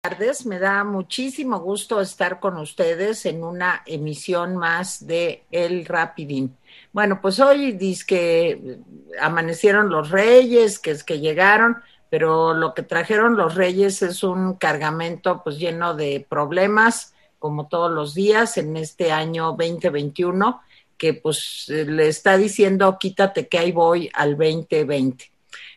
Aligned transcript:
tardes, 0.00 0.46
me 0.46 0.58
da 0.58 0.82
muchísimo 0.82 1.60
gusto 1.60 2.00
estar 2.00 2.40
con 2.40 2.56
ustedes 2.56 3.26
en 3.26 3.44
una 3.44 3.82
emisión 3.84 4.56
más 4.56 5.06
de 5.06 5.44
El 5.50 5.84
Rapidín. 5.84 6.56
Bueno, 6.92 7.20
pues 7.20 7.38
hoy 7.38 7.72
dice 7.72 8.04
que 8.06 8.78
amanecieron 9.20 9.90
los 9.90 10.10
reyes, 10.10 10.78
que 10.78 10.92
es 10.92 11.04
que 11.04 11.20
llegaron, 11.20 11.76
pero 12.08 12.54
lo 12.54 12.72
que 12.72 12.82
trajeron 12.82 13.36
los 13.36 13.54
reyes 13.54 14.00
es 14.00 14.22
un 14.22 14.54
cargamento 14.54 15.42
pues 15.44 15.58
lleno 15.58 15.94
de 15.94 16.26
problemas, 16.26 17.14
como 17.38 17.68
todos 17.68 17.90
los 17.92 18.14
días 18.14 18.56
en 18.56 18.78
este 18.78 19.12
año 19.12 19.52
2021, 19.52 20.62
que 20.96 21.12
pues 21.12 21.66
le 21.68 22.08
está 22.08 22.38
diciendo 22.38 22.96
quítate 22.98 23.48
que 23.48 23.58
ahí 23.58 23.72
voy 23.72 24.10
al 24.14 24.30
2020. 24.36 25.30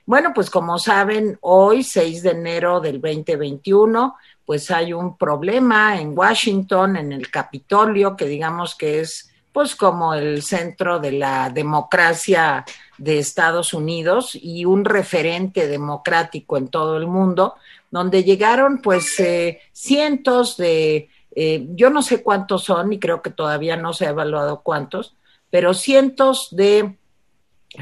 Bueno, 0.06 0.34
pues 0.34 0.50
como 0.50 0.78
saben, 0.80 1.38
hoy, 1.42 1.84
6 1.84 2.24
de 2.24 2.32
enero 2.32 2.82
del 2.82 3.00
2021, 3.00 4.16
pues 4.46 4.70
hay 4.70 4.92
un 4.92 5.18
problema 5.18 6.00
en 6.00 6.18
Washington, 6.18 6.98
en 6.98 7.14
el 7.14 7.32
Capitolio, 7.32 8.18
que 8.18 8.26
digamos 8.26 8.76
que 8.76 9.00
es 9.00 9.30
pues 9.54 9.76
como 9.76 10.16
el 10.16 10.42
centro 10.42 11.00
de 11.00 11.12
la 11.12 11.50
democracia 11.52 12.66
de 12.98 13.20
Estados 13.20 13.74
Unidos 13.74 14.36
y 14.36 14.66
un 14.66 14.84
referente 14.84 15.68
democrático 15.68 16.58
en 16.58 16.70
todo 16.70 16.98
el 16.98 17.06
mundo, 17.06 17.56
donde 17.92 18.24
llegaron 18.24 18.82
pues 18.82 19.18
eh, 19.20 19.62
cientos 19.72 20.58
de, 20.58 21.08
eh, 21.36 21.68
yo 21.70 21.92
no 21.92 22.02
sé 22.02 22.24
cuántos 22.24 22.64
son 22.64 22.92
y 22.92 23.00
creo 23.00 23.22
que 23.22 23.30
todavía 23.30 23.78
no 23.78 23.94
se 23.94 24.08
ha 24.08 24.10
evaluado 24.10 24.62
cuántos, 24.62 25.16
pero 25.52 25.76
cientos 25.76 26.48
de 26.52 26.98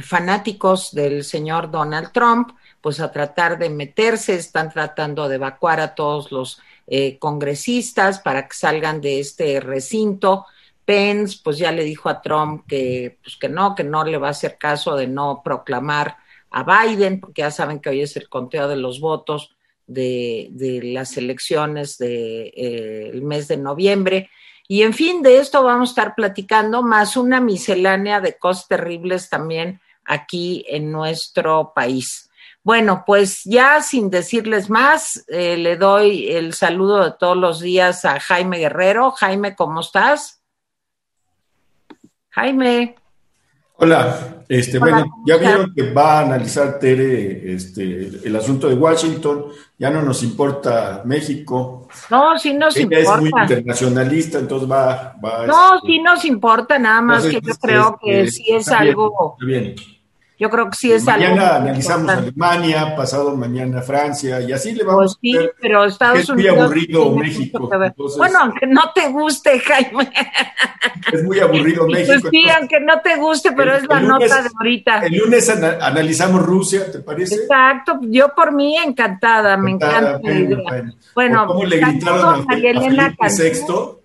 fanáticos 0.02 0.94
del 0.94 1.24
señor 1.24 1.70
Donald 1.70 2.12
Trump, 2.12 2.52
pues 2.80 3.00
a 3.00 3.12
tratar 3.12 3.58
de 3.60 3.70
meterse, 3.70 4.36
están 4.36 4.72
tratando 4.72 5.28
de 5.28 5.36
evacuar 5.36 5.80
a 5.80 5.94
todos 5.94 6.32
los 6.32 6.62
eh, 6.88 7.18
congresistas 7.20 8.20
para 8.20 8.48
que 8.48 8.56
salgan 8.56 9.02
de 9.02 9.20
este 9.20 9.60
recinto. 9.60 10.46
Pence, 10.84 11.40
pues 11.44 11.58
ya 11.58 11.72
le 11.72 11.84
dijo 11.84 12.10
a 12.10 12.22
Trump 12.22 12.66
que, 12.68 13.18
pues 13.24 13.38
que 13.38 13.48
no, 13.48 13.76
que 13.76 13.84
no 13.84 14.04
le 14.04 14.18
va 14.18 14.28
a 14.28 14.32
hacer 14.32 14.58
caso 14.58 14.96
de 14.96 15.08
no 15.08 15.42
proclamar 15.44 16.18
a 16.50 16.64
Biden, 16.64 17.20
porque 17.20 17.44
ya 17.44 17.52
saben 17.52 17.80
que 17.80 17.90
hoy 17.90 18.02
es 18.02 18.18
el 18.18 18.28
conteo 18.28 18.68
de 18.68 18.76
los 18.76 19.00
votos 19.00 19.56
de, 19.88 20.50
de 20.52 20.82
las 20.84 21.18
elecciones 21.18 21.98
del 21.98 22.10
de, 22.10 23.12
eh, 23.14 23.22
mes 23.22 23.48
de 23.48 23.58
noviembre. 23.58 24.30
Y 24.72 24.84
en 24.84 24.94
fin, 24.94 25.22
de 25.22 25.40
esto 25.40 25.66
vamos 25.66 25.90
a 25.90 25.92
estar 25.92 26.16
platicando, 26.16 26.82
más 26.82 27.18
una 27.18 27.42
miscelánea 27.42 28.22
de 28.22 28.38
cosas 28.38 28.70
terribles 28.70 29.30
también 29.30 29.82
aquí 30.06 30.64
en 30.66 30.94
nuestro 30.94 31.74
país. 31.76 32.30
Bueno, 32.64 33.04
pues 33.06 33.42
ya 33.44 33.82
sin 33.82 34.10
decirles 34.10 34.70
más, 34.70 35.26
eh, 35.28 35.58
le 35.58 35.76
doy 35.76 36.30
el 36.30 36.54
saludo 36.54 37.04
de 37.04 37.12
todos 37.20 37.36
los 37.36 37.60
días 37.60 38.06
a 38.06 38.18
Jaime 38.22 38.60
Guerrero. 38.60 39.12
Jaime, 39.12 39.58
¿cómo 39.58 39.82
estás? 39.82 40.42
Jaime. 42.30 42.96
Hola, 43.84 44.44
este, 44.48 44.78
bueno, 44.78 45.24
ya 45.26 45.38
vieron 45.38 45.74
que 45.74 45.92
va 45.92 46.20
a 46.20 46.26
analizar 46.26 46.78
Tere 46.78 47.52
este, 47.52 48.12
el 48.24 48.36
asunto 48.36 48.70
de 48.70 48.76
Washington, 48.76 49.46
ya 49.80 49.90
no 49.90 50.04
nos 50.04 50.22
importa 50.22 51.02
México. 51.04 51.88
No, 52.12 52.38
sí 52.38 52.54
nos 52.54 52.78
Ella 52.78 53.00
importa. 53.00 53.16
es 53.16 53.22
muy 53.22 53.42
internacionalista, 53.42 54.38
entonces 54.38 54.70
va... 54.70 55.16
va 55.26 55.48
no, 55.48 55.78
este, 55.78 55.88
sí 55.88 56.00
nos 56.00 56.24
importa, 56.26 56.78
nada 56.78 57.02
más 57.02 57.26
entonces, 57.26 57.42
que 57.42 57.48
yo 57.48 57.52
este, 57.54 57.68
creo 57.68 58.00
que 58.00 58.22
este, 58.22 58.32
sí 58.32 58.44
es 58.54 58.68
bien, 58.68 58.78
algo, 58.78 59.36
está 59.40 59.46
bien. 59.48 59.76
Yo 60.42 60.50
creo 60.50 60.70
que 60.72 60.76
sí 60.76 60.92
es 60.92 61.04
mañana 61.06 61.50
algo. 61.56 61.70
analizamos 61.70 62.02
importante. 62.02 62.30
Alemania, 62.44 62.96
pasado 62.96 63.36
mañana 63.38 63.82
Francia, 63.84 64.42
y 64.42 64.52
así 64.52 64.74
le 64.74 64.84
vamos 64.84 65.18
Pues 65.22 65.36
sí, 65.36 65.38
a 65.38 65.50
pero 65.62 65.86
Estados 65.86 66.20
es 66.20 66.30
muy 66.30 66.40
Unidos. 66.48 66.60
aburrido 66.60 67.16
México, 67.16 67.70
entonces- 67.72 68.18
Bueno, 68.18 68.40
aunque 68.42 68.66
no 68.66 68.92
te 68.96 69.08
guste, 69.10 69.60
Jaime. 69.60 70.12
Es 71.14 71.24
muy 71.24 71.40
aburrido 71.40 71.86
Pues 71.86 72.08
México. 72.10 72.30
sí, 72.32 72.38
entonces, 72.40 72.58
aunque 72.60 72.80
no 72.80 73.02
te 73.02 73.16
guste, 73.18 73.52
pero 73.52 73.72
el- 73.76 73.84
es 73.84 73.88
la 73.90 74.00
lunes- 74.02 74.10
nota 74.30 74.42
de 74.42 74.50
ahorita. 74.58 75.06
el 75.06 75.14
lunes 75.18 75.50
ana- 75.50 75.78
analizamos 75.82 76.42
Rusia, 76.42 76.92
¿te 76.92 77.00
parece? 77.00 77.36
Exacto, 77.36 78.00
yo 78.02 78.34
por 78.36 78.52
mí 78.52 78.76
encantada, 78.78 79.56
me 79.58 79.72
Encantada, 79.72 80.10
encanta 80.18 80.30
la 80.30 80.40
idea. 80.40 80.58
bueno. 80.68 80.94
Bueno, 81.14 81.44
O 81.44 81.48
cómo 81.48 81.66
le 81.66 81.78
gritaron 81.78 82.46
a 82.50 82.54
Elena. 82.56 83.16
VI, 83.20 84.00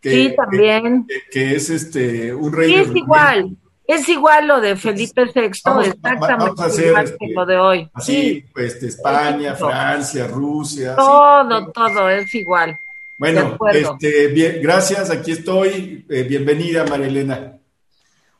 que, 0.00 0.10
Sí, 0.10 0.34
también. 0.36 1.06
que, 1.06 1.14
que 1.30 1.56
es 1.56 1.70
este 1.70 2.34
un 2.34 2.52
rey 2.52 2.68
Sí, 2.68 2.74
es 2.80 2.94
igual, 2.96 3.56
es 3.88 4.08
igual 4.08 4.46
lo 4.46 4.60
de 4.60 4.76
Felipe 4.76 5.24
VI, 5.24 5.50
Vamos- 5.64 5.86
exactamente 5.88 6.26
vamos 6.44 6.60
a 6.60 6.64
hacer, 6.66 6.86
igual 6.88 7.04
este, 7.06 7.16
que 7.18 7.32
lo 7.32 7.46
de 7.46 7.56
hoy. 7.58 7.90
Así, 7.94 8.12
Sí, 8.12 8.44
pues, 8.54 8.80
de 8.80 8.88
España. 8.88 9.54
Francia, 9.56 10.26
Rusia. 10.28 10.90
sí. 10.90 10.96
todo, 10.96 11.72
todo 11.72 12.08
es 12.10 12.32
igual. 12.34 12.78
Bueno, 13.16 13.58
este, 13.72 14.28
bien, 14.28 14.60
gracias, 14.62 15.10
aquí 15.10 15.32
estoy. 15.32 16.06
Eh, 16.08 16.22
bienvenida, 16.22 16.84
María 16.86 17.06
Elena. 17.08 17.58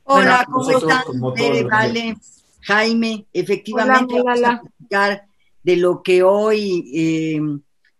Hola, 0.04 0.44
Bueno, 0.44 0.44
¿cómo 0.46 0.58
nosotros 0.58 0.92
están? 0.92 1.60
los 1.62 1.70
Vale, 1.70 2.16
Jaime, 2.62 3.26
efectivamente 3.32 4.14
Hola, 4.20 4.24
vamos 4.24 4.44
a 4.44 4.60
platicar 4.62 5.22
de 5.64 5.76
lo 5.76 6.02
que 6.02 6.22
hoy 6.22 6.90
eh, 6.94 7.40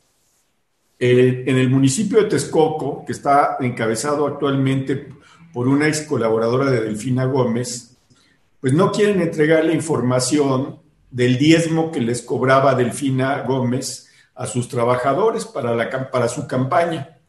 eh, 1.00 1.44
en 1.48 1.58
el 1.58 1.70
municipio 1.70 2.22
de 2.22 2.30
Texcoco, 2.30 3.06
que 3.06 3.14
está 3.14 3.58
encabezado 3.60 4.28
actualmente 4.28 5.08
por 5.52 5.68
una 5.68 5.88
ex 5.88 6.02
colaboradora 6.02 6.70
de 6.70 6.82
Delfina 6.82 7.26
Gómez, 7.26 7.95
pues 8.66 8.74
no 8.74 8.92
quieren 8.92 9.22
entregar 9.22 9.64
la 9.64 9.74
información 9.74 10.80
del 11.12 11.38
diezmo 11.38 11.92
que 11.92 12.02
les 12.02 12.24
cobraba 12.24 12.74
Delfina 12.74 13.44
Gómez 13.44 14.10
a 14.34 14.48
sus 14.48 14.68
trabajadores 14.68 15.46
para, 15.46 15.76
la, 15.76 16.10
para 16.10 16.28
su 16.28 16.48
campaña. 16.48 17.20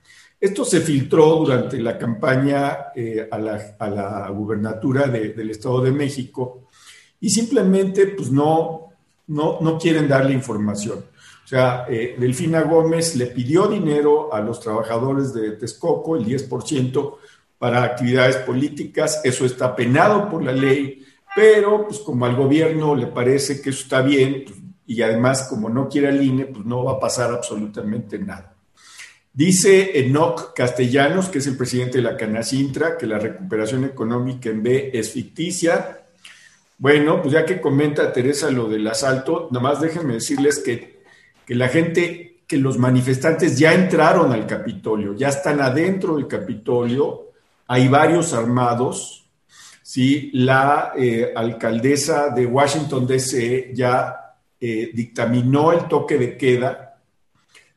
Esto 0.40 0.64
se 0.64 0.80
filtró 0.80 1.34
durante 1.34 1.78
la 1.78 1.98
campaña 1.98 2.86
eh, 2.96 3.28
a, 3.30 3.36
la, 3.36 3.76
a, 3.78 3.90
la, 3.90 4.30
gubernatura 4.30 5.08
de, 5.08 5.34
del 5.34 5.50
Estado 5.50 5.82
de 5.82 5.92
México 5.92 6.68
y 7.20 7.28
simplemente 7.28 8.06
pues 8.06 8.30
no, 8.30 8.92
no, 9.26 9.58
no 9.60 9.78
quieren 9.78 10.08
darle 10.08 10.32
información. 10.32 11.04
O 11.44 11.46
sea, 11.46 11.84
eh, 11.86 12.16
Delfina 12.18 12.62
Gómez 12.62 13.14
le 13.14 13.26
pidió 13.26 13.66
dinero 13.66 14.32
a 14.32 14.40
los 14.40 14.58
trabajadores 14.58 15.34
de 15.34 15.50
Texcoco, 15.50 16.16
el 16.16 16.24
10%, 16.24 17.16
para 17.58 17.82
actividades 17.82 18.36
políticas. 18.36 19.20
Eso 19.22 19.44
está 19.44 19.76
penado 19.76 20.30
por 20.30 20.42
la 20.42 20.52
ley, 20.52 21.05
pero 21.36 21.86
pues 21.86 22.00
como 22.00 22.24
al 22.24 22.34
gobierno 22.34 22.94
le 22.94 23.08
parece 23.08 23.60
que 23.60 23.68
eso 23.68 23.82
está 23.82 24.00
bien 24.00 24.44
pues, 24.46 24.58
y 24.86 25.02
además 25.02 25.46
como 25.50 25.68
no 25.68 25.86
quiere 25.86 26.08
al 26.08 26.22
INE, 26.22 26.46
pues 26.46 26.64
no 26.64 26.82
va 26.82 26.92
a 26.92 26.98
pasar 26.98 27.30
absolutamente 27.30 28.18
nada. 28.18 28.54
Dice 29.34 29.98
Enoch 29.98 30.54
Castellanos, 30.54 31.28
que 31.28 31.38
es 31.38 31.46
el 31.46 31.58
presidente 31.58 31.98
de 31.98 32.04
la 32.04 32.16
Canacintra, 32.16 32.96
que 32.96 33.06
la 33.06 33.18
recuperación 33.18 33.84
económica 33.84 34.48
en 34.48 34.62
B 34.62 34.90
es 34.94 35.10
ficticia. 35.10 36.06
Bueno, 36.78 37.20
pues 37.20 37.34
ya 37.34 37.44
que 37.44 37.60
comenta 37.60 38.14
Teresa 38.14 38.50
lo 38.50 38.66
del 38.66 38.86
asalto, 38.86 39.48
nomás 39.50 39.82
déjenme 39.82 40.14
decirles 40.14 40.60
que, 40.60 41.02
que 41.44 41.54
la 41.54 41.68
gente, 41.68 42.38
que 42.46 42.56
los 42.56 42.78
manifestantes 42.78 43.58
ya 43.58 43.74
entraron 43.74 44.32
al 44.32 44.46
Capitolio, 44.46 45.12
ya 45.12 45.28
están 45.28 45.60
adentro 45.60 46.16
del 46.16 46.28
Capitolio, 46.28 47.32
hay 47.66 47.88
varios 47.88 48.32
armados, 48.32 49.25
¿sí? 49.86 50.32
La 50.32 50.94
eh, 50.98 51.32
alcaldesa 51.32 52.30
de 52.30 52.44
Washington, 52.44 53.06
D.C. 53.06 53.70
ya 53.72 54.34
eh, 54.60 54.90
dictaminó 54.92 55.70
el 55.70 55.86
toque 55.86 56.18
de 56.18 56.36
queda 56.36 56.98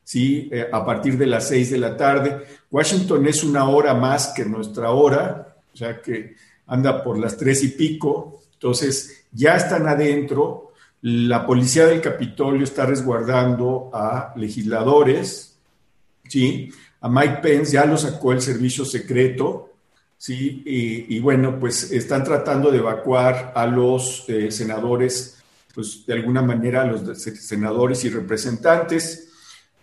¿sí? 0.03 0.49
Eh, 0.51 0.67
a 0.71 0.83
partir 0.83 1.19
de 1.19 1.27
las 1.27 1.49
seis 1.49 1.69
de 1.69 1.77
la 1.77 1.95
tarde. 1.95 2.41
Washington 2.71 3.27
es 3.27 3.43
una 3.43 3.69
hora 3.69 3.93
más 3.93 4.33
que 4.35 4.43
nuestra 4.43 4.89
hora, 4.89 5.55
o 5.71 5.77
sea 5.77 6.01
que 6.01 6.33
anda 6.65 7.03
por 7.03 7.19
las 7.19 7.37
tres 7.37 7.63
y 7.63 7.67
pico, 7.67 8.41
entonces 8.53 9.25
ya 9.31 9.55
están 9.55 9.87
adentro. 9.87 10.71
La 11.03 11.45
policía 11.45 11.85
del 11.85 12.01
Capitolio 12.01 12.63
está 12.63 12.87
resguardando 12.87 13.91
a 13.93 14.33
legisladores, 14.35 15.59
¿sí? 16.27 16.71
A 17.01 17.07
Mike 17.07 17.37
Pence 17.43 17.73
ya 17.73 17.85
lo 17.85 17.95
sacó 17.95 18.31
el 18.31 18.41
servicio 18.41 18.85
secreto, 18.85 19.68
¿sí? 20.19 20.61
Y, 20.65 21.19
bueno, 21.19 21.57
pues 21.59 21.91
están 21.91 22.23
tratando 22.23 22.69
de 22.69 22.77
evacuar 22.77 23.53
a 23.55 23.65
los 23.65 24.25
eh, 24.27 24.51
senadores, 24.51 25.41
pues 25.73 26.05
de 26.05 26.13
alguna 26.13 26.43
manera 26.43 26.83
a 26.83 26.85
los 26.85 27.19
senadores 27.19 28.03
y 28.03 28.09
representantes. 28.09 29.29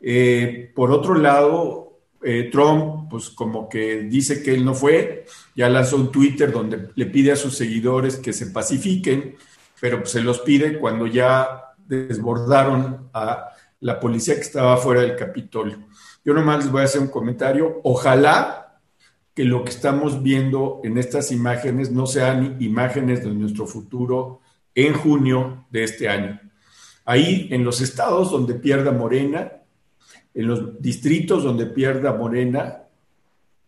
Eh, 0.01 0.71
por 0.75 0.93
otro 0.93 1.15
lado, 1.15 2.01
eh, 2.23 2.51
Trump, 2.53 3.09
pues 3.11 3.31
como 3.31 3.69
que 3.69 4.03
dice 4.03 4.43
que 4.43 4.55
él 4.55 4.65
no 4.65 4.75
fue, 4.75 5.25
ya 5.55 5.69
lanzó 5.71 5.97
un 5.97 6.13
Twitter 6.13 6.53
donde 6.53 6.91
le 6.95 7.07
pide 7.07 7.33
a 7.33 7.37
sus 7.37 7.57
seguidores 7.57 8.17
que 8.17 8.35
se 8.35 8.47
pacifiquen, 8.49 9.37
pero 9.81 10.01
pues, 10.01 10.11
se 10.11 10.21
los 10.21 10.41
pide 10.41 10.79
cuando 10.79 11.07
ya 11.07 11.75
desbordaron 11.79 13.09
a 13.15 13.53
la 13.81 13.99
policía 13.99 14.35
que 14.35 14.41
estaba 14.41 14.77
fuera 14.77 15.01
del 15.01 15.17
Capitolio. 15.17 15.79
Yo 16.25 16.35
nomás 16.35 16.65
les 16.65 16.73
voy 16.73 16.83
a 16.83 16.85
hacer 16.85 17.01
un 17.01 17.09
comentario. 17.09 17.81
Ojalá 17.85 18.66
que 19.37 19.45
lo 19.45 19.65
que 19.65 19.71
estamos 19.71 20.23
viendo 20.23 20.81
en 20.83 20.97
estas 20.97 21.31
imágenes 21.31 21.93
no 21.93 22.07
sean 22.07 22.57
imágenes 22.59 23.23
de 23.23 23.35
nuestro 23.35 23.67
futuro 23.67 24.41
en 24.75 24.95
junio 24.95 25.67
de 25.71 25.85
este 25.85 26.09
año. 26.09 26.41
Ahí, 27.05 27.47
en 27.51 27.63
los 27.63 27.83
estados 27.83 28.31
donde 28.31 28.55
pierda 28.55 28.93
Morena, 28.93 29.53
en 30.33 30.47
los 30.47 30.81
distritos 30.81 31.45
donde 31.45 31.67
pierda 31.67 32.15
Morena, 32.15 32.85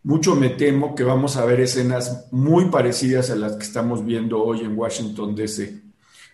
mucho 0.04 0.34
me 0.34 0.48
temo 0.48 0.94
que 0.94 1.04
vamos 1.04 1.36
a 1.36 1.44
ver 1.44 1.60
escenas 1.60 2.28
muy 2.32 2.70
parecidas 2.70 3.28
a 3.28 3.36
las 3.36 3.52
que 3.52 3.64
estamos 3.64 4.02
viendo 4.02 4.42
hoy 4.42 4.60
en 4.60 4.76
Washington, 4.76 5.34
D.C. 5.34 5.82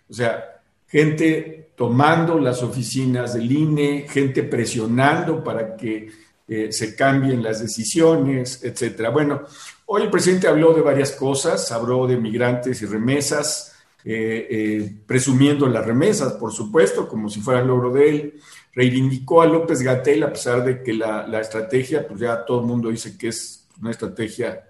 O 0.09 0.15
sea, 0.15 0.45
gente 0.87 1.73
tomando 1.75 2.39
las 2.39 2.63
oficinas 2.63 3.35
del 3.35 3.51
INE, 3.51 4.07
gente 4.09 4.45
presionando 4.45 5.43
para 5.43 5.77
que 5.77 6.09
eh, 6.46 6.70
se 6.73 6.94
cambien 6.94 7.43
las 7.43 7.61
decisiones, 7.61 8.62
etcétera. 8.62 9.08
Bueno, 9.08 9.44
hoy 9.87 10.02
el 10.02 10.11
presidente 10.11 10.46
habló 10.46 10.75
de 10.75 10.82
varias 10.82 11.12
cosas, 11.12 11.73
habló 11.73 12.06
de 12.06 12.19
migrantes 12.19 12.82
y 12.82 12.87
remesas, 12.87 13.73
eh, 14.05 14.46
eh, 14.50 14.96
presumiendo 15.06 15.67
las 15.67 15.87
remesas, 15.87 16.35
por 16.35 16.52
supuesto, 16.52 17.08
como 17.08 17.31
si 17.31 17.41
fuera 17.41 17.61
el 17.61 17.69
logro 17.69 17.91
de 17.93 18.08
él 18.11 18.41
reivindicó 18.75 19.41
a 19.41 19.46
López 19.46 19.81
Gatel, 19.81 20.25
a 20.25 20.32
pesar 20.32 20.64
de 20.64 20.82
que 20.82 20.93
la, 20.93 21.41
estrategia, 21.41 22.06
pues 22.06 22.20
ya 22.20 22.44
todo 22.44 22.61
el 22.61 22.67
mundo 22.67 22.90
dice 22.90 23.17
que 23.17 23.29
es 23.29 23.69
una 23.81 23.93
estrategia 23.93 24.69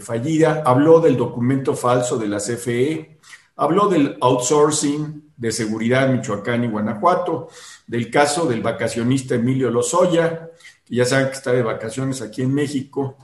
fallida. 0.00 0.62
Habló 0.64 1.00
del 1.00 1.16
documento 1.16 1.74
falso 1.74 2.16
de 2.16 2.28
la 2.28 2.38
CFE, 2.38 3.18
habló 3.56 3.88
del 3.88 4.16
outsourcing 4.20 5.32
de 5.36 5.50
seguridad 5.50 6.08
en 6.08 6.18
Michoacán 6.18 6.62
y 6.62 6.68
Guanajuato, 6.68 7.48
del 7.86 8.10
caso 8.10 8.46
del 8.46 8.62
vacacionista 8.62 9.34
Emilio 9.34 9.70
Lozoya, 9.70 10.50
que 10.84 10.94
ya 10.94 11.04
saben 11.04 11.28
que 11.28 11.34
está 11.34 11.52
de 11.52 11.62
vacaciones 11.62 12.22
aquí 12.22 12.42
en 12.42 12.54
México, 12.54 13.16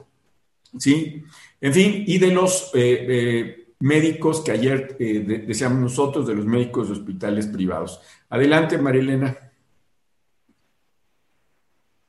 ¿sí? 0.78 1.24
En 1.60 1.74
fin, 1.74 2.04
y 2.06 2.18
de 2.18 2.30
los 2.30 2.70
eh, 2.74 3.68
médicos 3.80 4.40
que 4.40 4.52
ayer 4.52 4.96
decíamos 4.98 5.78
nosotros, 5.78 6.26
de 6.26 6.34
los 6.34 6.46
médicos 6.46 6.88
de 6.88 6.94
hospitales 6.94 7.46
privados. 7.46 8.00
Adelante, 8.28 8.78
Marilena. 8.78 9.36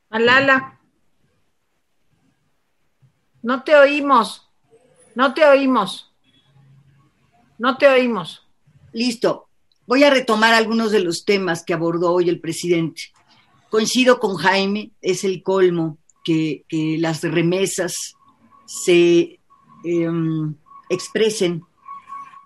Alala. 0.09 0.79
No 3.41 3.63
te 3.63 3.75
oímos. 3.75 4.49
No 5.15 5.33
te 5.33 5.45
oímos. 5.45 6.13
No 7.57 7.77
te 7.77 7.87
oímos. 7.87 8.47
Listo. 8.91 9.50
Voy 9.91 10.05
a 10.05 10.09
retomar 10.09 10.53
algunos 10.53 10.93
de 10.93 11.01
los 11.01 11.25
temas 11.25 11.65
que 11.65 11.73
abordó 11.73 12.13
hoy 12.13 12.29
el 12.29 12.39
presidente. 12.39 13.11
Coincido 13.69 14.21
con 14.21 14.37
Jaime, 14.37 14.91
es 15.01 15.25
el 15.25 15.43
colmo 15.43 15.97
que, 16.23 16.63
las 16.97 17.21
remesas 17.23 18.15
se 18.65 19.41
em, 19.83 20.55
expresen, 20.89 21.63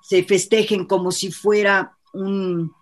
se 0.01 0.24
festejen 0.24 0.86
como 0.86 1.12
si 1.12 1.31
fuera 1.31 1.95
un, 2.13 2.74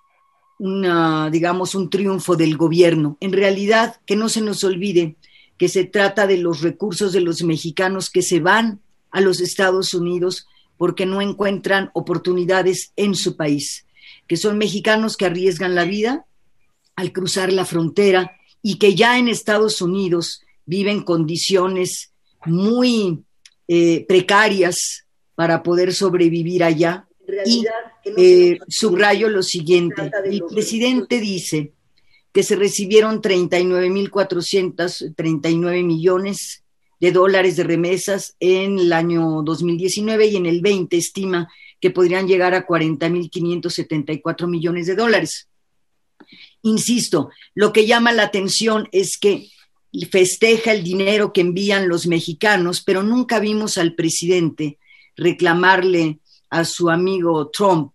una, 0.60 1.30
digamos, 1.30 1.76
un 1.76 1.90
triunfo 1.90 2.38
del 2.38 2.56
gobierno. 2.56 3.18
En 3.20 3.34
realidad, 3.34 4.00
que 4.06 4.16
no 4.16 4.30
se 4.30 4.40
nos 4.40 4.64
olvide 4.64 5.18
que 5.58 5.68
se 5.68 5.84
trata 5.84 6.26
de 6.26 6.38
los 6.38 6.62
recursos 6.62 7.12
de 7.12 7.20
los 7.20 7.44
mexicanos 7.44 8.10
que 8.10 8.22
se 8.22 8.40
van 8.40 8.80
a 9.12 9.20
los 9.20 9.42
Estados 9.42 9.94
Unidos 9.94 10.48
porque 10.78 11.06
no 11.06 11.22
encuentran 11.22 11.92
oportunidades 11.94 12.94
en 12.96 13.14
su 13.14 13.36
país, 13.36 13.83
que 14.28 14.38
son 14.38 14.58
mexicanos 14.58 15.18
que 15.18 15.26
arriesgan 15.26 15.76
la 15.76 15.84
vida 15.86 16.26
al 16.96 17.12
cruzar 17.12 17.52
la 17.52 17.66
frontera 17.66 18.38
y 18.62 18.78
que 18.78 18.96
ya 18.96 19.18
en 19.18 19.28
Estados 19.28 19.82
Unidos 19.82 20.42
viven 20.66 21.04
condiciones 21.04 22.14
muy 22.46 23.24
eh, 23.68 24.06
precarias 24.08 25.06
para 25.36 25.62
poder 25.64 25.94
sobrevivir 25.94 26.64
allá. 26.64 27.06
y 27.46 27.66
eh, 28.18 28.58
subrayo 28.68 29.30
lo 29.30 29.44
siguiente. 29.44 30.12
El 30.26 30.44
presidente 30.50 31.20
dice 31.20 31.74
que 32.32 32.42
se 32.44 32.56
recibieron 32.56 33.22
39.439 33.22 35.84
millones 35.84 36.64
de 37.00 37.12
dólares 37.12 37.56
de 37.58 37.64
remesas 37.64 38.36
en 38.40 38.80
el 38.80 38.94
año 38.94 39.42
2019 39.44 40.28
y 40.28 40.38
en 40.38 40.46
el 40.46 40.62
20 40.62 40.96
estima 40.98 41.50
que 41.84 41.92
podrían 41.92 42.30
llegar 42.30 42.54
a 42.54 42.66
40.574 42.66 44.48
millones 44.48 44.88
de 44.88 44.96
dólares. 44.96 45.50
Insisto, 46.62 47.30
lo 47.56 47.74
que 47.74 47.86
llama 47.86 48.14
la 48.14 48.24
atención 48.24 48.88
es 48.94 49.18
que 49.20 49.50
festeja 50.10 50.72
el 50.72 50.82
dinero 50.82 51.34
que 51.34 51.42
envían 51.42 51.90
los 51.90 52.08
mexicanos, 52.08 52.82
pero 52.86 53.04
nunca 53.04 53.42
vimos 53.42 53.78
al 53.78 53.96
presidente 53.96 54.80
reclamarle 55.18 56.22
a 56.50 56.64
su 56.64 56.90
amigo 56.90 57.50
Trump 57.50 57.94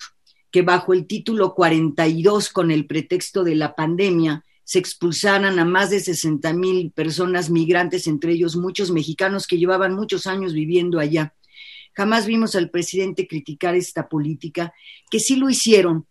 que 0.50 0.60
bajo 0.60 0.92
el 0.92 1.06
título 1.06 1.54
42, 1.54 2.50
con 2.50 2.70
el 2.70 2.86
pretexto 2.86 3.42
de 3.42 3.54
la 3.54 3.74
pandemia, 3.74 4.44
se 4.64 4.78
expulsaran 4.78 5.58
a 5.58 5.64
más 5.64 5.88
de 5.88 6.00
60 6.00 6.52
mil 6.52 6.90
personas 6.90 7.48
migrantes, 7.48 8.06
entre 8.06 8.32
ellos 8.32 8.54
muchos 8.54 8.90
mexicanos 8.90 9.46
que 9.46 9.56
llevaban 9.56 9.94
muchos 9.94 10.26
años 10.26 10.52
viviendo 10.52 10.98
allá. 10.98 11.32
Jamás 11.98 12.26
vimos 12.26 12.54
al 12.54 12.70
presidente 12.70 13.26
criticar 13.26 13.74
esta 13.74 14.08
política, 14.08 14.72
que 15.10 15.18
sí 15.18 15.34
lo 15.34 15.50
hicieron 15.50 16.06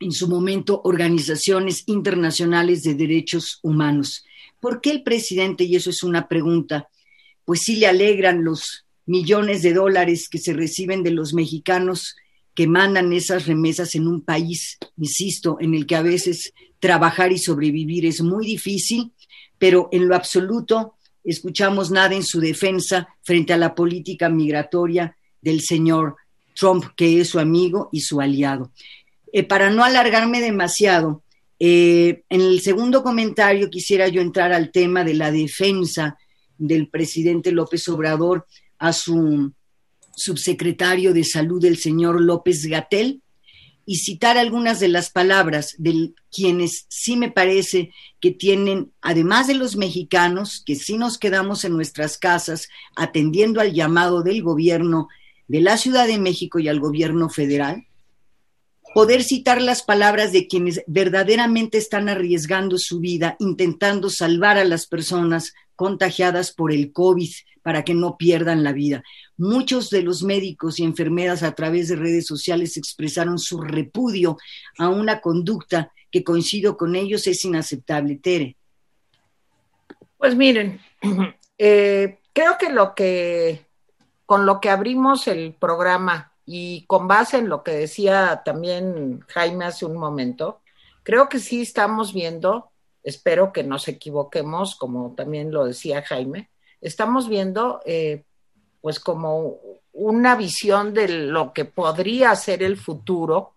en 0.00 0.10
su 0.10 0.26
momento 0.26 0.80
organizaciones 0.84 1.82
internacionales 1.86 2.82
de 2.82 2.94
derechos 2.94 3.58
humanos. 3.62 4.24
¿Por 4.58 4.80
qué 4.80 4.90
el 4.90 5.02
presidente, 5.02 5.64
y 5.64 5.76
eso 5.76 5.90
es 5.90 6.02
una 6.02 6.28
pregunta, 6.28 6.88
pues 7.44 7.60
sí 7.60 7.76
le 7.76 7.88
alegran 7.88 8.42
los 8.42 8.86
millones 9.04 9.60
de 9.60 9.74
dólares 9.74 10.30
que 10.30 10.38
se 10.38 10.54
reciben 10.54 11.02
de 11.02 11.10
los 11.10 11.34
mexicanos 11.34 12.16
que 12.54 12.66
mandan 12.66 13.12
esas 13.12 13.46
remesas 13.46 13.94
en 13.96 14.08
un 14.08 14.22
país, 14.22 14.78
insisto, 14.96 15.58
en 15.60 15.74
el 15.74 15.84
que 15.84 15.96
a 15.96 16.02
veces 16.02 16.54
trabajar 16.78 17.32
y 17.32 17.38
sobrevivir 17.38 18.06
es 18.06 18.22
muy 18.22 18.46
difícil, 18.46 19.12
pero 19.58 19.90
en 19.92 20.08
lo 20.08 20.14
absoluto 20.14 20.94
escuchamos 21.22 21.90
nada 21.90 22.14
en 22.14 22.24
su 22.24 22.40
defensa 22.40 23.08
frente 23.20 23.52
a 23.52 23.58
la 23.58 23.74
política 23.74 24.30
migratoria 24.30 25.16
del 25.40 25.60
señor 25.60 26.16
Trump, 26.54 26.84
que 26.96 27.20
es 27.20 27.28
su 27.28 27.38
amigo 27.38 27.88
y 27.92 28.00
su 28.00 28.20
aliado. 28.20 28.72
Eh, 29.32 29.44
para 29.44 29.70
no 29.70 29.84
alargarme 29.84 30.40
demasiado, 30.40 31.22
Eh, 31.60 32.22
en 32.28 32.40
el 32.40 32.60
segundo 32.60 33.02
comentario 33.02 33.68
quisiera 33.68 34.06
yo 34.06 34.20
entrar 34.20 34.52
al 34.52 34.70
tema 34.70 35.02
de 35.02 35.14
la 35.14 35.32
defensa 35.32 36.16
del 36.56 36.86
presidente 36.86 37.50
López 37.50 37.88
Obrador 37.88 38.46
a 38.78 38.92
su 38.92 39.52
subsecretario 40.14 41.12
de 41.12 41.24
Salud, 41.24 41.64
el 41.64 41.76
señor 41.76 42.20
López 42.20 42.64
Gatel, 42.66 43.22
y 43.84 43.96
citar 43.96 44.38
algunas 44.38 44.78
de 44.78 44.86
las 44.86 45.10
palabras 45.10 45.74
de 45.78 46.12
quienes 46.30 46.86
sí 46.88 47.16
me 47.16 47.28
parece 47.28 47.90
que 48.20 48.30
tienen, 48.30 48.92
además 49.00 49.48
de 49.48 49.54
los 49.54 49.74
mexicanos, 49.74 50.62
que 50.64 50.76
sí 50.76 50.96
nos 50.96 51.18
quedamos 51.18 51.64
en 51.64 51.72
nuestras 51.72 52.18
casas 52.18 52.68
atendiendo 52.94 53.60
al 53.60 53.72
llamado 53.72 54.22
del 54.22 54.42
gobierno 54.42 55.08
de 55.48 55.60
la 55.60 55.76
Ciudad 55.76 56.06
de 56.06 56.18
México 56.18 56.58
y 56.58 56.68
al 56.68 56.78
gobierno 56.78 57.28
federal, 57.28 57.86
poder 58.94 59.22
citar 59.22 59.60
las 59.60 59.82
palabras 59.82 60.32
de 60.32 60.46
quienes 60.46 60.82
verdaderamente 60.86 61.78
están 61.78 62.08
arriesgando 62.08 62.78
su 62.78 63.00
vida, 63.00 63.36
intentando 63.38 64.10
salvar 64.10 64.58
a 64.58 64.64
las 64.64 64.86
personas 64.86 65.54
contagiadas 65.76 66.52
por 66.52 66.72
el 66.72 66.92
COVID 66.92 67.30
para 67.62 67.84
que 67.84 67.94
no 67.94 68.16
pierdan 68.16 68.64
la 68.64 68.72
vida. 68.72 69.02
Muchos 69.36 69.90
de 69.90 70.02
los 70.02 70.22
médicos 70.22 70.78
y 70.80 70.84
enfermeras 70.84 71.42
a 71.42 71.54
través 71.54 71.88
de 71.88 71.96
redes 71.96 72.26
sociales 72.26 72.76
expresaron 72.76 73.38
su 73.38 73.60
repudio 73.60 74.38
a 74.78 74.88
una 74.88 75.20
conducta 75.20 75.92
que 76.10 76.24
coincido 76.24 76.76
con 76.76 76.96
ellos 76.96 77.26
es 77.26 77.44
inaceptable. 77.44 78.16
Tere. 78.16 78.56
Pues 80.16 80.34
miren, 80.34 80.80
eh, 81.58 82.18
creo 82.32 82.56
que 82.58 82.70
lo 82.70 82.94
que 82.94 83.67
con 84.28 84.44
lo 84.44 84.60
que 84.60 84.68
abrimos 84.68 85.26
el 85.26 85.54
programa 85.54 86.34
y 86.44 86.84
con 86.84 87.08
base 87.08 87.38
en 87.38 87.48
lo 87.48 87.62
que 87.62 87.70
decía 87.70 88.42
también 88.44 89.24
Jaime 89.26 89.64
hace 89.64 89.86
un 89.86 89.96
momento, 89.96 90.60
creo 91.02 91.30
que 91.30 91.38
sí 91.38 91.62
estamos 91.62 92.12
viendo, 92.12 92.70
espero 93.02 93.54
que 93.54 93.64
nos 93.64 93.88
equivoquemos, 93.88 94.76
como 94.76 95.14
también 95.14 95.50
lo 95.50 95.64
decía 95.64 96.02
Jaime, 96.02 96.50
estamos 96.82 97.26
viendo 97.26 97.80
eh, 97.86 98.24
pues 98.82 99.00
como 99.00 99.60
una 99.94 100.36
visión 100.36 100.92
de 100.92 101.08
lo 101.08 101.54
que 101.54 101.64
podría 101.64 102.36
ser 102.36 102.62
el 102.62 102.76
futuro, 102.76 103.54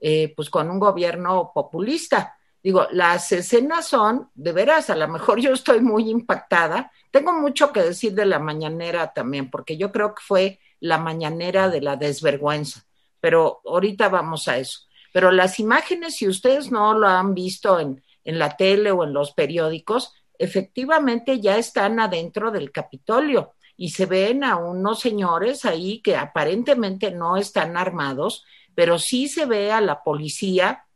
eh, 0.00 0.32
pues 0.34 0.48
con 0.48 0.70
un 0.70 0.78
gobierno 0.78 1.52
populista. 1.54 2.33
Digo, 2.64 2.86
las 2.92 3.30
escenas 3.30 3.86
son, 3.86 4.30
de 4.34 4.52
veras, 4.52 4.88
a 4.88 4.96
lo 4.96 5.06
mejor 5.06 5.38
yo 5.38 5.52
estoy 5.52 5.82
muy 5.82 6.08
impactada. 6.08 6.90
Tengo 7.10 7.34
mucho 7.34 7.70
que 7.74 7.82
decir 7.82 8.14
de 8.14 8.24
la 8.24 8.38
mañanera 8.38 9.12
también, 9.12 9.50
porque 9.50 9.76
yo 9.76 9.92
creo 9.92 10.14
que 10.14 10.22
fue 10.26 10.60
la 10.80 10.96
mañanera 10.96 11.68
de 11.68 11.82
la 11.82 11.96
desvergüenza, 11.96 12.86
pero 13.20 13.60
ahorita 13.66 14.08
vamos 14.08 14.48
a 14.48 14.56
eso. 14.56 14.80
Pero 15.12 15.30
las 15.30 15.60
imágenes, 15.60 16.16
si 16.16 16.26
ustedes 16.26 16.70
no 16.70 16.94
lo 16.98 17.06
han 17.06 17.34
visto 17.34 17.78
en, 17.78 18.02
en 18.24 18.38
la 18.38 18.56
tele 18.56 18.90
o 18.92 19.04
en 19.04 19.12
los 19.12 19.32
periódicos, 19.32 20.14
efectivamente 20.38 21.40
ya 21.40 21.58
están 21.58 22.00
adentro 22.00 22.50
del 22.50 22.72
Capitolio 22.72 23.52
y 23.76 23.90
se 23.90 24.06
ven 24.06 24.42
a 24.42 24.56
unos 24.56 25.00
señores 25.00 25.66
ahí 25.66 26.00
que 26.00 26.16
aparentemente 26.16 27.10
no 27.10 27.36
están 27.36 27.76
armados, 27.76 28.42
pero 28.74 28.98
sí 28.98 29.28
se 29.28 29.44
ve 29.44 29.70
a 29.70 29.82
la 29.82 30.02
policía 30.02 30.86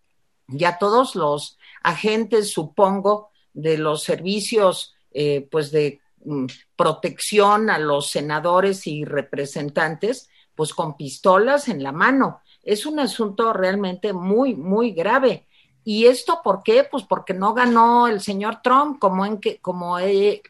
y 0.48 0.64
a 0.64 0.78
todos 0.78 1.14
los 1.14 1.57
agentes, 1.82 2.50
supongo, 2.50 3.30
de 3.52 3.78
los 3.78 4.02
servicios 4.02 4.94
eh, 5.10 5.48
pues 5.50 5.70
de 5.72 6.00
mm, 6.24 6.46
protección 6.76 7.70
a 7.70 7.78
los 7.78 8.10
senadores 8.10 8.86
y 8.86 9.04
representantes, 9.04 10.28
pues 10.54 10.74
con 10.74 10.96
pistolas 10.96 11.68
en 11.68 11.82
la 11.82 11.92
mano. 11.92 12.40
Es 12.62 12.86
un 12.86 13.00
asunto 13.00 13.52
realmente 13.52 14.12
muy, 14.12 14.54
muy 14.54 14.92
grave. 14.92 15.46
¿Y 15.84 16.06
esto 16.06 16.40
por 16.44 16.62
qué? 16.62 16.84
Pues 16.84 17.04
porque 17.04 17.32
no 17.32 17.54
ganó 17.54 18.08
el 18.08 18.20
señor 18.20 18.60
Trump 18.62 18.98
como, 18.98 19.24
en 19.24 19.38
que, 19.38 19.58
como 19.58 19.96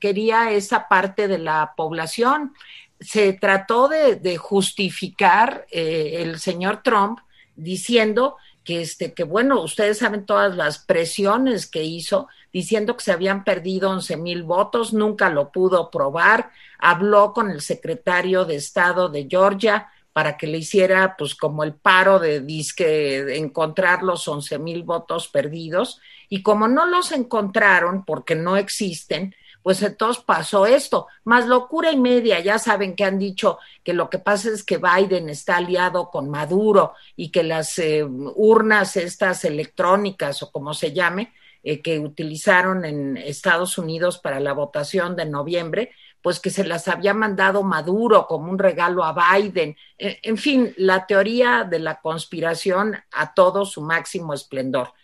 quería 0.00 0.50
esa 0.50 0.88
parte 0.88 1.28
de 1.28 1.38
la 1.38 1.74
población. 1.76 2.54
Se 2.98 3.34
trató 3.34 3.86
de, 3.86 4.36
justificar 4.36 5.66
eh, 5.70 6.16
el 6.18 6.40
señor 6.40 6.82
Trump 6.82 7.20
diciendo 7.54 8.36
que, 8.68 8.82
este, 8.82 9.14
que, 9.14 9.24
bueno, 9.24 9.62
ustedes 9.62 9.96
saben 9.96 10.26
todas 10.26 10.54
las 10.54 10.78
presiones 10.80 11.66
que 11.66 11.84
hizo, 11.84 12.28
diciendo 12.52 12.98
que 12.98 13.02
se 13.02 13.12
habían 13.12 13.42
perdido 13.42 13.88
11 13.88 14.18
mil 14.18 14.42
votos, 14.42 14.92
nunca 14.92 15.30
lo 15.30 15.52
pudo 15.52 15.90
probar, 15.90 16.50
habló 16.78 17.32
con 17.32 17.50
el 17.50 17.62
secretario 17.62 18.44
de 18.44 18.56
Estado 18.56 19.08
de 19.08 19.26
Georgia, 19.26 19.88
para 20.12 20.36
que 20.36 20.46
le 20.46 20.58
hiciera 20.58 21.16
pues 21.16 21.34
como 21.34 21.64
el 21.64 21.76
paro 21.76 22.18
de 22.18 22.42
disque 22.42 23.38
encontrar 23.38 24.02
los 24.02 24.28
11 24.28 24.58
mil 24.58 24.82
votos 24.82 25.28
perdidos 25.28 25.98
y 26.28 26.42
como 26.42 26.68
no 26.68 26.84
los 26.84 27.10
encontraron 27.12 28.04
porque 28.04 28.34
no 28.34 28.58
existen, 28.58 29.34
pues 29.68 29.82
entonces 29.82 30.24
pasó 30.24 30.64
esto, 30.64 31.08
más 31.24 31.46
locura 31.46 31.92
y 31.92 31.98
media, 31.98 32.40
ya 32.40 32.58
saben 32.58 32.96
que 32.96 33.04
han 33.04 33.18
dicho 33.18 33.58
que 33.84 33.92
lo 33.92 34.08
que 34.08 34.18
pasa 34.18 34.48
es 34.48 34.64
que 34.64 34.78
Biden 34.78 35.28
está 35.28 35.58
aliado 35.58 36.08
con 36.08 36.30
Maduro 36.30 36.94
y 37.16 37.30
que 37.30 37.42
las 37.42 37.78
eh, 37.78 38.02
urnas 38.02 38.96
estas 38.96 39.44
electrónicas 39.44 40.42
o 40.42 40.50
como 40.50 40.72
se 40.72 40.94
llame, 40.94 41.34
eh, 41.62 41.82
que 41.82 41.98
utilizaron 41.98 42.86
en 42.86 43.18
Estados 43.18 43.76
Unidos 43.76 44.16
para 44.16 44.40
la 44.40 44.54
votación 44.54 45.16
de 45.16 45.26
noviembre, 45.26 45.92
pues 46.22 46.40
que 46.40 46.48
se 46.48 46.64
las 46.64 46.88
había 46.88 47.12
mandado 47.12 47.62
Maduro 47.62 48.26
como 48.26 48.50
un 48.50 48.58
regalo 48.58 49.04
a 49.04 49.36
Biden. 49.36 49.76
E, 49.98 50.18
en 50.22 50.38
fin, 50.38 50.72
la 50.78 51.04
teoría 51.04 51.68
de 51.68 51.78
la 51.78 52.00
conspiración 52.00 52.96
a 53.12 53.34
todo 53.34 53.66
su 53.66 53.82
máximo 53.82 54.32
esplendor. 54.32 54.94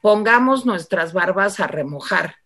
Pongamos 0.00 0.64
nuestras 0.64 1.12
barbas 1.12 1.60
a 1.60 1.66
remojar, 1.66 2.36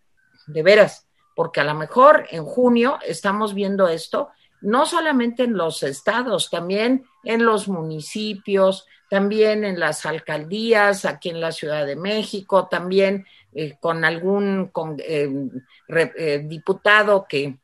de 0.47 0.63
veras, 0.63 1.07
porque 1.41 1.59
a 1.59 1.63
lo 1.63 1.73
mejor 1.73 2.27
en 2.29 2.45
junio 2.45 2.99
estamos 3.03 3.55
viendo 3.55 3.87
esto, 3.87 4.29
no 4.61 4.85
solamente 4.85 5.41
en 5.41 5.57
los 5.57 5.81
estados, 5.81 6.51
también 6.51 7.03
en 7.23 7.45
los 7.45 7.67
municipios, 7.67 8.85
también 9.09 9.63
en 9.63 9.79
las 9.79 10.05
alcaldías, 10.05 11.03
aquí 11.03 11.31
en 11.31 11.41
la 11.41 11.51
Ciudad 11.51 11.87
de 11.87 11.95
México, 11.95 12.67
también 12.67 13.25
eh, 13.53 13.75
con 13.79 14.05
algún 14.05 14.71
eh, 14.99 15.31
eh, 15.87 16.43
diputado 16.45 17.25
que 17.27 17.57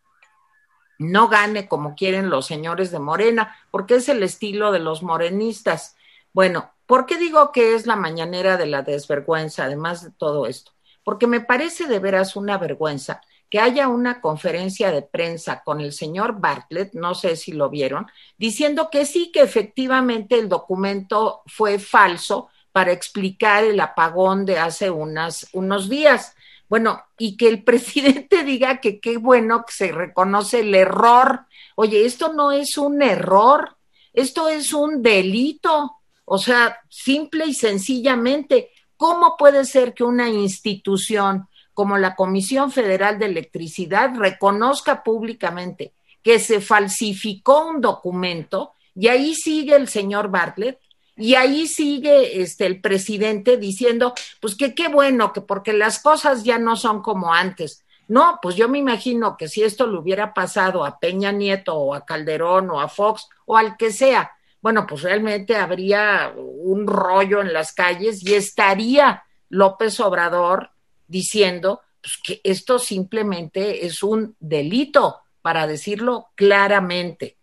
no 0.98 1.28
gane 1.28 1.68
como 1.68 1.94
quieren 1.94 2.32
los 2.32 2.48
señores 2.48 2.90
de 2.90 2.98
Morena, 2.98 3.58
porque 3.70 3.98
es 3.98 4.10
el 4.10 4.24
estilo 4.24 4.72
de 4.72 4.80
los 4.80 5.04
morenistas. 5.04 5.96
Bueno, 6.34 6.72
¿por 6.88 7.06
qué 7.06 7.20
digo 7.20 7.52
que 7.52 7.76
es 7.76 7.86
la 7.86 7.96
mañanera 7.96 8.58
de 8.58 8.66
la 8.66 8.82
desvergüenza, 8.82 9.66
además 9.66 10.04
de 10.04 10.10
todo 10.18 10.48
esto? 10.48 10.72
Porque 11.04 11.28
me 11.28 11.42
parece 11.42 11.86
de 11.86 12.00
veras 12.00 12.36
una 12.36 12.58
vergüenza 12.58 13.22
que 13.50 13.60
haya 13.60 13.88
una 13.88 14.20
conferencia 14.22 14.92
de 14.92 15.02
prensa 15.02 15.64
con 15.64 15.80
el 15.80 15.94
señor 15.94 16.40
Bartlett, 16.40 16.94
no 16.94 17.16
sé 17.16 17.36
si 17.36 17.54
lo 17.54 17.70
vieron, 17.70 18.08
diciendo 18.38 18.90
que 18.92 19.06
sí, 19.06 19.32
que 19.32 19.42
efectivamente 19.42 20.38
el 20.38 20.50
documento 20.50 21.44
fue 21.46 21.80
falso 21.80 22.50
para 22.72 22.92
explicar 22.92 23.64
el 23.64 23.80
apagón 23.80 24.46
de 24.46 24.60
hace 24.60 24.90
unas, 24.90 25.48
unos 25.54 25.90
días. 25.90 26.36
Bueno, 26.70 27.02
y 27.18 27.38
que 27.38 27.48
el 27.48 27.64
presidente 27.66 28.44
diga 28.44 28.82
que 28.82 29.00
qué 29.00 29.18
bueno 29.18 29.64
que 29.66 29.74
se 29.74 29.92
reconoce 29.92 30.60
el 30.60 30.76
error. 30.76 31.46
Oye, 31.76 32.06
esto 32.06 32.34
no 32.34 32.52
es 32.52 32.78
un 32.78 33.02
error, 33.02 33.78
esto 34.14 34.50
es 34.50 34.74
un 34.74 35.02
delito. 35.02 35.94
O 36.26 36.38
sea, 36.38 36.80
simple 36.90 37.46
y 37.46 37.54
sencillamente, 37.54 38.72
¿cómo 38.98 39.38
puede 39.38 39.64
ser 39.64 39.94
que 39.94 40.04
una 40.04 40.30
institución 40.30 41.48
como 41.78 42.00
la 42.00 42.16
Comisión 42.16 42.72
Federal 42.72 43.20
de 43.20 43.28
Electricidad 43.28 44.16
reconozca 44.16 45.04
públicamente 45.04 45.94
que 46.24 46.40
se 46.40 46.60
falsificó 46.60 47.68
un 47.68 47.82
documento 47.82 48.74
y 48.96 49.10
ahí 49.10 49.36
sigue 49.36 49.76
el 49.76 49.88
señor 49.88 50.32
Bartlett 50.32 50.80
y 51.16 51.36
ahí 51.36 51.68
sigue 51.68 52.42
este, 52.42 52.66
el 52.66 52.82
presidente 52.82 53.58
diciendo, 53.58 54.16
pues 54.42 54.56
que 54.56 54.74
qué 54.74 54.88
bueno, 54.88 55.32
que 55.34 55.42
porque 55.42 55.72
las 55.72 56.00
cosas 56.00 56.44
ya 56.44 56.58
no 56.58 56.78
son 56.78 57.04
como 57.04 57.32
antes. 57.32 57.86
No, 58.08 58.40
pues 58.42 58.56
yo 58.56 58.68
me 58.68 58.80
imagino 58.80 59.38
que 59.38 59.48
si 59.48 59.62
esto 59.62 59.86
le 59.86 60.00
hubiera 60.00 60.34
pasado 60.34 60.84
a 60.84 60.98
Peña 60.98 61.32
Nieto 61.32 61.76
o 61.76 61.94
a 61.94 62.04
Calderón 62.04 62.72
o 62.72 62.82
a 62.82 62.88
Fox 62.88 63.30
o 63.46 63.56
al 63.56 63.78
que 63.78 63.92
sea, 63.92 64.32
bueno, 64.64 64.88
pues 64.88 65.04
realmente 65.04 65.56
habría 65.56 66.34
un 66.36 66.88
rollo 66.88 67.40
en 67.40 67.54
las 67.54 67.72
calles 67.72 68.24
y 68.24 68.34
estaría 68.34 69.26
López 69.50 70.00
Obrador 70.00 70.72
diciendo 71.08 71.82
pues, 72.02 72.20
que 72.24 72.42
esto 72.44 72.80
simplemente 72.80 73.86
es 73.86 74.04
un 74.04 74.36
delito, 74.40 75.22
para 75.48 75.66
decirlo 75.66 76.32
claramente. 76.36 77.38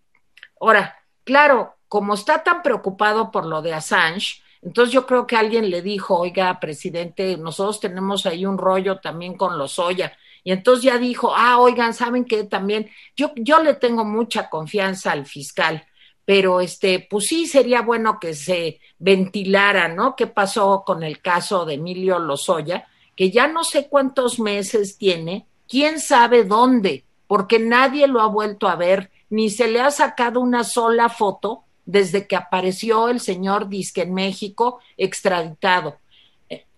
Ahora, 0.60 0.94
claro, 1.24 1.76
como 1.88 2.12
está 2.12 2.42
tan 2.42 2.60
preocupado 2.60 3.30
por 3.30 3.46
lo 3.46 3.62
de 3.62 3.72
Assange, 3.72 4.42
entonces 4.60 4.92
yo 4.92 5.06
creo 5.06 5.26
que 5.26 5.36
alguien 5.36 5.70
le 5.70 5.80
dijo, 5.80 6.18
oiga, 6.18 6.60
presidente, 6.60 7.38
nosotros 7.38 7.80
tenemos 7.80 8.26
ahí 8.26 8.44
un 8.44 8.58
rollo 8.58 8.98
también 8.98 9.38
con 9.38 9.56
los 9.56 9.78
Oya. 9.78 10.16
Y 10.42 10.52
entonces 10.52 10.84
ya 10.84 10.98
dijo, 10.98 11.32
ah, 11.34 11.56
oigan, 11.58 11.94
¿saben 11.94 12.26
qué? 12.26 12.44
También 12.44 12.90
yo, 13.16 13.32
yo 13.36 13.62
le 13.62 13.72
tengo 13.72 14.04
mucha 14.04 14.50
confianza 14.50 15.12
al 15.12 15.24
fiscal, 15.24 15.86
pero 16.26 16.60
este, 16.60 17.06
pues 17.08 17.24
sí 17.24 17.46
sería 17.46 17.80
bueno 17.80 18.18
que 18.20 18.34
se 18.34 18.80
ventilara, 18.98 19.88
¿no? 19.88 20.14
¿Qué 20.14 20.26
pasó 20.26 20.82
con 20.84 21.02
el 21.02 21.22
caso 21.22 21.64
de 21.64 21.74
Emilio 21.74 22.18
Lozoya? 22.18 22.86
Que 23.16 23.30
ya 23.30 23.48
no 23.48 23.64
sé 23.64 23.88
cuántos 23.88 24.38
meses 24.38 24.98
tiene, 24.98 25.46
quién 25.68 26.00
sabe 26.00 26.44
dónde, 26.44 27.04
porque 27.26 27.58
nadie 27.58 28.06
lo 28.06 28.20
ha 28.20 28.26
vuelto 28.26 28.68
a 28.68 28.76
ver, 28.76 29.10
ni 29.30 29.50
se 29.50 29.68
le 29.68 29.80
ha 29.80 29.90
sacado 29.90 30.40
una 30.40 30.64
sola 30.64 31.08
foto 31.08 31.64
desde 31.86 32.26
que 32.26 32.36
apareció 32.36 33.08
el 33.08 33.20
señor 33.20 33.68
Disque 33.68 34.02
en 34.02 34.14
México 34.14 34.80
extraditado. 34.96 35.98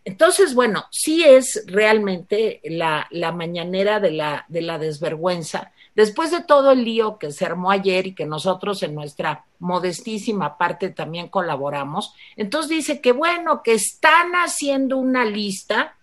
Entonces, 0.06 0.54
bueno, 0.54 0.84
sí 0.92 1.24
es 1.24 1.64
realmente 1.66 2.60
la, 2.64 3.08
la 3.10 3.32
mañanera 3.32 3.98
de 3.98 4.12
la, 4.12 4.44
de 4.46 4.62
la 4.62 4.78
desvergüenza. 4.78 5.72
Después 5.96 6.30
de 6.30 6.44
todo 6.44 6.70
el 6.70 6.84
lío 6.84 7.18
que 7.18 7.32
se 7.32 7.44
armó 7.44 7.72
ayer 7.72 8.06
y 8.06 8.14
que 8.14 8.24
nosotros 8.24 8.84
en 8.84 8.94
nuestra 8.94 9.44
modestísima 9.58 10.58
parte 10.58 10.90
también 10.90 11.26
colaboramos, 11.26 12.14
entonces 12.36 12.68
dice 12.68 13.00
que 13.00 13.10
bueno, 13.10 13.64
que 13.64 13.72
están 13.72 14.32
haciendo 14.34 14.96
una 14.96 15.24
lista 15.24 15.96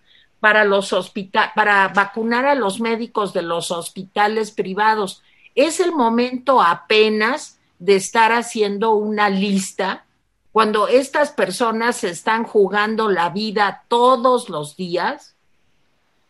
para 0.44 0.64
los 0.64 0.92
hospitales, 0.92 1.52
para 1.54 1.88
vacunar 1.88 2.44
a 2.44 2.54
los 2.54 2.78
médicos 2.78 3.32
de 3.32 3.40
los 3.40 3.70
hospitales 3.70 4.50
privados. 4.50 5.22
Es 5.54 5.80
el 5.80 5.90
momento 5.90 6.60
apenas 6.60 7.58
de 7.78 7.96
estar 7.96 8.30
haciendo 8.30 8.92
una 8.92 9.30
lista 9.30 10.04
cuando 10.52 10.86
estas 10.86 11.30
personas 11.30 11.96
se 11.96 12.10
están 12.10 12.44
jugando 12.44 13.08
la 13.08 13.30
vida 13.30 13.84
todos 13.88 14.50
los 14.50 14.76
días. 14.76 15.34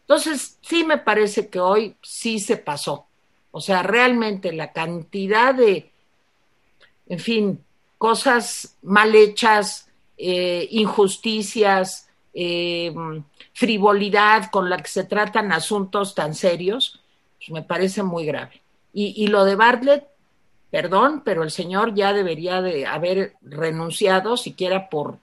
Entonces, 0.02 0.58
sí 0.62 0.84
me 0.84 0.98
parece 0.98 1.48
que 1.48 1.58
hoy 1.58 1.96
sí 2.00 2.38
se 2.38 2.56
pasó. 2.56 3.06
O 3.50 3.60
sea, 3.60 3.82
realmente 3.82 4.52
la 4.52 4.70
cantidad 4.70 5.56
de, 5.56 5.90
en 7.08 7.18
fin, 7.18 7.64
cosas 7.98 8.76
mal 8.80 9.12
hechas, 9.16 9.88
eh, 10.16 10.68
injusticias, 10.70 12.03
eh, 12.34 12.92
frivolidad 13.52 14.50
con 14.50 14.68
la 14.68 14.78
que 14.78 14.88
se 14.88 15.04
tratan 15.04 15.52
asuntos 15.52 16.14
tan 16.14 16.34
serios, 16.34 17.00
pues 17.38 17.50
me 17.50 17.62
parece 17.62 18.02
muy 18.02 18.26
grave. 18.26 18.62
Y, 18.92 19.14
y 19.16 19.28
lo 19.28 19.44
de 19.44 19.56
Bartlett, 19.56 20.04
perdón, 20.70 21.22
pero 21.24 21.42
el 21.42 21.50
señor 21.50 21.94
ya 21.94 22.12
debería 22.12 22.60
de 22.60 22.86
haber 22.86 23.34
renunciado 23.42 24.36
siquiera 24.36 24.88
por 24.88 25.18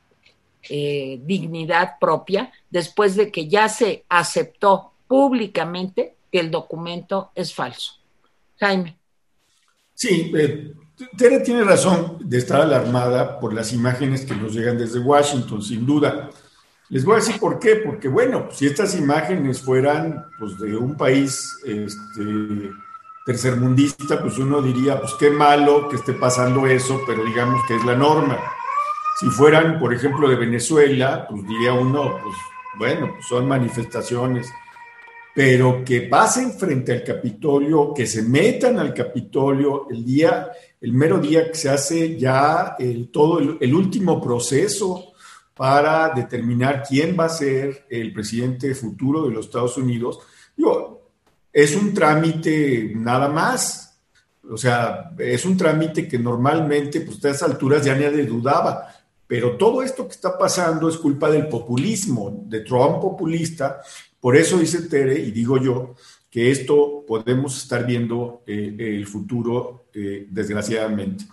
eh, 0.70 1.20
dignidad 1.26 1.98
propia, 2.00 2.52
después 2.70 3.16
de 3.16 3.32
que 3.32 3.48
ya 3.48 3.68
se 3.68 4.06
aceptó 4.10 4.94
públicamente 5.08 6.16
que 6.32 6.40
el 6.40 6.52
documento 6.52 7.32
es 7.34 7.54
falso. 7.54 7.94
Jaime. 8.60 8.96
Sí, 9.94 10.32
eh, 10.38 10.72
Tere 11.18 11.40
tiene 11.40 11.64
razón 11.64 12.18
de 12.22 12.38
estar 12.38 12.62
alarmada 12.62 13.40
por 13.40 13.54
las 13.54 13.74
imágenes 13.74 14.24
que 14.24 14.36
nos 14.36 14.54
llegan 14.54 14.78
desde 14.78 15.00
Washington, 15.00 15.62
sin 15.64 15.86
duda. 15.86 16.30
Les 16.92 17.06
voy 17.06 17.14
a 17.14 17.20
decir 17.20 17.40
por 17.40 17.58
qué, 17.58 17.78
porque 17.78 18.10
bueno, 18.10 18.50
si 18.52 18.68
estas 18.68 18.98
imágenes 18.98 19.62
fueran 19.62 20.26
pues, 20.38 20.60
de 20.60 20.76
un 20.76 20.98
país 20.98 21.58
este, 21.64 22.70
tercermundista, 23.26 24.22
pues 24.22 24.38
uno 24.38 24.62
diría, 24.62 25.00
pues 25.00 25.14
qué 25.18 25.30
malo 25.30 25.88
que 25.88 25.96
esté 25.96 26.12
pasando 26.12 26.68
eso, 26.68 27.00
pero 27.08 27.24
digamos 27.24 27.62
que 27.66 27.78
es 27.78 27.86
la 27.86 27.96
norma. 27.96 28.38
Si 29.22 29.28
fueran, 29.28 29.80
por 29.80 29.94
ejemplo, 29.94 30.28
de 30.28 30.36
Venezuela, 30.36 31.28
pues 31.30 31.48
diría 31.48 31.72
uno, 31.72 32.20
pues 32.22 32.36
bueno, 32.78 33.14
pues 33.14 33.26
son 33.26 33.48
manifestaciones, 33.48 34.52
pero 35.34 35.86
que 35.86 36.02
pasen 36.02 36.52
frente 36.52 36.92
al 36.92 37.06
Capitolio, 37.06 37.94
que 37.94 38.06
se 38.06 38.24
metan 38.24 38.80
al 38.80 38.94
Capitolio 38.94 39.88
el 39.90 40.04
día, 40.04 40.50
el 40.82 40.92
mero 40.92 41.20
día 41.20 41.48
que 41.48 41.56
se 41.56 41.70
hace 41.70 42.18
ya 42.18 42.76
el, 42.78 43.10
todo 43.12 43.40
el, 43.40 43.58
el 43.62 43.74
último 43.74 44.22
proceso 44.22 45.11
para 45.62 46.10
determinar 46.10 46.82
quién 46.82 47.16
va 47.16 47.26
a 47.26 47.30
ser 47.30 47.86
el 47.88 48.12
presidente 48.12 48.74
futuro 48.74 49.28
de 49.28 49.30
los 49.30 49.46
Estados 49.46 49.78
Unidos. 49.78 50.18
Digo, 50.58 51.12
es 51.54 51.76
un 51.76 51.94
trámite 51.94 52.94
nada 52.96 53.30
más. 53.30 54.02
O 54.50 54.58
sea, 54.58 55.12
es 55.20 55.46
un 55.46 55.56
trámite 55.56 56.08
que 56.08 56.18
normalmente, 56.18 57.02
pues 57.02 57.24
a 57.24 57.30
estas 57.30 57.52
alturas 57.52 57.86
ya 57.86 57.94
nadie 57.94 58.26
dudaba. 58.26 58.88
Pero 59.28 59.56
todo 59.56 59.84
esto 59.84 60.08
que 60.08 60.16
está 60.16 60.36
pasando 60.36 60.90
es 60.90 60.98
culpa 60.98 61.30
del 61.30 61.48
populismo, 61.48 62.44
de 62.48 62.62
Trump 62.62 63.00
populista. 63.00 63.82
Por 64.20 64.36
eso 64.36 64.58
dice 64.58 64.82
Tere, 64.90 65.20
y 65.20 65.30
digo 65.30 65.60
yo, 65.60 65.94
que 66.32 66.50
esto 66.50 67.06
podemos 67.08 67.56
estar 67.56 67.86
viendo 67.86 68.42
eh, 68.48 68.76
el 68.80 69.06
futuro, 69.06 69.86
eh, 69.94 70.26
desgraciadamente. 70.28 71.26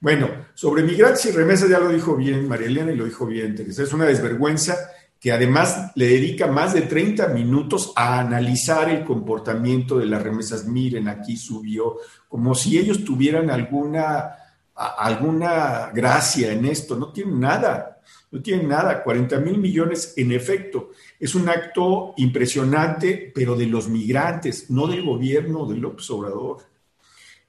Bueno, 0.00 0.28
sobre 0.54 0.84
migrantes 0.84 1.26
y 1.26 1.32
remesas 1.32 1.68
ya 1.68 1.80
lo 1.80 1.88
dijo 1.88 2.14
bien 2.14 2.46
María 2.46 2.68
Elena 2.68 2.92
y 2.92 2.96
lo 2.96 3.04
dijo 3.04 3.26
bien 3.26 3.56
Teresa. 3.56 3.82
Es 3.82 3.92
una 3.92 4.04
desvergüenza 4.04 4.76
que 5.18 5.32
además 5.32 5.90
le 5.96 6.06
dedica 6.06 6.46
más 6.46 6.72
de 6.72 6.82
30 6.82 7.28
minutos 7.28 7.92
a 7.96 8.20
analizar 8.20 8.88
el 8.88 9.04
comportamiento 9.04 9.98
de 9.98 10.06
las 10.06 10.22
remesas. 10.22 10.66
Miren, 10.66 11.08
aquí 11.08 11.36
subió, 11.36 11.96
como 12.28 12.54
si 12.54 12.78
ellos 12.78 13.04
tuvieran 13.04 13.50
alguna, 13.50 14.36
alguna 14.76 15.90
gracia 15.92 16.52
en 16.52 16.66
esto. 16.66 16.94
No 16.94 17.12
tienen 17.12 17.40
nada, 17.40 18.00
no 18.30 18.40
tienen 18.40 18.68
nada. 18.68 19.02
40 19.02 19.40
mil 19.40 19.58
millones 19.58 20.14
en 20.16 20.30
efecto. 20.30 20.90
Es 21.18 21.34
un 21.34 21.48
acto 21.48 22.14
impresionante, 22.18 23.32
pero 23.34 23.56
de 23.56 23.66
los 23.66 23.88
migrantes, 23.88 24.70
no 24.70 24.86
del 24.86 25.02
gobierno 25.04 25.66
de 25.66 25.76
López 25.76 26.08
Obrador. 26.10 26.58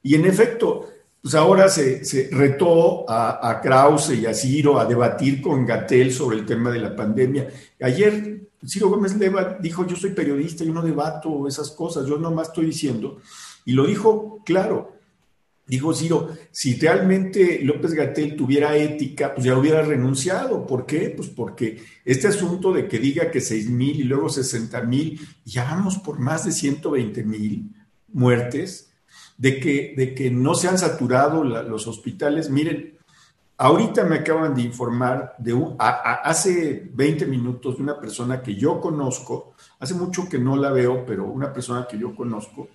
Y 0.02 0.16
en 0.16 0.26
efecto, 0.26 0.90
pues 1.22 1.36
ahora 1.36 1.68
se, 1.68 2.30
retó 2.32 3.06
a, 3.10 3.60
Krause 3.62 4.12
y 4.16 4.26
a 4.26 4.34
Ciro 4.34 4.80
a 4.80 4.86
debatir 4.86 5.42
con 5.42 5.66
Gatel 5.66 6.14
sobre 6.14 6.38
el 6.38 6.46
tema 6.46 6.72
de 6.72 6.80
la 6.80 6.96
pandemia. 6.96 7.50
Ayer 7.82 8.50
Ciro 8.66 8.90
Gómez 8.90 9.16
Leva 9.18 9.58
dijo, 9.60 9.86
yo 9.86 9.96
soy 9.96 10.12
periodista, 10.12 10.64
yo 10.64 10.74
no 10.74 10.82
debato 10.82 11.48
esas 11.48 11.72
cosas, 11.72 12.06
yo 12.08 12.18
nomás 12.18 12.50
estoy 12.50 12.68
diciendo, 12.68 13.20
y 13.66 13.74
lo 13.74 13.86
dijo 13.86 14.42
claro. 14.46 14.96
Dijo 15.68 15.94
Ciro, 15.94 16.30
si 16.50 16.80
realmente 16.80 17.60
López 17.62 17.94
Gatel 17.94 18.36
tuviera 18.36 18.76
ética, 18.76 19.36
pues 19.36 19.46
ya 19.46 19.56
hubiera 19.56 19.84
renunciado. 19.84 20.66
¿Por 20.66 20.88
qué? 20.88 21.14
Pues 21.16 21.30
porque 21.30 21.84
este 22.04 22.28
asunto 22.28 22.74
de 22.74 22.88
que 22.88 22.98
diga 22.98 23.30
que 23.30 23.40
6 23.40 23.70
mil 23.70 24.00
y 24.00 24.04
luego 24.04 24.30
60 24.30 24.82
mil, 24.82 25.20
ya 25.46 25.66
vamos 25.66 26.00
por 26.00 26.18
más 26.18 26.46
de 26.46 26.54
120 26.54 27.24
mil 27.24 27.70
muertes, 28.08 28.89
de 29.40 29.58
que, 29.58 29.94
de 29.96 30.14
que 30.14 30.30
no 30.30 30.54
se 30.54 30.68
han 30.68 30.78
saturado 30.78 31.44
los 31.46 31.88
hospitales. 31.88 32.50
Miren, 32.50 32.98
ahorita 33.58 34.04
me 34.04 34.18
acaban 34.18 34.54
de 34.54 34.64
informar 34.64 35.34
de 35.40 35.56
hace 35.80 36.90
20 36.94 37.26
minutos 37.26 37.78
de 37.78 37.84
una 37.84 37.98
persona 37.98 38.42
que 38.42 38.56
yo 38.56 38.82
conozco, 38.82 39.54
hace 39.80 39.94
mucho 39.94 40.28
que 40.28 40.38
no 40.38 40.58
la 40.58 40.72
veo, 40.72 41.06
pero 41.06 41.26
una 41.26 41.54
persona 41.54 41.88
que 41.88 41.98
yo 41.98 42.14
conozco, 42.14 42.68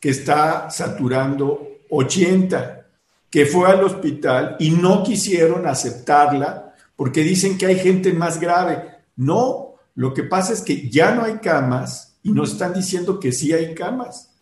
que 0.00 0.08
está 0.08 0.70
saturando 0.70 1.60
80, 1.90 2.86
que 3.28 3.44
fue 3.44 3.70
al 3.70 3.84
hospital 3.84 4.56
y 4.58 4.70
no 4.70 5.02
quisieron 5.02 5.66
aceptarla 5.66 6.74
porque 6.96 7.22
dicen 7.22 7.58
que 7.58 7.66
hay 7.66 7.78
gente 7.78 8.14
más 8.14 8.40
grave. 8.40 8.88
No, 9.16 9.74
lo 9.96 10.14
que 10.14 10.22
pasa 10.22 10.54
es 10.54 10.62
que 10.62 10.88
ya 10.88 11.14
no 11.14 11.24
hay 11.24 11.34
camas 11.34 12.16
y 12.22 12.32
nos 12.32 12.52
están 12.52 12.72
diciendo 12.72 13.20
que 13.20 13.32
sí 13.32 13.52
hay 13.52 13.74
camas. 13.74 14.33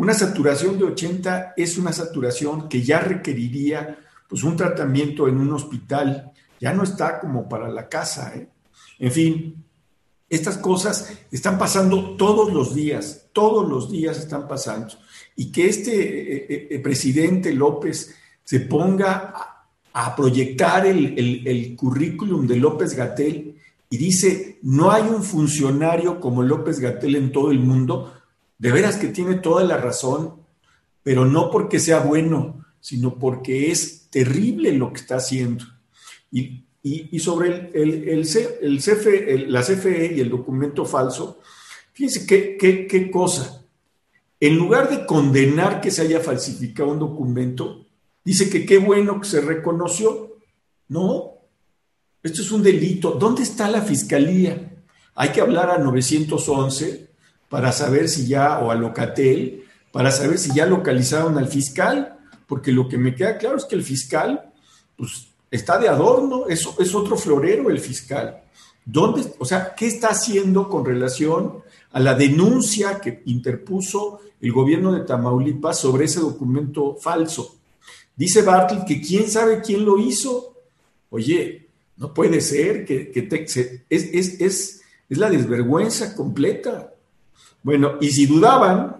Una 0.00 0.14
saturación 0.14 0.78
de 0.78 0.84
80 0.84 1.52
es 1.58 1.76
una 1.76 1.92
saturación 1.92 2.70
que 2.70 2.82
ya 2.82 3.00
requeriría 3.00 3.98
pues 4.30 4.42
un 4.44 4.56
tratamiento 4.56 5.28
en 5.28 5.36
un 5.36 5.52
hospital, 5.52 6.32
ya 6.58 6.72
no 6.72 6.84
está 6.84 7.20
como 7.20 7.46
para 7.46 7.68
la 7.68 7.86
casa. 7.86 8.32
¿eh? 8.34 8.48
En 8.98 9.12
fin, 9.12 9.62
estas 10.26 10.56
cosas 10.56 11.12
están 11.30 11.58
pasando 11.58 12.16
todos 12.16 12.50
los 12.50 12.74
días, 12.74 13.26
todos 13.34 13.68
los 13.68 13.90
días 13.90 14.16
están 14.16 14.48
pasando. 14.48 14.94
Y 15.36 15.52
que 15.52 15.68
este 15.68 16.54
eh, 16.54 16.68
eh, 16.70 16.78
presidente 16.78 17.52
López 17.52 18.16
se 18.42 18.60
ponga 18.60 19.34
a, 19.92 20.16
proyectar 20.16 20.86
el, 20.86 21.46
el 21.46 21.76
currículum 21.76 22.46
de 22.46 22.56
López 22.56 22.94
Gatel 22.94 23.54
y 23.90 23.98
dice, 23.98 24.60
no 24.62 24.92
hay 24.92 25.02
un 25.02 25.22
funcionario 25.22 26.20
como 26.20 26.42
López 26.42 26.80
Gatel 26.80 27.16
en 27.16 27.32
todo 27.32 27.50
el 27.50 27.58
mundo, 27.58 28.19
de 28.60 28.70
veras 28.70 28.98
que 28.98 29.08
tiene 29.08 29.36
toda 29.36 29.64
la 29.64 29.78
razón, 29.78 30.34
pero 31.02 31.24
no 31.24 31.50
porque 31.50 31.80
sea 31.80 32.00
bueno, 32.00 32.62
sino 32.78 33.18
porque 33.18 33.70
es 33.70 34.08
terrible 34.10 34.72
lo 34.72 34.92
que 34.92 35.00
está 35.00 35.16
haciendo. 35.16 35.64
Y, 36.30 36.66
sobre 37.20 37.70
el, 37.72 38.22
CFE, 38.22 39.46
la 39.48 39.62
CFE 39.62 40.12
y 40.14 40.20
el 40.20 40.28
documento 40.28 40.84
falso, 40.84 41.40
fíjense 41.94 42.26
qué, 42.26 42.86
qué 42.86 43.10
cosa. 43.10 43.64
En 44.38 44.56
lugar 44.56 44.90
de 44.90 45.06
condenar 45.06 45.80
que 45.80 45.90
se 45.90 46.02
haya 46.02 46.20
falsificado 46.20 46.90
un 46.90 46.98
documento, 46.98 47.86
dice 48.22 48.50
que 48.50 48.66
qué 48.66 48.76
bueno 48.76 49.22
que 49.22 49.28
se 49.28 49.40
reconoció. 49.40 50.36
No, 50.88 51.32
esto 52.22 52.42
es 52.42 52.52
un 52.52 52.62
delito. 52.62 53.12
¿Dónde 53.12 53.42
está 53.42 53.70
la 53.70 53.80
fiscalía? 53.80 54.84
Hay 55.14 55.30
que 55.30 55.40
hablar 55.40 55.70
a 55.70 55.78
911 55.78 57.09
para 57.50 57.72
saber 57.72 58.08
si 58.08 58.28
ya, 58.28 58.60
o 58.60 58.70
a 58.70 58.76
Locatel, 58.76 59.64
para 59.92 60.12
saber 60.12 60.38
si 60.38 60.54
ya 60.54 60.66
localizaron 60.66 61.36
al 61.36 61.48
fiscal, 61.48 62.16
porque 62.46 62.70
lo 62.72 62.88
que 62.88 62.96
me 62.96 63.14
queda 63.14 63.36
claro 63.38 63.56
es 63.56 63.64
que 63.64 63.74
el 63.74 63.82
fiscal, 63.82 64.52
pues, 64.96 65.26
está 65.50 65.76
de 65.76 65.88
adorno, 65.88 66.46
es, 66.46 66.66
es 66.78 66.94
otro 66.94 67.16
florero 67.16 67.68
el 67.68 67.80
fiscal. 67.80 68.40
¿Dónde, 68.84 69.34
o 69.38 69.44
sea, 69.44 69.74
qué 69.74 69.88
está 69.88 70.08
haciendo 70.08 70.68
con 70.68 70.84
relación 70.84 71.58
a 71.90 71.98
la 71.98 72.14
denuncia 72.14 73.00
que 73.00 73.22
interpuso 73.26 74.20
el 74.40 74.52
gobierno 74.52 74.92
de 74.92 75.04
Tamaulipas 75.04 75.80
sobre 75.80 76.04
ese 76.04 76.20
documento 76.20 76.96
falso? 76.96 77.56
Dice 78.14 78.42
Bartlett 78.42 78.86
que 78.86 79.00
quién 79.00 79.28
sabe 79.28 79.60
quién 79.60 79.84
lo 79.84 79.98
hizo. 79.98 80.54
Oye, 81.10 81.66
no 81.96 82.14
puede 82.14 82.40
ser 82.40 82.84
que, 82.84 83.10
es, 83.88 84.40
es 84.40 84.82
la 85.08 85.28
desvergüenza 85.28 86.14
completa. 86.14 86.89
Bueno, 87.62 87.92
y 88.00 88.10
si 88.10 88.26
dudaban, 88.26 88.96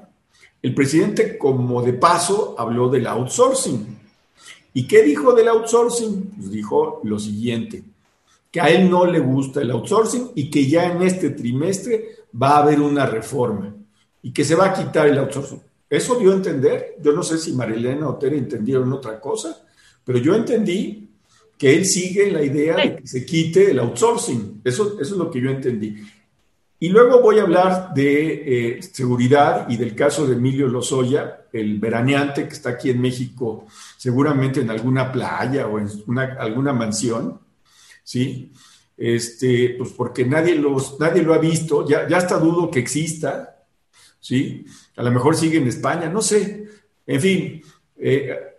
el 0.63 0.75
presidente 0.75 1.39
como 1.39 1.83
de 1.83 1.95
paso 1.95 2.55
habló 2.59 2.89
del 2.89 3.07
outsourcing. 3.07 3.99
¿Y 4.75 4.87
qué 4.87 5.03
dijo 5.03 5.33
del 5.33 5.49
outsourcing? 5.49 6.33
Pues 6.37 6.51
dijo 6.51 7.01
lo 7.05 7.19
siguiente, 7.19 7.83
que 8.51 8.61
a 8.61 8.69
él 8.69 8.91
no 8.91 9.07
le 9.07 9.19
gusta 9.19 9.63
el 9.63 9.71
outsourcing 9.71 10.33
y 10.35 10.51
que 10.51 10.67
ya 10.67 10.93
en 10.93 11.03
este 11.03 11.31
trimestre 11.31 12.17
va 12.41 12.57
a 12.57 12.59
haber 12.59 12.81
una 12.81 13.07
reforma 13.07 13.75
y 14.23 14.33
que 14.33 14.45
se 14.45 14.55
va 14.55 14.67
a 14.67 14.75
quitar 14.75 15.09
el 15.09 15.19
outsourcing. 15.19 15.61
Eso 15.89 16.15
dio 16.17 16.31
a 16.31 16.37
entender, 16.37 16.97
yo 17.03 17.13
no 17.13 17.23
sé 17.23 17.39
si 17.39 17.53
Marilena 17.53 18.09
o 18.09 18.17
Tere 18.17 18.39
entendieron 18.39 18.93
otra 18.93 19.19
cosa, 19.19 19.65
pero 20.05 20.19
yo 20.19 20.35
entendí 20.35 21.09
que 21.59 21.75
él 21.75 21.85
sigue 21.85 22.31
la 22.31 22.43
idea 22.43 22.77
de 22.77 22.97
que 22.97 23.07
se 23.07 23.27
quite 23.27 23.71
el 23.71 23.81
outsourcing. 23.81 24.61
Eso, 24.65 25.01
eso 25.01 25.15
es 25.15 25.19
lo 25.19 25.31
que 25.31 25.41
yo 25.41 25.51
entendí. 25.51 25.97
Y 26.83 26.89
luego 26.89 27.21
voy 27.21 27.39
a 27.39 27.43
hablar 27.43 27.93
de 27.93 28.79
eh, 28.79 28.83
seguridad 28.83 29.69
y 29.69 29.77
del 29.77 29.95
caso 29.95 30.27
de 30.27 30.33
Emilio 30.33 30.67
Lozoya, 30.67 31.45
el 31.53 31.79
veraneante 31.79 32.49
que 32.49 32.55
está 32.55 32.71
aquí 32.71 32.89
en 32.89 33.03
México, 33.03 33.67
seguramente 33.99 34.63
en 34.63 34.71
alguna 34.71 35.13
playa 35.13 35.67
o 35.67 35.79
en 35.79 35.91
alguna 36.39 36.73
mansión, 36.73 37.39
¿sí? 38.03 38.51
Este, 38.97 39.75
pues 39.77 39.91
porque 39.91 40.25
nadie, 40.25 40.55
los, 40.55 40.99
nadie 40.99 41.23
lo 41.23 41.35
ha 41.35 41.39
visto, 41.39 41.87
ya, 41.87 42.09
ya 42.09 42.17
hasta 42.17 42.39
dudo 42.39 42.71
que 42.71 42.79
exista, 42.79 43.67
¿sí? 44.19 44.65
A 44.97 45.03
lo 45.03 45.11
mejor 45.11 45.37
sigue 45.37 45.59
en 45.59 45.69
España, 45.69 46.09
no 46.09 46.23
sé. 46.23 46.67
En 47.07 47.21
fin, 47.21 47.63
eh, 47.99 48.57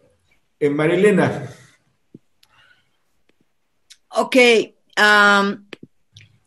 Marilena. 0.70 1.50
Ok, 4.10 4.36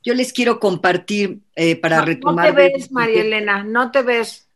yo 0.04 0.14
les 0.14 0.32
quiero 0.32 0.60
compartir 0.60 1.43
eh, 1.54 1.76
para 1.76 2.02
retomar. 2.02 2.48
No 2.48 2.54
te 2.54 2.68
ves, 2.68 2.90
María 2.90 3.22
Elena, 3.22 3.62
no 3.62 3.90
te 3.90 4.02
ves. 4.02 4.48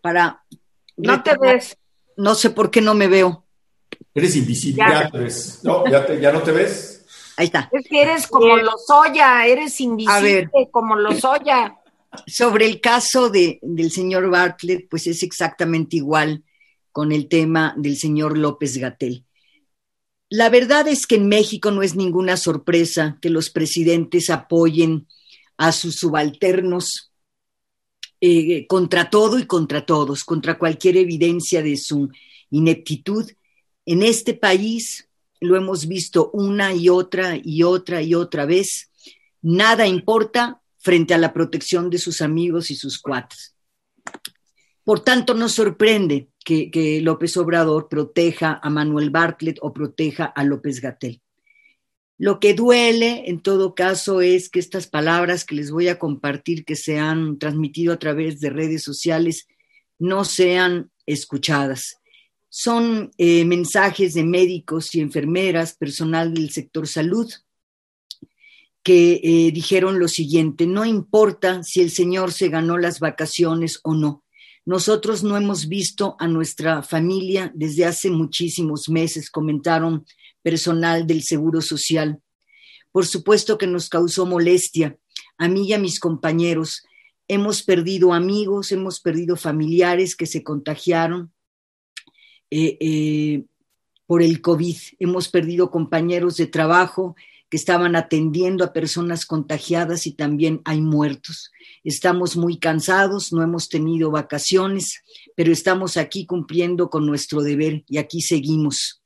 Para. 0.00 0.44
No 0.96 1.22
te 1.22 1.36
ves. 1.40 1.76
No 2.16 2.34
sé 2.34 2.50
por 2.50 2.70
qué 2.70 2.80
no 2.80 2.94
me 2.94 3.08
veo. 3.08 3.44
Eres 4.14 4.36
invisible, 4.36 4.82
ya, 4.88 5.10
te 5.10 5.18
ves. 5.18 5.60
No, 5.62 5.84
ya, 5.86 6.32
no 6.32 6.42
te 6.42 6.52
ves. 6.52 7.06
Ahí 7.36 7.46
está. 7.46 7.68
Es 7.72 7.86
que 7.88 8.02
eres 8.02 8.26
como 8.26 8.56
los 8.56 8.90
Oya, 8.90 9.46
eres 9.46 9.80
invisible 9.80 10.50
como 10.70 10.96
los 10.96 11.24
Oya. 11.24 11.76
Sobre 12.26 12.66
el 12.66 12.80
caso 12.80 13.28
de, 13.28 13.60
del 13.62 13.92
señor 13.92 14.28
Bartlett, 14.28 14.88
pues 14.88 15.06
es 15.06 15.22
exactamente 15.22 15.96
igual 15.96 16.42
con 16.90 17.12
el 17.12 17.28
tema 17.28 17.74
del 17.76 17.96
señor 17.96 18.36
López 18.36 18.76
Gatel. 18.78 19.24
La 20.30 20.50
verdad 20.50 20.88
es 20.88 21.06
que 21.06 21.14
en 21.14 21.28
México 21.28 21.70
no 21.70 21.82
es 21.82 21.94
ninguna 21.94 22.36
sorpresa 22.36 23.18
que 23.22 23.30
los 23.30 23.50
presidentes 23.50 24.30
apoyen 24.30 25.06
a 25.58 25.72
sus 25.72 25.96
subalternos 25.96 27.12
eh, 28.20 28.66
contra 28.66 29.10
todo 29.10 29.38
y 29.38 29.46
contra 29.46 29.84
todos, 29.84 30.24
contra 30.24 30.58
cualquier 30.58 30.96
evidencia 30.96 31.62
de 31.62 31.76
su 31.76 32.08
ineptitud. 32.50 33.30
En 33.84 34.02
este 34.02 34.34
país 34.34 35.08
lo 35.40 35.56
hemos 35.56 35.86
visto 35.86 36.30
una 36.32 36.74
y 36.74 36.88
otra 36.88 37.38
y 37.42 37.62
otra 37.62 38.02
y 38.02 38.14
otra 38.14 38.46
vez. 38.46 38.90
Nada 39.42 39.86
importa 39.86 40.62
frente 40.78 41.14
a 41.14 41.18
la 41.18 41.32
protección 41.32 41.90
de 41.90 41.98
sus 41.98 42.22
amigos 42.22 42.70
y 42.70 42.76
sus 42.76 42.98
cuates. 42.98 43.54
Por 44.84 45.00
tanto, 45.00 45.34
nos 45.34 45.52
sorprende 45.52 46.30
que, 46.44 46.70
que 46.70 47.00
López 47.00 47.36
Obrador 47.36 47.88
proteja 47.88 48.58
a 48.62 48.70
Manuel 48.70 49.10
Bartlett 49.10 49.58
o 49.60 49.72
proteja 49.72 50.24
a 50.24 50.44
López 50.44 50.80
Gatel. 50.80 51.20
Lo 52.18 52.40
que 52.40 52.52
duele 52.52 53.30
en 53.30 53.40
todo 53.40 53.76
caso 53.76 54.20
es 54.20 54.48
que 54.48 54.58
estas 54.58 54.88
palabras 54.88 55.44
que 55.44 55.54
les 55.54 55.70
voy 55.70 55.86
a 55.86 56.00
compartir, 56.00 56.64
que 56.64 56.74
se 56.74 56.98
han 56.98 57.38
transmitido 57.38 57.92
a 57.92 57.98
través 57.98 58.40
de 58.40 58.50
redes 58.50 58.82
sociales, 58.82 59.46
no 60.00 60.24
sean 60.24 60.90
escuchadas. 61.06 61.96
Son 62.48 63.12
eh, 63.18 63.44
mensajes 63.44 64.14
de 64.14 64.24
médicos 64.24 64.94
y 64.96 65.00
enfermeras, 65.00 65.76
personal 65.76 66.34
del 66.34 66.50
sector 66.50 66.88
salud, 66.88 67.30
que 68.82 69.20
eh, 69.22 69.52
dijeron 69.52 70.00
lo 70.00 70.08
siguiente, 70.08 70.66
no 70.66 70.84
importa 70.84 71.62
si 71.62 71.82
el 71.82 71.90
señor 71.90 72.32
se 72.32 72.48
ganó 72.48 72.78
las 72.78 72.98
vacaciones 72.98 73.78
o 73.84 73.94
no. 73.94 74.24
Nosotros 74.64 75.22
no 75.22 75.36
hemos 75.36 75.68
visto 75.68 76.16
a 76.18 76.26
nuestra 76.26 76.82
familia 76.82 77.52
desde 77.54 77.84
hace 77.84 78.10
muchísimos 78.10 78.88
meses, 78.88 79.30
comentaron 79.30 80.04
personal 80.48 81.06
del 81.06 81.22
Seguro 81.22 81.60
Social. 81.60 82.22
Por 82.90 83.04
supuesto 83.04 83.58
que 83.58 83.66
nos 83.66 83.90
causó 83.90 84.24
molestia 84.24 84.96
a 85.36 85.46
mí 85.46 85.68
y 85.68 85.74
a 85.74 85.78
mis 85.78 86.00
compañeros. 86.00 86.84
Hemos 87.28 87.62
perdido 87.62 88.14
amigos, 88.14 88.72
hemos 88.72 88.98
perdido 89.00 89.36
familiares 89.36 90.16
que 90.16 90.24
se 90.24 90.42
contagiaron 90.42 91.34
eh, 92.50 92.78
eh, 92.80 93.44
por 94.06 94.22
el 94.22 94.40
COVID. 94.40 94.76
Hemos 94.98 95.28
perdido 95.28 95.70
compañeros 95.70 96.38
de 96.38 96.46
trabajo 96.46 97.14
que 97.50 97.58
estaban 97.58 97.94
atendiendo 97.94 98.64
a 98.64 98.72
personas 98.72 99.26
contagiadas 99.26 100.06
y 100.06 100.12
también 100.12 100.62
hay 100.64 100.80
muertos. 100.80 101.52
Estamos 101.84 102.38
muy 102.38 102.58
cansados, 102.58 103.34
no 103.34 103.42
hemos 103.42 103.68
tenido 103.68 104.10
vacaciones, 104.10 105.02
pero 105.36 105.52
estamos 105.52 105.98
aquí 105.98 106.24
cumpliendo 106.24 106.88
con 106.88 107.04
nuestro 107.04 107.42
deber 107.42 107.84
y 107.86 107.98
aquí 107.98 108.22
seguimos. 108.22 109.02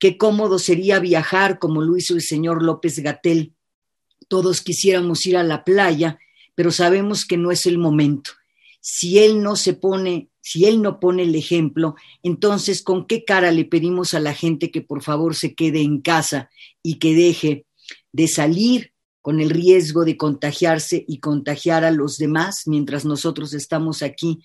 Qué 0.00 0.16
cómodo 0.16 0.58
sería 0.58 0.98
viajar 0.98 1.58
como 1.58 1.82
lo 1.82 1.94
hizo 1.94 2.14
el 2.14 2.22
señor 2.22 2.62
López 2.62 2.98
Gatel. 3.00 3.52
Todos 4.28 4.62
quisiéramos 4.62 5.26
ir 5.26 5.36
a 5.36 5.42
la 5.42 5.62
playa, 5.62 6.18
pero 6.54 6.70
sabemos 6.70 7.26
que 7.26 7.36
no 7.36 7.52
es 7.52 7.66
el 7.66 7.76
momento. 7.76 8.30
Si 8.80 9.18
él 9.18 9.42
no 9.42 9.56
se 9.56 9.74
pone, 9.74 10.30
si 10.40 10.64
él 10.64 10.80
no 10.80 11.00
pone 11.00 11.24
el 11.24 11.34
ejemplo, 11.34 11.96
entonces 12.22 12.82
¿con 12.82 13.06
qué 13.06 13.26
cara 13.26 13.52
le 13.52 13.66
pedimos 13.66 14.14
a 14.14 14.20
la 14.20 14.32
gente 14.32 14.70
que 14.70 14.80
por 14.80 15.02
favor 15.02 15.36
se 15.36 15.54
quede 15.54 15.82
en 15.82 16.00
casa 16.00 16.48
y 16.82 16.98
que 16.98 17.14
deje 17.14 17.66
de 18.10 18.26
salir 18.26 18.94
con 19.20 19.38
el 19.38 19.50
riesgo 19.50 20.06
de 20.06 20.16
contagiarse 20.16 21.04
y 21.06 21.18
contagiar 21.18 21.84
a 21.84 21.90
los 21.90 22.16
demás 22.16 22.62
mientras 22.64 23.04
nosotros 23.04 23.52
estamos 23.52 24.02
aquí 24.02 24.38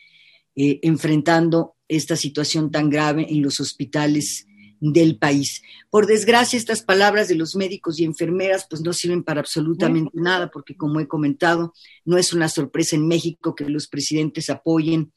eh, 0.57 0.79
enfrentando 0.83 1.77
esta 1.87 2.17
situación 2.17 2.71
tan 2.71 2.89
grave 2.89 3.27
en 3.29 3.41
los 3.41 3.61
hospitales 3.61 4.47
del 4.79 5.17
país. 5.17 5.61
Por 5.89 6.05
desgracia, 6.05 6.57
estas 6.57 6.81
palabras 6.81 7.27
de 7.27 7.35
los 7.35 7.55
médicos 7.55 7.99
y 7.99 8.03
enfermeras 8.03 8.67
pues 8.69 8.81
no 8.81 8.93
sirven 8.93 9.23
para 9.23 9.39
absolutamente 9.39 10.11
nada, 10.13 10.49
porque 10.51 10.75
como 10.75 10.99
he 10.99 11.07
comentado, 11.07 11.73
no 12.03 12.17
es 12.17 12.33
una 12.33 12.49
sorpresa 12.49 12.95
en 12.95 13.07
México 13.07 13.55
que 13.55 13.69
los 13.69 13.87
presidentes 13.87 14.49
apoyen 14.49 15.11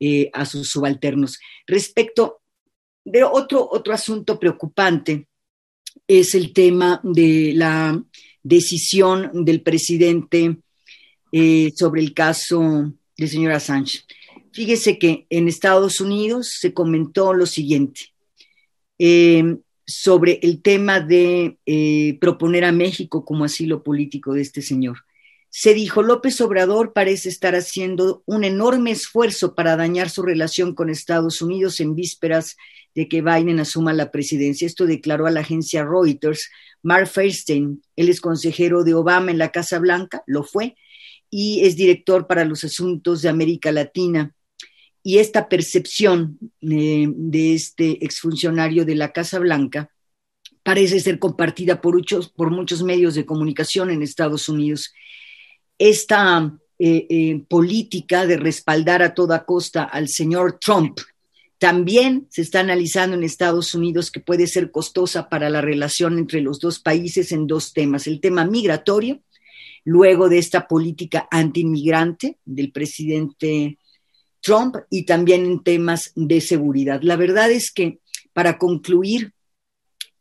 eh, 0.00 0.30
a 0.32 0.44
sus 0.44 0.68
subalternos. 0.68 1.38
Respecto 1.66 2.40
de 3.04 3.24
otro, 3.24 3.68
otro 3.70 3.92
asunto 3.92 4.38
preocupante, 4.38 5.28
es 6.06 6.34
el 6.34 6.52
tema 6.52 7.00
de 7.02 7.52
la 7.54 8.02
decisión 8.42 9.44
del 9.44 9.62
presidente 9.62 10.58
eh, 11.32 11.72
sobre 11.74 12.02
el 12.02 12.12
caso 12.12 12.92
de 13.16 13.28
señora 13.28 13.60
Sánchez. 13.60 14.06
Fíjese 14.52 14.98
que 14.98 15.26
en 15.30 15.48
Estados 15.48 16.00
Unidos 16.00 16.58
se 16.60 16.72
comentó 16.72 17.32
lo 17.32 17.46
siguiente. 17.46 18.13
Eh, 19.06 19.58
sobre 19.86 20.38
el 20.42 20.62
tema 20.62 20.98
de 20.98 21.58
eh, 21.66 22.16
proponer 22.22 22.64
a 22.64 22.72
México 22.72 23.22
como 23.26 23.44
asilo 23.44 23.82
político 23.82 24.32
de 24.32 24.40
este 24.40 24.62
señor. 24.62 25.04
Se 25.50 25.74
dijo, 25.74 26.02
López 26.02 26.40
Obrador 26.40 26.94
parece 26.94 27.28
estar 27.28 27.54
haciendo 27.54 28.22
un 28.24 28.44
enorme 28.44 28.92
esfuerzo 28.92 29.54
para 29.54 29.76
dañar 29.76 30.08
su 30.08 30.22
relación 30.22 30.74
con 30.74 30.88
Estados 30.88 31.42
Unidos 31.42 31.80
en 31.80 31.94
vísperas 31.94 32.56
de 32.94 33.06
que 33.06 33.20
Biden 33.20 33.60
asuma 33.60 33.92
la 33.92 34.10
presidencia. 34.10 34.66
Esto 34.66 34.86
declaró 34.86 35.26
a 35.26 35.30
la 35.30 35.40
agencia 35.40 35.84
Reuters 35.84 36.48
Mark 36.82 37.08
Feinstein. 37.08 37.82
Él 37.96 38.08
es 38.08 38.22
consejero 38.22 38.84
de 38.84 38.94
Obama 38.94 39.32
en 39.32 39.36
la 39.36 39.50
Casa 39.50 39.78
Blanca, 39.80 40.22
lo 40.26 40.44
fue, 40.44 40.76
y 41.28 41.66
es 41.66 41.76
director 41.76 42.26
para 42.26 42.46
los 42.46 42.64
asuntos 42.64 43.20
de 43.20 43.28
América 43.28 43.70
Latina 43.70 44.34
y 45.06 45.18
esta 45.18 45.50
percepción 45.50 46.38
eh, 46.62 47.06
de 47.08 47.54
este 47.54 48.02
exfuncionario 48.04 48.86
de 48.86 48.94
la 48.94 49.12
Casa 49.12 49.38
Blanca 49.38 49.90
parece 50.62 50.98
ser 50.98 51.18
compartida 51.18 51.82
por 51.82 51.94
muchos, 51.94 52.30
por 52.30 52.50
muchos 52.50 52.82
medios 52.82 53.14
de 53.14 53.26
comunicación 53.26 53.90
en 53.90 54.02
Estados 54.02 54.48
Unidos. 54.48 54.94
Esta 55.78 56.58
eh, 56.78 57.06
eh, 57.10 57.44
política 57.46 58.26
de 58.26 58.38
respaldar 58.38 59.02
a 59.02 59.12
toda 59.12 59.44
costa 59.44 59.84
al 59.84 60.08
señor 60.08 60.58
Trump 60.58 60.98
También 61.58 62.26
se 62.30 62.40
está 62.40 62.60
analizando 62.60 63.14
en 63.14 63.24
Estados 63.24 63.74
Unidos 63.74 64.10
que 64.10 64.20
puede 64.20 64.46
ser 64.46 64.70
costosa 64.70 65.28
para 65.28 65.50
la 65.50 65.60
relación 65.60 66.18
entre 66.18 66.40
los 66.40 66.60
dos 66.60 66.80
países 66.80 67.30
en 67.30 67.46
dos 67.46 67.74
temas. 67.74 68.06
El 68.06 68.20
tema 68.20 68.46
migratorio, 68.46 69.20
luego 69.84 70.30
de 70.30 70.38
esta 70.38 70.66
política 70.66 71.28
antiinmigrante 71.30 72.38
del 72.46 72.72
presidente 72.72 73.78
Trump 74.44 74.76
y 74.90 75.06
también 75.06 75.46
en 75.46 75.62
temas 75.62 76.12
de 76.14 76.42
seguridad. 76.42 77.00
La 77.02 77.16
verdad 77.16 77.50
es 77.50 77.72
que 77.72 77.98
para 78.34 78.58
concluir 78.58 79.32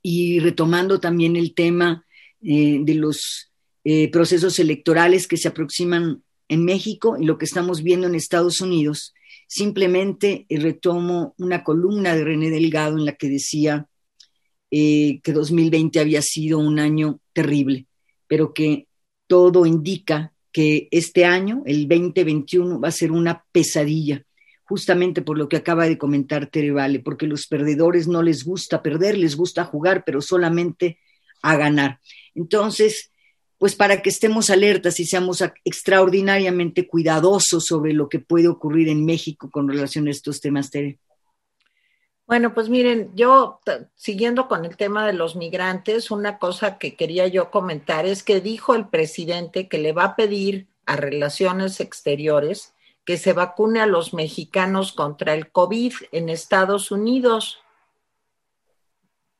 y 0.01 0.39
retomando 0.39 1.01
también 1.01 1.36
el 1.36 1.53
tema 1.53 2.05
eh, 2.41 2.79
de 2.81 2.95
los 2.95 3.51
eh, 3.83 4.09
procesos 4.09 4.59
electorales 4.59 5.27
que 5.27 5.36
se 5.36 5.49
aproximan 5.49 6.23
en 6.47 6.63
México 6.63 7.17
y 7.19 7.25
lo 7.25 7.38
que 7.38 7.45
estamos 7.45 7.83
viendo 7.83 8.07
en 8.07 8.15
Estados 8.15 8.62
Unidos, 8.62 9.13
simplemente 9.47 10.45
retomo 10.49 11.36
una 11.38 11.63
columna 11.65 12.15
de 12.15 12.23
René 12.23 12.49
Delgado 12.49 12.97
en 12.97 13.05
la 13.05 13.15
que 13.15 13.27
decía 13.27 13.88
eh, 14.71 15.19
que 15.21 15.33
2020 15.33 15.99
había 15.99 16.21
sido 16.21 16.59
un 16.59 16.79
año 16.79 17.19
terrible, 17.33 17.88
pero 18.27 18.53
que 18.53 18.88
todo 19.27 19.65
indica 19.65 20.33
que 20.54 20.88
este 20.92 21.26
año, 21.26 21.63
el 21.66 21.88
2021, 21.88 22.80
va 22.80 22.88
a 22.88 22.92
ser 22.92 23.12
una 23.12 23.44
pesadilla, 23.52 24.24
justamente 24.63 25.22
por 25.22 25.38
lo 25.38 25.50
que 25.50 25.58
acaba 25.58 25.86
de 25.88 25.98
comentar 25.98 26.48
Tere 26.48 26.72
Vale, 26.72 27.00
porque 27.00 27.28
los 27.28 27.48
perdedores 27.48 28.08
no 28.08 28.22
les 28.22 28.46
gusta 28.46 28.82
perder, 28.82 29.18
les 29.18 29.36
gusta 29.36 29.66
jugar, 29.66 30.04
pero 30.06 30.22
solamente 30.22 31.00
a 31.42 31.58
ganar. 31.58 32.00
Entonces, 32.36 33.12
pues 33.58 33.76
para 33.76 34.02
que 34.02 34.10
estemos 34.10 34.50
alertas 34.50 35.00
y 35.00 35.06
seamos 35.06 35.44
extraordinariamente 35.66 36.88
cuidadosos 36.88 37.66
sobre 37.66 37.94
lo 37.94 38.08
que 38.08 38.20
puede 38.20 38.48
ocurrir 38.48 38.89
en 38.89 39.06
México 39.06 39.50
con 39.50 39.68
relación 39.68 40.08
a 40.08 40.12
estos 40.12 40.39
temas, 40.39 40.70
Tere. 40.70 41.00
Bueno, 42.25 42.53
pues 42.53 42.69
miren, 42.69 43.12
yo 43.15 43.59
siguiendo 43.95 44.47
con 44.47 44.63
el 44.63 44.77
tema 44.77 45.05
de 45.05 45.13
los 45.13 45.36
migrantes, 45.36 46.09
una 46.09 46.39
cosa 46.39 46.77
que 46.77 46.95
quería 46.95 47.27
yo 47.27 47.51
comentar 47.51 48.05
es 48.05 48.23
que 48.23 48.39
dijo 48.39 48.75
el 48.75 48.88
presidente 48.88 49.67
que 49.67 49.77
le 49.77 49.91
va 49.91 50.03
a 50.05 50.15
pedir 50.15 50.67
a 50.86 50.95
Relaciones 50.95 51.81
Exteriores 51.81 52.73
que 53.05 53.17
se 53.17 53.33
vacune 53.33 53.81
a 53.81 53.86
los 53.86 54.13
mexicanos 54.13 54.93
contra 54.93 55.33
el 55.33 55.51
COVID 55.51 55.93
en 56.13 56.29
Estados 56.29 56.91
Unidos. 56.91 57.59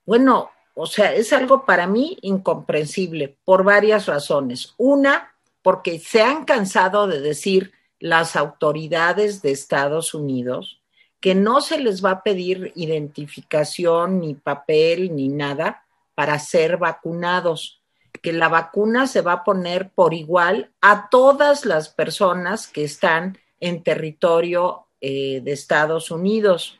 Bueno, 0.06 0.52
o 0.76 0.86
sea, 0.86 1.14
es 1.14 1.32
algo 1.32 1.66
para 1.66 1.88
mí 1.88 2.18
incomprensible 2.22 3.38
por 3.46 3.64
varias 3.64 4.08
razones. 4.08 4.74
Una, 4.78 5.34
porque 5.62 6.00
se 6.00 6.22
han 6.22 6.44
cansado 6.44 7.08
de 7.08 7.22
decir 7.22 7.72
las 8.00 8.36
autoridades 8.36 9.42
de 9.42 9.52
Estados 9.52 10.14
Unidos 10.14 10.83
que 11.24 11.36
no 11.36 11.62
se 11.62 11.80
les 11.80 12.04
va 12.04 12.12
a 12.12 12.22
pedir 12.22 12.74
identificación, 12.76 14.20
ni 14.20 14.34
papel, 14.34 15.16
ni 15.16 15.30
nada 15.30 15.86
para 16.16 16.38
ser 16.38 16.76
vacunados, 16.76 17.82
que 18.22 18.34
la 18.34 18.50
vacuna 18.50 19.08
se 19.08 19.22
va 19.22 19.32
a 19.32 19.44
poner 19.46 19.90
por 19.90 20.14
igual 20.14 20.74
a 20.82 21.08
todas 21.08 21.64
las 21.64 21.88
personas 21.88 22.68
que 22.68 22.84
están 22.84 23.38
en 23.62 23.84
territorio 23.84 24.88
eh, 25.00 25.40
de 25.42 25.54
Estados 25.54 26.12
Unidos. 26.12 26.78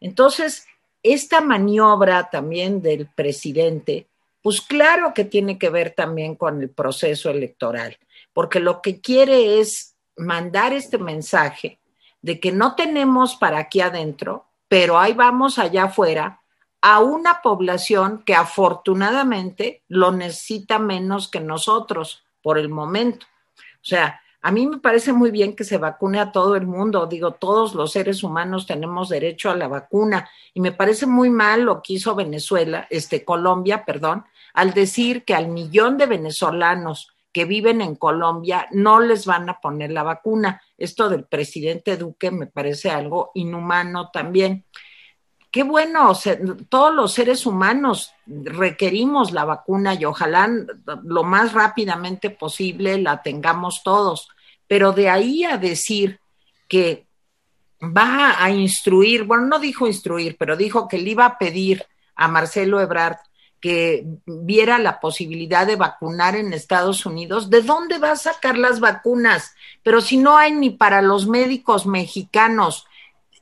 Entonces, 0.00 0.68
esta 1.02 1.40
maniobra 1.40 2.30
también 2.30 2.82
del 2.82 3.08
presidente, 3.08 4.06
pues 4.40 4.60
claro 4.60 5.14
que 5.14 5.24
tiene 5.24 5.58
que 5.58 5.68
ver 5.68 5.90
también 5.96 6.36
con 6.36 6.62
el 6.62 6.70
proceso 6.70 7.28
electoral, 7.28 7.98
porque 8.32 8.60
lo 8.60 8.82
que 8.82 9.00
quiere 9.00 9.58
es 9.58 9.96
mandar 10.16 10.72
este 10.72 10.98
mensaje 10.98 11.79
de 12.22 12.40
que 12.40 12.52
no 12.52 12.74
tenemos 12.74 13.36
para 13.36 13.58
aquí 13.58 13.80
adentro, 13.80 14.46
pero 14.68 14.98
ahí 14.98 15.12
vamos 15.12 15.58
allá 15.58 15.84
afuera 15.84 16.40
a 16.82 17.00
una 17.00 17.42
población 17.42 18.22
que 18.24 18.34
afortunadamente 18.34 19.82
lo 19.88 20.12
necesita 20.12 20.78
menos 20.78 21.28
que 21.28 21.40
nosotros 21.40 22.24
por 22.42 22.58
el 22.58 22.68
momento. 22.68 23.26
O 23.56 23.84
sea, 23.84 24.20
a 24.42 24.50
mí 24.50 24.66
me 24.66 24.78
parece 24.78 25.12
muy 25.12 25.30
bien 25.30 25.54
que 25.54 25.64
se 25.64 25.76
vacune 25.76 26.18
a 26.18 26.32
todo 26.32 26.56
el 26.56 26.66
mundo. 26.66 27.06
Digo, 27.06 27.32
todos 27.32 27.74
los 27.74 27.92
seres 27.92 28.22
humanos 28.22 28.66
tenemos 28.66 29.10
derecho 29.10 29.50
a 29.50 29.56
la 29.56 29.68
vacuna. 29.68 30.30
Y 30.54 30.60
me 30.60 30.72
parece 30.72 31.06
muy 31.06 31.28
mal 31.28 31.62
lo 31.62 31.82
que 31.82 31.94
hizo 31.94 32.14
Venezuela, 32.14 32.86
este, 32.88 33.24
Colombia, 33.24 33.84
perdón, 33.84 34.24
al 34.54 34.72
decir 34.72 35.24
que 35.24 35.34
al 35.34 35.48
millón 35.48 35.98
de 35.98 36.06
venezolanos 36.06 37.12
que 37.32 37.44
viven 37.44 37.80
en 37.80 37.94
Colombia 37.94 38.68
no 38.72 39.00
les 39.00 39.26
van 39.26 39.48
a 39.48 39.60
poner 39.60 39.92
la 39.92 40.02
vacuna. 40.02 40.60
Esto 40.76 41.08
del 41.08 41.24
presidente 41.24 41.96
Duque 41.96 42.30
me 42.30 42.46
parece 42.46 42.90
algo 42.90 43.30
inhumano 43.34 44.10
también. 44.10 44.64
Qué 45.50 45.64
bueno, 45.64 46.12
todos 46.68 46.94
los 46.94 47.12
seres 47.12 47.44
humanos 47.44 48.12
requerimos 48.26 49.32
la 49.32 49.44
vacuna 49.44 49.94
y 49.94 50.04
ojalá 50.04 50.48
lo 51.02 51.24
más 51.24 51.52
rápidamente 51.52 52.30
posible 52.30 52.98
la 52.98 53.20
tengamos 53.22 53.82
todos, 53.82 54.28
pero 54.68 54.92
de 54.92 55.10
ahí 55.10 55.44
a 55.44 55.58
decir 55.58 56.20
que 56.68 57.08
va 57.82 58.42
a 58.42 58.50
instruir, 58.50 59.24
bueno, 59.24 59.46
no 59.46 59.58
dijo 59.58 59.88
instruir, 59.88 60.36
pero 60.38 60.56
dijo 60.56 60.86
que 60.86 60.98
le 60.98 61.10
iba 61.10 61.26
a 61.26 61.38
pedir 61.38 61.84
a 62.14 62.28
Marcelo 62.28 62.80
Ebrard 62.80 63.16
que 63.60 64.06
viera 64.26 64.78
la 64.78 65.00
posibilidad 65.00 65.66
de 65.66 65.76
vacunar 65.76 66.34
en 66.34 66.52
Estados 66.52 67.04
Unidos, 67.04 67.50
¿de 67.50 67.62
dónde 67.62 67.98
va 67.98 68.12
a 68.12 68.16
sacar 68.16 68.56
las 68.56 68.80
vacunas? 68.80 69.54
Pero 69.82 70.00
si 70.00 70.16
no 70.16 70.36
hay 70.36 70.52
ni 70.52 70.70
para 70.70 71.02
los 71.02 71.26
médicos 71.26 71.86
mexicanos, 71.86 72.86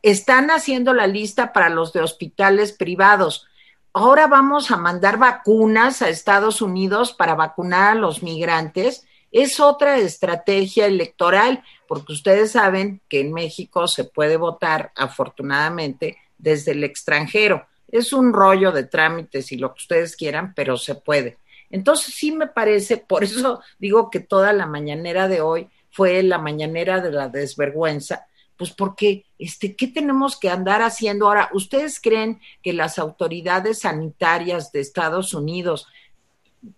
están 0.02 0.50
haciendo 0.50 0.92
la 0.92 1.07
lista 1.07 1.52
para 1.52 1.68
los 1.68 1.92
de 1.92 2.00
hospitales 2.00 2.72
privados. 2.72 3.46
Ahora 3.92 4.26
vamos 4.26 4.70
a 4.70 4.76
mandar 4.76 5.18
vacunas 5.18 6.02
a 6.02 6.09
Estados 6.09 6.61
Unidos 6.62 7.12
para 7.12 7.35
vacunar 7.35 7.92
a 7.92 8.00
los 8.00 8.22
migrantes. 8.22 9.07
Es 9.31 9.61
otra 9.61 9.98
estrategia 9.98 10.87
electoral, 10.87 11.62
porque 11.87 12.12
ustedes 12.12 12.52
saben 12.52 13.00
que 13.09 13.20
en 13.20 13.33
México 13.33 13.87
se 13.87 14.04
puede 14.04 14.37
votar, 14.37 14.92
afortunadamente, 14.96 16.18
desde 16.38 16.72
el 16.72 16.85
extranjero 16.85 17.66
es 17.88 18.12
un 18.12 18.33
rollo 18.33 18.72
de 18.72 18.85
trámites 18.85 19.51
y 19.53 19.57
lo 19.57 19.74
que 19.74 19.81
ustedes 19.81 20.16
quieran, 20.16 20.55
pero 20.55 20.77
se 20.77 20.94
puede. 20.94 21.38
Entonces 21.70 22.14
sí 22.14 22.33
me 22.33 22.46
parece, 22.46 22.96
por 22.98 23.24
eso 23.24 23.61
digo 23.79 24.11
que 24.11 24.20
toda 24.20 24.53
la 24.53 24.66
mañanera 24.66 25.29
de 25.29 25.40
hoy 25.40 25.68
fue 25.90 26.22
la 26.22 26.38
mañanera 26.38 27.01
de 27.01 27.11
la 27.11 27.29
desvergüenza, 27.29 28.27
pues 28.57 28.70
porque, 28.72 29.24
este, 29.38 29.77
¿qué 29.77 29.87
tenemos 29.87 30.37
que 30.37 30.51
andar 30.51 30.83
haciendo 30.83 31.27
ahora? 31.27 31.48
¿Ustedes 31.53 32.01
creen 32.01 32.40
que 32.62 32.72
las 32.72 32.98
autoridades 32.98 33.81
sanitarias 33.81 34.72
de 34.72 34.81
Estados 34.81 35.33
Unidos, 35.33 35.87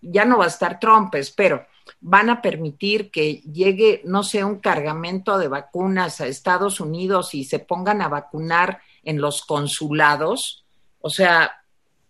ya 0.01 0.25
no 0.25 0.37
va 0.37 0.45
a 0.45 0.49
estar 0.49 0.79
Trump, 0.79 1.15
espero, 1.15 1.65
van 1.99 2.29
a 2.29 2.41
permitir 2.41 3.09
que 3.09 3.41
llegue, 3.41 4.01
no 4.05 4.23
sé, 4.23 4.43
un 4.43 4.59
cargamento 4.59 5.39
de 5.39 5.47
vacunas 5.47 6.21
a 6.21 6.27
Estados 6.27 6.79
Unidos 6.79 7.33
y 7.33 7.45
se 7.45 7.59
pongan 7.59 8.01
a 8.01 8.09
vacunar 8.09 8.81
en 9.03 9.19
los 9.19 9.43
consulados? 9.43 10.65
O 11.01 11.09
sea, 11.09 11.51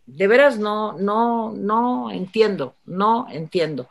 de 0.05 0.27
veras 0.27 0.57
no, 0.57 0.93
no, 0.93 1.51
no 1.51 2.11
entiendo, 2.11 2.75
no 2.85 3.27
entiendo. 3.29 3.89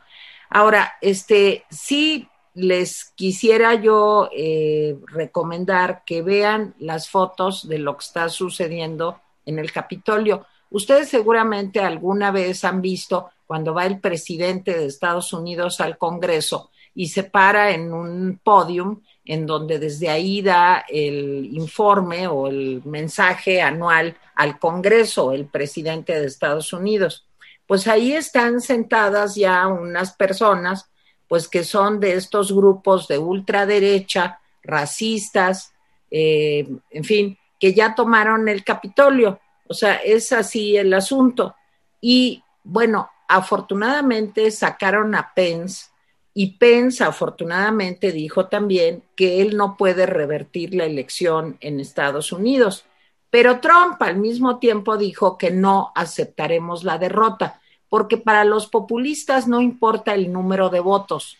Ahora, 0.50 0.94
este, 1.00 1.64
sí 1.70 2.28
les 2.54 3.12
quisiera 3.14 3.74
yo 3.74 4.28
eh, 4.32 4.98
recomendar 5.06 6.02
que 6.04 6.22
vean 6.22 6.74
las 6.78 7.08
fotos 7.08 7.68
de 7.68 7.78
lo 7.78 7.96
que 7.96 8.04
está 8.04 8.28
sucediendo 8.28 9.20
en 9.46 9.58
el 9.58 9.72
Capitolio. 9.72 10.46
Ustedes 10.70 11.08
seguramente 11.08 11.80
alguna 11.80 12.30
vez 12.30 12.64
han 12.64 12.82
visto 12.82 13.30
cuando 13.46 13.74
va 13.74 13.86
el 13.86 14.00
presidente 14.00 14.76
de 14.76 14.86
Estados 14.86 15.32
Unidos 15.32 15.80
al 15.80 15.96
Congreso 15.98 16.70
y 16.94 17.08
se 17.08 17.24
para 17.24 17.72
en 17.72 17.92
un 17.92 18.40
podium 18.42 19.00
en 19.30 19.46
donde 19.46 19.78
desde 19.78 20.08
ahí 20.08 20.42
da 20.42 20.84
el 20.88 21.50
informe 21.52 22.26
o 22.26 22.48
el 22.48 22.82
mensaje 22.84 23.62
anual 23.62 24.16
al 24.34 24.58
Congreso, 24.58 25.30
el 25.30 25.46
presidente 25.46 26.18
de 26.18 26.26
Estados 26.26 26.72
Unidos. 26.72 27.28
Pues 27.64 27.86
ahí 27.86 28.12
están 28.12 28.60
sentadas 28.60 29.36
ya 29.36 29.68
unas 29.68 30.16
personas, 30.16 30.90
pues 31.28 31.46
que 31.46 31.62
son 31.62 32.00
de 32.00 32.14
estos 32.14 32.52
grupos 32.52 33.06
de 33.06 33.18
ultraderecha, 33.18 34.40
racistas, 34.64 35.74
eh, 36.10 36.68
en 36.90 37.04
fin, 37.04 37.38
que 37.60 37.72
ya 37.72 37.94
tomaron 37.94 38.48
el 38.48 38.64
Capitolio. 38.64 39.38
O 39.68 39.74
sea, 39.74 39.94
es 39.94 40.32
así 40.32 40.76
el 40.76 40.92
asunto. 40.92 41.54
Y 42.00 42.42
bueno, 42.64 43.08
afortunadamente 43.28 44.50
sacaron 44.50 45.14
a 45.14 45.32
Pence 45.32 45.89
y 46.32 46.58
Pence 46.58 47.02
afortunadamente 47.02 48.12
dijo 48.12 48.46
también 48.46 49.02
que 49.16 49.42
él 49.42 49.56
no 49.56 49.76
puede 49.76 50.06
revertir 50.06 50.74
la 50.74 50.84
elección 50.84 51.56
en 51.60 51.80
Estados 51.80 52.32
Unidos. 52.32 52.84
Pero 53.30 53.60
Trump 53.60 54.00
al 54.00 54.16
mismo 54.16 54.58
tiempo 54.58 54.96
dijo 54.96 55.38
que 55.38 55.50
no 55.50 55.92
aceptaremos 55.94 56.84
la 56.84 56.98
derrota, 56.98 57.60
porque 57.88 58.16
para 58.16 58.44
los 58.44 58.66
populistas 58.68 59.48
no 59.48 59.60
importa 59.60 60.14
el 60.14 60.32
número 60.32 60.68
de 60.68 60.80
votos, 60.80 61.36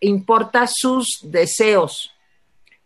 importa 0.00 0.66
sus 0.66 1.20
deseos. 1.22 2.14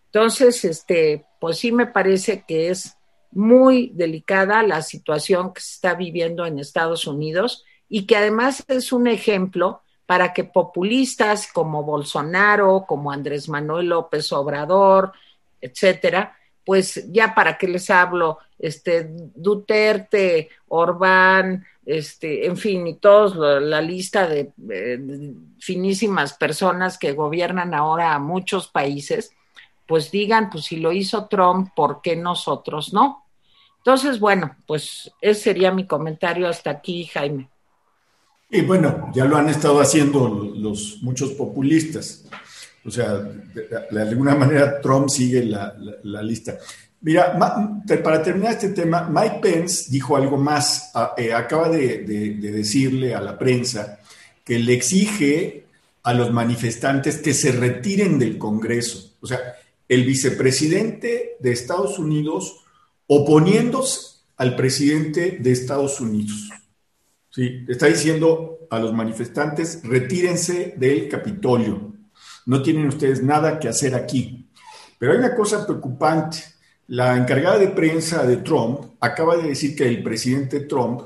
Entonces, 0.07 0.65
este, 0.65 1.25
pues 1.41 1.59
sí 1.59 1.73
me 1.73 1.87
parece 1.87 2.45
que 2.47 2.71
es 2.71 2.97
muy 3.31 3.91
delicada 3.95 4.63
la 4.63 4.81
situación 4.83 5.53
que 5.53 5.61
se 5.61 5.75
está 5.75 5.95
viviendo 5.95 6.47
en 6.47 6.59
Estados 6.59 7.07
Unidos 7.07 7.65
y 7.89 8.07
que 8.07 8.17
además 8.17 8.65
es 8.69 8.93
un 8.93 9.07
ejemplo 9.07 9.83
para 10.07 10.33
que 10.33 10.45
populistas 10.45 11.51
como 11.53 11.83
Bolsonaro, 11.83 12.85
como 12.87 13.11
Andrés 13.11 13.49
Manuel 13.49 13.89
López 13.89 14.33
Obrador, 14.33 15.13
etcétera, 15.61 16.37
pues 16.65 17.11
ya 17.13 17.35
para 17.35 17.57
qué 17.59 17.69
les 17.69 17.91
hablo, 17.91 18.39
este 18.59 19.09
Duterte, 19.11 20.51
Orbán, 20.69 21.65
este, 21.85 22.47
en 22.47 22.57
fin, 22.57 22.87
y 22.87 22.95
todos 22.95 23.37
la 23.37 23.81
lista 23.81 24.27
de, 24.27 24.53
de 24.57 25.35
finísimas 25.59 26.35
personas 26.35 26.99
que 26.99 27.13
gobiernan 27.13 27.75
ahora 27.75 28.15
a 28.15 28.19
muchos 28.19 28.69
países, 28.69 29.35
pues 29.87 30.11
digan, 30.11 30.51
pues 30.51 30.65
si 30.65 30.79
lo 30.79 30.93
hizo 30.93 31.27
Trump, 31.27 31.71
¿por 31.75 32.01
qué 32.01 32.17
nosotros 32.17 32.93
no? 32.93 33.27
Entonces, 33.79 34.19
bueno, 34.19 34.57
pues 34.67 35.13
ese 35.21 35.41
sería 35.41 35.71
mi 35.71 35.87
comentario 35.87 36.49
hasta 36.49 36.71
aquí, 36.71 37.05
Jaime. 37.05 37.51
Y 38.55 38.61
bueno, 38.61 39.11
ya 39.13 39.25
lo 39.25 39.37
han 39.37 39.49
estado 39.49 39.81
haciendo 39.81 40.29
los 40.29 40.99
muchos 41.03 41.33
populistas. 41.33 42.25
O 42.85 42.91
sea, 42.91 43.15
de, 43.15 44.01
alguna 44.01 44.37
manera 44.37 44.81
Trump 44.81 45.09
sigue 45.09 45.43
la, 45.43 46.23
lista. 46.23 46.57
Mira, 47.01 47.37
para 48.05 48.23
terminar 48.23 48.53
este 48.53 48.69
tema, 48.69 49.11
Mike 49.13 49.41
Pence 49.43 49.87
dijo 49.91 50.17
algo 50.17 50.37
más. 50.37 50.93
Eh, 51.17 51.33
acaba 51.33 51.69
de, 51.69 52.05
de, 52.05 52.53
decirle 52.53 53.13
a 53.13 53.21
la 53.21 53.37
prensa 53.37 53.99
que 54.45 54.61
le 54.61 54.73
exige 54.75 55.65
a 56.05 56.15
los 56.15 56.33
manifestantes 56.33 57.19
que 57.19 57.35
se 57.35 57.51
retiren 57.51 58.21
del 58.21 58.39
Congreso. 58.39 59.15
O 59.21 59.27
sea, 59.27 59.41
el 59.89 60.05
vicepresidente 60.05 61.39
de 61.41 61.51
Estados 61.51 61.99
Unidos 61.99 62.61
oponiéndose 63.09 64.21
al 64.37 64.55
presidente 64.55 65.39
de 65.41 65.51
Estados 65.51 66.01
Unidos. 66.01 66.51
Sí, 67.35 67.65
está 67.67 67.87
diciendo 67.87 68.69
a 68.71 68.79
los 68.79 68.93
manifestantes, 68.93 69.81
retírense 69.83 70.75
del 70.77 71.09
Capitolio. 71.09 71.93
No 72.47 72.63
tienen 72.63 72.87
ustedes 72.87 73.25
nada 73.25 73.59
que 73.59 73.67
hacer 73.67 73.97
aquí. 73.97 74.49
Pero 74.99 75.11
hay 75.11 75.19
una 75.19 75.35
cosa 75.35 75.67
preocupante. 75.67 76.39
La 76.87 77.17
encargada 77.17 77.59
de 77.59 77.69
prensa 77.69 78.25
de 78.25 78.37
Trump 78.37 78.93
acaba 79.01 79.37
de 79.37 79.49
decir 79.49 79.75
que 79.75 79.89
el 79.89 80.01
presidente 80.01 80.61
Trump 80.61 81.03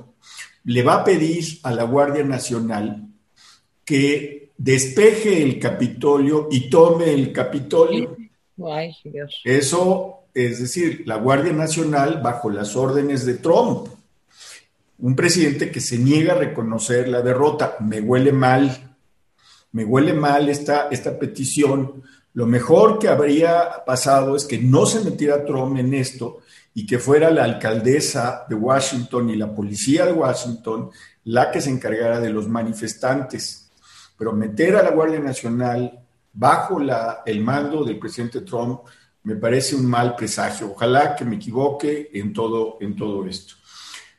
le 0.64 0.83
va 0.83 0.97
a 0.97 1.05
pedir 1.05 1.61
a 1.62 1.71
la 1.71 1.85
Guardia 1.85 2.25
Nacional 2.25 3.09
que 3.83 4.51
despeje 4.59 5.43
el 5.43 5.59
Capitolio 5.59 6.49
y 6.51 6.69
tome 6.69 7.14
el 7.14 7.33
Capitolio. 7.33 8.19
Eso 9.45 10.25
es 10.35 10.61
decir, 10.61 11.05
la 11.07 11.17
Guardia 11.17 11.55
Nacional 11.55 12.21
bajo 12.23 12.51
las 12.51 12.77
órdenes 12.77 13.25
de 13.25 13.35
Trump. 13.35 13.88
Un 14.99 15.15
presidente 15.15 15.71
que 15.71 15.81
se 15.81 15.99
niega 15.99 16.33
a 16.33 16.39
reconocer 16.39 17.09
la 17.09 17.23
derrota. 17.23 17.77
Me 17.81 18.01
huele 18.01 18.33
mal, 18.33 18.97
me 19.73 19.85
huele 19.85 20.13
mal 20.13 20.49
esta, 20.49 20.89
esta 20.91 21.19
petición. 21.19 22.03
Lo 22.35 22.47
mejor 22.47 22.99
que 22.99 23.09
habría 23.09 23.85
pasado 23.87 24.37
es 24.37 24.45
que 24.45 24.59
no 24.59 24.87
se 24.87 25.01
metiera 25.01 25.45
Trump 25.45 25.79
en 25.79 25.95
esto 25.95 26.41
y 26.75 26.87
que 26.87 26.99
fuera 26.99 27.31
la 27.31 27.45
alcaldesa 27.45 28.45
de 28.49 28.55
Washington 28.55 29.31
y 29.31 29.37
la 29.37 29.55
policía 29.55 30.05
de 30.07 30.13
Washington 30.13 30.91
la 31.25 31.51
que 31.51 31.61
se 31.61 31.71
encargara 31.71 32.21
de 32.21 32.31
los 32.31 32.49
manifestantes. 32.49 33.71
Pero 34.17 34.33
meter 34.33 34.77
a 34.77 34.83
la 34.83 34.91
Guardia 34.91 35.21
Nacional 35.21 36.01
bajo 36.33 36.81
el 37.27 37.41
mando 37.41 37.85
del 37.85 37.99
presidente 37.99 38.41
Trump 38.41 38.81
me 39.23 39.37
parece 39.37 39.77
un 39.77 39.87
mal 39.87 40.17
presagio. 40.17 40.73
Ojalá 40.73 41.15
que 41.15 41.25
me 41.25 41.37
equivoque 41.37 42.11
en 42.15 42.33
todo, 42.33 42.79
en 42.81 42.97
todo 42.97 43.27
esto. 43.27 43.58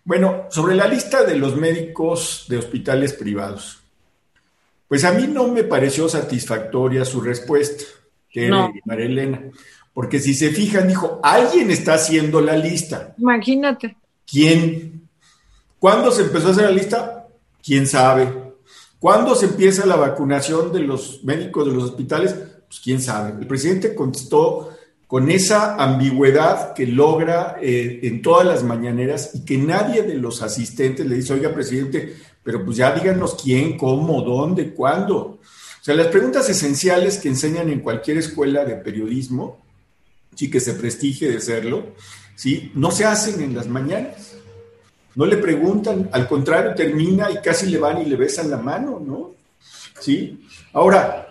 Bueno, 0.04 0.46
sobre 0.50 0.76
la 0.76 0.88
lista 0.88 1.24
de 1.24 1.36
los 1.36 1.56
médicos 1.56 2.46
de 2.48 2.58
hospitales 2.58 3.14
privados, 3.14 3.80
pues 4.88 5.04
a 5.04 5.12
mí 5.12 5.28
no 5.28 5.48
me 5.48 5.64
pareció 5.64 6.10
satisfactoria 6.10 7.06
su 7.06 7.22
respuesta, 7.22 7.84
que 8.30 8.50
María 8.86 9.06
Elena, 9.06 9.42
porque 9.94 10.20
si 10.20 10.34
se 10.34 10.50
fijan, 10.50 10.88
dijo, 10.88 11.20
alguien 11.22 11.70
está 11.72 11.96
haciendo 11.96 12.42
la 12.42 12.56
lista. 12.56 13.14
Imagínate. 13.18 13.98
¿Quién? 14.26 15.08
¿Cuándo 15.78 16.12
se 16.12 16.24
empezó 16.24 16.48
a 16.48 16.52
hacer 16.52 16.66
la 16.66 16.72
lista? 16.72 17.28
¿Quién 17.64 17.86
sabe? 17.88 18.50
¿Cuándo 19.00 19.36
se 19.36 19.46
empieza 19.46 19.86
la 19.86 19.96
vacunación 19.96 20.74
de 20.74 20.80
los 20.80 21.24
médicos 21.24 21.66
de 21.66 21.74
los 21.74 21.84
hospitales? 21.84 22.34
Pues 22.34 22.80
quién 22.84 23.02
sabe. 23.02 23.40
El 23.40 23.48
presidente 23.48 23.96
contestó 23.96 24.72
con 25.10 25.32
esa 25.32 25.74
ambigüedad 25.74 26.76
que 26.76 26.86
logra 26.86 27.58
eh, 27.60 28.02
en 28.04 28.22
todas 28.22 28.46
las 28.46 28.62
mañaneras 28.62 29.32
y 29.34 29.44
que 29.44 29.58
nadie 29.58 30.04
de 30.04 30.14
los 30.14 30.44
asistentes 30.44 31.04
le 31.04 31.16
dice, 31.16 31.34
oiga, 31.34 31.52
presidente, 31.52 32.16
pero 32.44 32.64
pues 32.64 32.78
ya 32.78 32.92
díganos 32.92 33.36
quién, 33.42 33.76
cómo, 33.76 34.22
dónde, 34.22 34.72
cuándo. 34.72 35.18
O 35.18 35.40
sea, 35.82 35.96
las 35.96 36.10
preguntas 36.10 36.48
esenciales 36.48 37.18
que 37.18 37.28
enseñan 37.28 37.72
en 37.72 37.80
cualquier 37.80 38.20
escuela 38.20 38.64
de 38.66 38.76
periodismo, 38.76 39.58
sí 40.36 40.52
que 40.52 40.60
se 40.60 40.74
prestigie 40.74 41.32
de 41.32 41.42
serlo, 41.42 41.96
sí, 42.36 42.72
no 42.76 42.92
se 42.92 43.06
hacen 43.06 43.42
en 43.42 43.56
las 43.56 43.68
mañanas. 43.68 44.36
No 45.16 45.26
le 45.26 45.38
preguntan, 45.38 46.08
al 46.14 46.28
contrario, 46.28 46.76
termina 46.76 47.32
y 47.32 47.38
casi 47.38 47.66
le 47.66 47.80
van 47.80 48.00
y 48.00 48.06
le 48.06 48.16
besan 48.16 48.52
la 48.52 48.58
mano, 48.58 49.02
¿no? 49.04 49.32
Sí. 50.00 50.46
Ahora, 50.72 51.29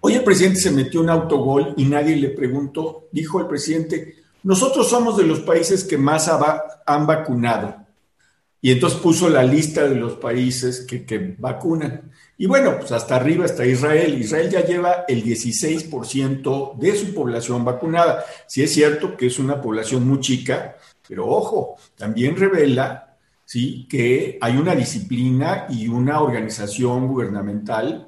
Hoy 0.00 0.14
el 0.14 0.24
presidente 0.24 0.60
se 0.60 0.70
metió 0.70 1.00
un 1.00 1.10
autogol 1.10 1.74
y 1.76 1.84
nadie 1.84 2.16
le 2.16 2.30
preguntó. 2.30 3.08
Dijo 3.10 3.40
el 3.40 3.46
presidente, 3.46 4.16
nosotros 4.42 4.88
somos 4.88 5.16
de 5.16 5.24
los 5.24 5.40
países 5.40 5.84
que 5.84 5.98
más 5.98 6.30
han 6.86 7.06
vacunado. 7.06 7.74
Y 8.60 8.72
entonces 8.72 8.98
puso 9.00 9.28
la 9.28 9.42
lista 9.42 9.88
de 9.88 9.94
los 9.96 10.14
países 10.14 10.80
que, 10.86 11.36
vacunan. 11.38 12.10
Y 12.36 12.46
bueno, 12.46 12.76
pues 12.78 12.92
hasta 12.92 13.16
arriba 13.16 13.44
está 13.44 13.64
Israel. 13.66 14.20
Israel 14.20 14.50
ya 14.50 14.64
lleva 14.64 15.04
el 15.08 15.24
16% 15.24 16.76
de 16.76 16.96
su 16.96 17.14
población 17.14 17.64
vacunada. 17.64 18.24
Sí 18.46 18.62
es 18.62 18.72
cierto 18.72 19.16
que 19.16 19.26
es 19.26 19.38
una 19.38 19.60
población 19.60 20.06
muy 20.06 20.20
chica, 20.20 20.76
pero 21.08 21.28
ojo, 21.28 21.76
también 21.96 22.36
revela 22.36 23.16
¿sí? 23.44 23.86
que 23.88 24.38
hay 24.40 24.56
una 24.56 24.74
disciplina 24.74 25.66
y 25.68 25.88
una 25.88 26.20
organización 26.20 27.08
gubernamental 27.08 28.07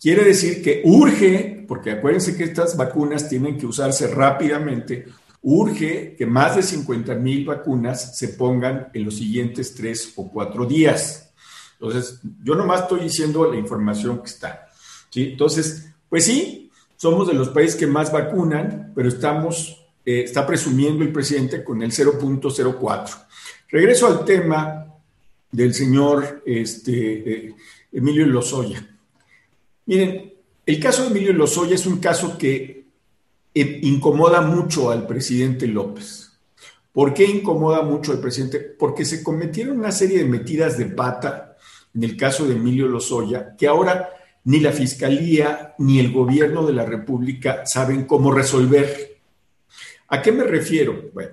Quiere 0.00 0.24
decir 0.24 0.62
que 0.62 0.82
urge, 0.84 1.64
porque 1.66 1.90
acuérdense 1.90 2.36
que 2.36 2.44
estas 2.44 2.76
vacunas 2.76 3.28
tienen 3.28 3.58
que 3.58 3.66
usarse 3.66 4.06
rápidamente, 4.06 5.06
urge 5.42 6.14
que 6.16 6.26
más 6.26 6.54
de 6.54 6.62
50 6.62 7.14
mil 7.16 7.44
vacunas 7.44 8.16
se 8.16 8.28
pongan 8.28 8.88
en 8.94 9.04
los 9.04 9.16
siguientes 9.16 9.74
tres 9.74 10.12
o 10.16 10.30
cuatro 10.30 10.66
días. 10.66 11.32
Entonces, 11.80 12.20
yo 12.42 12.54
nomás 12.54 12.82
estoy 12.82 13.00
diciendo 13.00 13.50
la 13.50 13.58
información 13.58 14.20
que 14.20 14.28
está. 14.28 14.68
¿sí? 15.10 15.30
Entonces, 15.32 15.92
pues 16.08 16.24
sí, 16.24 16.70
somos 16.96 17.26
de 17.26 17.34
los 17.34 17.48
países 17.48 17.76
que 17.76 17.86
más 17.86 18.12
vacunan, 18.12 18.92
pero 18.94 19.08
estamos, 19.08 19.84
eh, 20.04 20.22
está 20.24 20.46
presumiendo 20.46 21.04
el 21.04 21.12
presidente 21.12 21.64
con 21.64 21.82
el 21.82 21.92
0.04. 21.92 23.26
Regreso 23.68 24.06
al 24.06 24.24
tema 24.24 24.86
del 25.50 25.74
señor 25.74 26.42
este, 26.46 27.48
eh, 27.48 27.54
Emilio 27.92 28.26
Lozoya. 28.26 28.97
Miren, 29.88 30.34
el 30.66 30.80
caso 30.80 31.02
de 31.02 31.08
Emilio 31.08 31.32
Lozoya 31.32 31.74
es 31.74 31.86
un 31.86 31.98
caso 31.98 32.36
que 32.36 32.84
eh, 33.54 33.80
incomoda 33.84 34.42
mucho 34.42 34.90
al 34.90 35.06
presidente 35.06 35.66
López, 35.66 36.26
¿Por 36.92 37.14
qué 37.14 37.24
incomoda 37.24 37.82
mucho 37.82 38.12
al 38.12 38.18
presidente? 38.18 38.58
Porque 38.58 39.04
se 39.04 39.22
cometieron 39.22 39.78
una 39.78 39.92
serie 39.92 40.18
de 40.18 40.24
metidas 40.24 40.76
de 40.76 40.86
pata 40.86 41.56
en 41.94 42.02
el 42.02 42.16
caso 42.16 42.44
de 42.44 42.56
Emilio 42.56 42.88
Lozoya, 42.88 43.54
que 43.56 43.68
ahora 43.68 44.10
ni 44.44 44.58
la 44.58 44.72
Fiscalía 44.72 45.74
ni 45.78 46.00
el 46.00 46.12
gobierno 46.12 46.66
de 46.66 46.72
la 46.72 46.84
República 46.84 47.62
saben 47.66 48.04
cómo 48.04 48.32
resolver. 48.32 49.20
¿A 50.08 50.20
qué 50.20 50.32
me 50.32 50.42
refiero? 50.42 51.10
Bueno, 51.14 51.30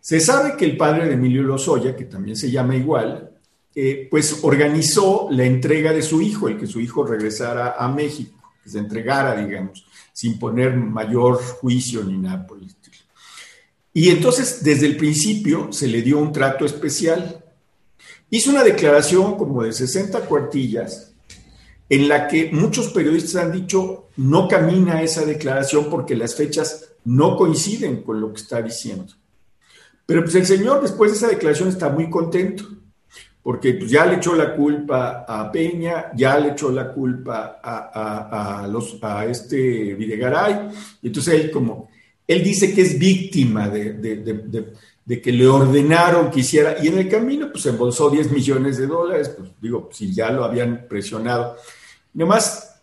se 0.00 0.18
sabe 0.18 0.56
que 0.56 0.64
el 0.64 0.76
padre 0.78 1.06
de 1.06 1.14
Emilio 1.14 1.42
Lozoya, 1.42 1.94
que 1.94 2.06
también 2.06 2.36
se 2.36 2.50
llama 2.50 2.74
igual, 2.74 3.31
eh, 3.74 4.08
pues 4.10 4.40
organizó 4.42 5.28
la 5.30 5.44
entrega 5.44 5.92
de 5.92 6.02
su 6.02 6.20
hijo, 6.20 6.48
el 6.48 6.58
que 6.58 6.66
su 6.66 6.80
hijo 6.80 7.04
regresara 7.04 7.76
a 7.78 7.88
México, 7.88 8.38
que 8.62 8.70
se 8.70 8.78
entregara, 8.78 9.34
digamos, 9.34 9.86
sin 10.12 10.38
poner 10.38 10.76
mayor 10.76 11.42
juicio 11.42 12.04
ni 12.04 12.18
nada 12.18 12.46
por. 12.46 12.58
Y 13.94 14.08
entonces, 14.08 14.62
desde 14.62 14.86
el 14.86 14.96
principio, 14.96 15.72
se 15.72 15.86
le 15.86 16.02
dio 16.02 16.18
un 16.18 16.32
trato 16.32 16.64
especial. 16.64 17.44
Hizo 18.30 18.50
una 18.50 18.64
declaración 18.64 19.36
como 19.36 19.62
de 19.62 19.72
60 19.72 20.20
cuartillas, 20.20 21.12
en 21.90 22.08
la 22.08 22.26
que 22.26 22.50
muchos 22.52 22.88
periodistas 22.88 23.36
han 23.36 23.52
dicho 23.52 24.08
no 24.16 24.48
camina 24.48 25.02
esa 25.02 25.26
declaración 25.26 25.90
porque 25.90 26.16
las 26.16 26.34
fechas 26.34 26.92
no 27.04 27.36
coinciden 27.36 28.02
con 28.02 28.20
lo 28.20 28.32
que 28.32 28.40
está 28.40 28.62
diciendo. 28.62 29.12
Pero 30.06 30.22
pues 30.22 30.34
el 30.34 30.46
señor 30.46 30.80
después 30.80 31.10
de 31.10 31.18
esa 31.18 31.28
declaración 31.28 31.68
está 31.68 31.90
muy 31.90 32.08
contento 32.08 32.64
porque 33.42 33.74
pues, 33.74 33.90
ya 33.90 34.06
le 34.06 34.16
echó 34.16 34.34
la 34.34 34.54
culpa 34.54 35.24
a 35.26 35.50
Peña, 35.50 36.12
ya 36.14 36.38
le 36.38 36.50
echó 36.50 36.70
la 36.70 36.92
culpa 36.92 37.60
a, 37.62 39.26
este 39.28 39.94
Videgaray, 39.94 40.70
entonces 41.02 41.34
él 41.34 41.50
como, 41.50 41.90
él 42.26 42.42
dice 42.44 42.72
que 42.72 42.82
es 42.82 42.98
víctima 42.98 43.68
de, 43.68 45.20
que 45.20 45.32
le 45.32 45.46
ordenaron 45.46 46.30
que 46.30 46.40
hiciera, 46.40 46.76
y 46.82 46.86
en 46.86 46.98
el 46.98 47.08
camino 47.08 47.50
pues 47.50 47.66
embolsó 47.66 48.08
10 48.10 48.30
millones 48.30 48.78
de 48.78 48.86
dólares, 48.86 49.30
pues 49.36 49.50
digo, 49.60 49.90
si 49.92 50.14
ya 50.14 50.30
lo 50.30 50.44
habían 50.44 50.86
presionado. 50.88 51.56
Nomás, 52.14 52.80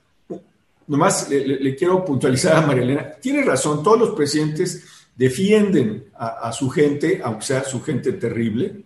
nomás 0.87 1.29
le, 1.29 1.75
quiero 1.75 2.03
puntualizar 2.03 2.57
a 2.57 2.67
María 2.67 3.17
tiene 3.21 3.43
razón, 3.43 3.81
todos 3.81 3.99
los 3.99 4.09
presidentes 4.11 4.83
defienden 5.15 6.05
a 6.17 6.51
su 6.51 6.69
gente, 6.69 7.21
aunque 7.23 7.45
sea 7.45 7.63
su 7.63 7.81
gente 7.81 8.13
terrible, 8.13 8.83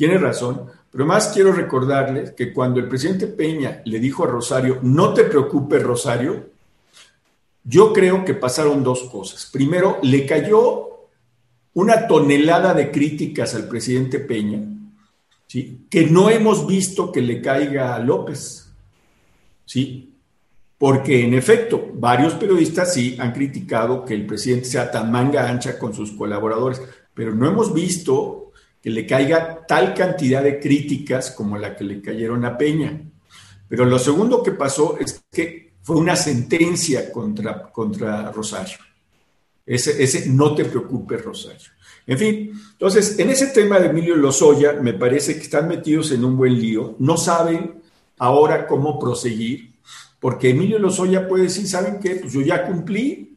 tiene 0.00 0.16
razón, 0.16 0.66
pero 0.90 1.06
más 1.06 1.28
quiero 1.28 1.52
recordarles 1.52 2.32
que 2.32 2.52
cuando 2.52 2.80
el 2.80 2.88
presidente 2.88 3.28
Peña 3.28 3.82
le 3.84 4.00
dijo 4.00 4.24
a 4.24 4.28
Rosario, 4.28 4.80
no 4.82 5.14
te 5.14 5.24
preocupes 5.24 5.82
Rosario, 5.82 6.50
yo 7.62 7.92
creo 7.92 8.24
que 8.24 8.34
pasaron 8.34 8.82
dos 8.82 9.04
cosas. 9.04 9.48
Primero, 9.52 9.98
le 10.02 10.26
cayó 10.26 10.88
una 11.74 12.08
tonelada 12.08 12.74
de 12.74 12.90
críticas 12.90 13.54
al 13.54 13.68
presidente 13.68 14.18
Peña, 14.18 14.60
¿sí? 15.46 15.86
que 15.88 16.06
no 16.06 16.28
hemos 16.28 16.66
visto 16.66 17.12
que 17.12 17.20
le 17.20 17.40
caiga 17.40 17.94
a 17.94 18.00
López. 18.00 18.72
¿sí? 19.64 20.12
Porque 20.76 21.24
en 21.24 21.34
efecto, 21.34 21.90
varios 21.94 22.34
periodistas 22.34 22.94
sí 22.94 23.16
han 23.20 23.32
criticado 23.32 24.04
que 24.04 24.14
el 24.14 24.26
presidente 24.26 24.64
sea 24.64 24.90
tan 24.90 25.12
manga 25.12 25.48
ancha 25.48 25.78
con 25.78 25.94
sus 25.94 26.10
colaboradores, 26.12 26.82
pero 27.14 27.34
no 27.34 27.46
hemos 27.46 27.72
visto 27.72 28.49
que 28.82 28.90
le 28.90 29.06
caiga 29.06 29.64
tal 29.66 29.94
cantidad 29.94 30.42
de 30.42 30.58
críticas 30.58 31.30
como 31.30 31.58
la 31.58 31.76
que 31.76 31.84
le 31.84 32.00
cayeron 32.00 32.44
a 32.44 32.56
Peña. 32.56 33.02
Pero 33.68 33.84
lo 33.84 33.98
segundo 33.98 34.42
que 34.42 34.52
pasó 34.52 34.96
es 34.98 35.22
que 35.30 35.74
fue 35.82 35.96
una 35.96 36.16
sentencia 36.16 37.10
contra, 37.12 37.70
contra 37.70 38.32
Rosario. 38.32 38.78
Ese, 39.66 40.02
ese 40.02 40.28
no 40.28 40.54
te 40.54 40.64
preocupes, 40.64 41.24
Rosario. 41.24 41.70
En 42.06 42.18
fin, 42.18 42.52
entonces, 42.72 43.18
en 43.18 43.30
ese 43.30 43.48
tema 43.48 43.78
de 43.78 43.88
Emilio 43.88 44.16
Lozoya, 44.16 44.72
me 44.72 44.94
parece 44.94 45.36
que 45.36 45.42
están 45.42 45.68
metidos 45.68 46.10
en 46.10 46.24
un 46.24 46.36
buen 46.36 46.58
lío, 46.58 46.96
no 46.98 47.16
saben 47.16 47.80
ahora 48.18 48.66
cómo 48.66 48.98
proseguir, 48.98 49.74
porque 50.18 50.50
Emilio 50.50 50.78
Lozoya 50.78 51.28
puede 51.28 51.44
decir, 51.44 51.68
¿saben 51.68 52.00
qué? 52.00 52.16
Pues 52.16 52.32
yo 52.32 52.40
ya 52.40 52.66
cumplí, 52.66 53.29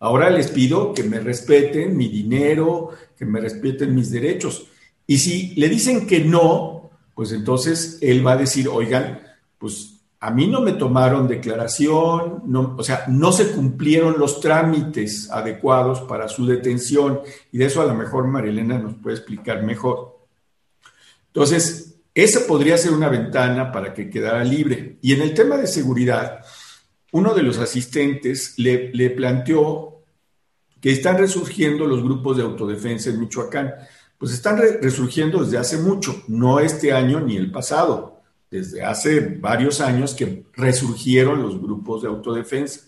Ahora 0.00 0.30
les 0.30 0.48
pido 0.48 0.92
que 0.94 1.04
me 1.04 1.20
respeten 1.20 1.96
mi 1.96 2.08
dinero, 2.08 2.90
que 3.16 3.26
me 3.26 3.40
respeten 3.40 3.94
mis 3.94 4.10
derechos. 4.10 4.66
Y 5.06 5.18
si 5.18 5.54
le 5.56 5.68
dicen 5.68 6.06
que 6.06 6.20
no, 6.20 6.90
pues 7.14 7.32
entonces 7.32 7.98
él 8.00 8.26
va 8.26 8.32
a 8.32 8.36
decir, 8.38 8.68
oigan, 8.68 9.20
pues 9.58 10.00
a 10.20 10.30
mí 10.30 10.46
no 10.46 10.62
me 10.62 10.72
tomaron 10.72 11.28
declaración, 11.28 12.42
no, 12.46 12.76
o 12.78 12.82
sea, 12.82 13.04
no 13.08 13.30
se 13.32 13.52
cumplieron 13.52 14.18
los 14.18 14.40
trámites 14.40 15.30
adecuados 15.30 16.00
para 16.00 16.28
su 16.28 16.46
detención 16.46 17.20
y 17.52 17.58
de 17.58 17.66
eso 17.66 17.82
a 17.82 17.86
lo 17.86 17.94
mejor 17.94 18.26
Marilena 18.26 18.78
nos 18.78 18.94
puede 18.94 19.16
explicar 19.16 19.62
mejor. 19.62 20.18
Entonces, 21.26 21.96
esa 22.14 22.46
podría 22.46 22.76
ser 22.76 22.92
una 22.92 23.08
ventana 23.08 23.70
para 23.70 23.94
que 23.94 24.10
quedara 24.10 24.44
libre. 24.44 24.98
Y 25.00 25.12
en 25.12 25.22
el 25.22 25.32
tema 25.32 25.56
de 25.56 25.66
seguridad, 25.66 26.40
uno 27.12 27.34
de 27.34 27.42
los 27.42 27.58
asistentes 27.58 28.54
le, 28.58 29.10
planteó 29.10 30.02
que 30.80 30.92
están 30.92 31.18
resurgiendo 31.18 31.86
los 31.86 32.02
grupos 32.02 32.36
de 32.36 32.42
autodefensa 32.42 33.10
en 33.10 33.20
Michoacán. 33.20 33.74
Pues 34.16 34.32
están 34.32 34.58
resurgiendo 34.58 35.42
desde 35.42 35.58
hace 35.58 35.78
mucho, 35.78 36.22
no 36.28 36.60
este 36.60 36.92
año 36.92 37.20
ni 37.20 37.36
el 37.36 37.50
pasado, 37.50 38.20
desde 38.50 38.82
hace 38.82 39.20
varios 39.20 39.80
años 39.80 40.14
que 40.14 40.44
resurgieron 40.52 41.42
los 41.42 41.60
grupos 41.60 42.02
de 42.02 42.08
autodefensa. 42.08 42.80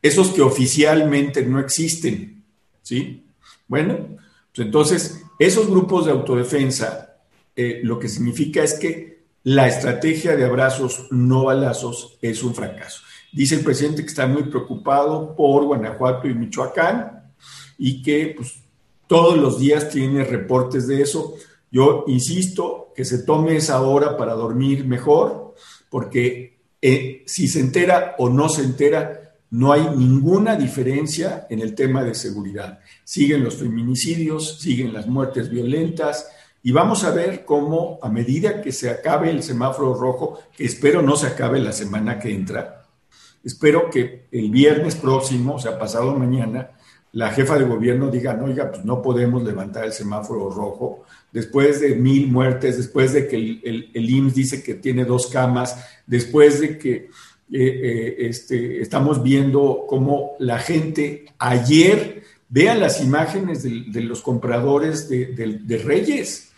Esos 0.00 0.30
que 0.30 0.42
oficialmente 0.42 1.44
no 1.44 1.58
existen, 1.60 2.44
¿sí? 2.82 3.24
Bueno, 3.66 4.16
pues 4.54 4.66
entonces, 4.66 5.22
esos 5.38 5.68
grupos 5.68 6.06
de 6.06 6.12
autodefensa, 6.12 7.16
eh, 7.54 7.80
lo 7.82 7.98
que 7.98 8.08
significa 8.08 8.62
es 8.62 8.74
que 8.74 9.24
la 9.42 9.68
estrategia 9.68 10.36
de 10.36 10.44
abrazos 10.44 11.06
no 11.10 11.44
balazos 11.44 12.18
es 12.20 12.42
un 12.42 12.54
fracaso. 12.54 13.02
Dice 13.32 13.56
el 13.56 13.64
presidente 13.64 14.02
que 14.02 14.08
está 14.08 14.26
muy 14.26 14.44
preocupado 14.44 15.34
por 15.36 15.64
Guanajuato 15.64 16.28
y 16.28 16.34
Michoacán 16.34 17.32
y 17.78 18.02
que 18.02 18.34
pues, 18.36 18.60
todos 19.06 19.38
los 19.38 19.58
días 19.58 19.88
tiene 19.88 20.24
reportes 20.24 20.86
de 20.86 21.02
eso. 21.02 21.34
Yo 21.70 22.04
insisto 22.08 22.92
que 22.94 23.04
se 23.04 23.22
tome 23.22 23.56
esa 23.56 23.80
hora 23.82 24.16
para 24.16 24.34
dormir 24.34 24.84
mejor, 24.84 25.54
porque 25.88 26.58
eh, 26.82 27.22
si 27.26 27.48
se 27.48 27.60
entera 27.60 28.16
o 28.18 28.28
no 28.28 28.48
se 28.48 28.62
entera, 28.62 29.36
no 29.50 29.72
hay 29.72 29.88
ninguna 29.96 30.56
diferencia 30.56 31.46
en 31.50 31.60
el 31.60 31.74
tema 31.74 32.04
de 32.04 32.14
seguridad. 32.14 32.80
Siguen 33.04 33.44
los 33.44 33.56
feminicidios, 33.56 34.60
siguen 34.60 34.92
las 34.92 35.06
muertes 35.06 35.50
violentas, 35.50 36.28
y 36.62 36.72
vamos 36.72 37.04
a 37.04 37.10
ver 37.10 37.44
cómo 37.44 37.98
a 38.02 38.08
medida 38.10 38.60
que 38.60 38.70
se 38.70 38.90
acabe 38.90 39.30
el 39.30 39.42
semáforo 39.42 39.94
rojo, 39.94 40.40
que 40.56 40.64
espero 40.64 41.00
no 41.00 41.16
se 41.16 41.28
acabe 41.28 41.58
la 41.58 41.72
semana 41.72 42.18
que 42.18 42.34
entra, 42.34 42.79
Espero 43.42 43.88
que 43.90 44.26
el 44.30 44.50
viernes 44.50 44.96
próximo, 44.96 45.54
o 45.54 45.58
sea, 45.58 45.78
pasado 45.78 46.14
mañana, 46.16 46.72
la 47.12 47.30
jefa 47.30 47.58
de 47.58 47.64
gobierno 47.64 48.10
diga, 48.10 48.34
no, 48.34 48.44
oiga, 48.44 48.70
pues 48.70 48.84
no 48.84 49.02
podemos 49.02 49.42
levantar 49.42 49.84
el 49.84 49.92
semáforo 49.92 50.50
rojo. 50.50 51.04
Después 51.32 51.80
de 51.80 51.96
mil 51.96 52.28
muertes, 52.28 52.76
después 52.76 53.12
de 53.12 53.26
que 53.26 53.36
el, 53.36 53.90
el, 53.94 54.10
IMSS 54.10 54.34
dice 54.34 54.62
que 54.62 54.74
tiene 54.74 55.04
dos 55.04 55.26
camas, 55.26 55.84
después 56.06 56.60
de 56.60 56.78
que 56.78 56.92
eh, 56.92 57.08
eh, 57.50 58.16
este, 58.18 58.80
estamos 58.80 59.22
viendo 59.22 59.86
cómo 59.88 60.36
la 60.38 60.58
gente 60.58 61.26
ayer, 61.38 62.22
vean 62.48 62.78
las 62.78 63.02
imágenes 63.02 63.62
de, 63.62 64.00
los 64.02 64.22
compradores 64.22 65.08
de, 65.08 65.26
de 65.26 65.78
Reyes, 65.78 66.50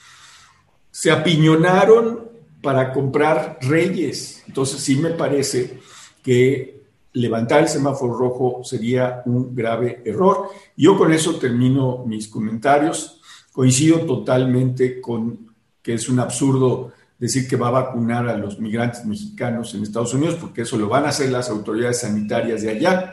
se 0.90 1.10
apiñonaron 1.10 2.28
para 2.60 2.92
comprar 2.92 3.58
Reyes. 3.62 4.42
Entonces 4.46 4.80
sí 4.80 4.96
me 4.96 5.10
parece 5.10 5.78
que 6.22 6.82
levantar 7.14 7.62
el 7.62 7.68
semáforo 7.68 8.14
rojo 8.14 8.64
sería 8.64 9.22
un 9.26 9.54
grave 9.54 10.02
error. 10.04 10.48
Yo 10.76 10.96
con 10.96 11.12
eso 11.12 11.36
termino 11.36 12.04
mis 12.06 12.28
comentarios. 12.28 13.20
Coincido 13.52 14.00
totalmente 14.00 15.00
con 15.00 15.52
que 15.82 15.94
es 15.94 16.08
un 16.08 16.20
absurdo 16.20 16.92
decir 17.18 17.46
que 17.46 17.56
va 17.56 17.68
a 17.68 17.82
vacunar 17.82 18.28
a 18.28 18.36
los 18.36 18.58
migrantes 18.58 19.04
mexicanos 19.04 19.74
en 19.74 19.82
Estados 19.82 20.14
Unidos, 20.14 20.36
porque 20.40 20.62
eso 20.62 20.76
lo 20.76 20.88
van 20.88 21.04
a 21.04 21.10
hacer 21.10 21.30
las 21.30 21.50
autoridades 21.50 22.00
sanitarias 22.00 22.62
de 22.62 22.70
allá. 22.70 23.12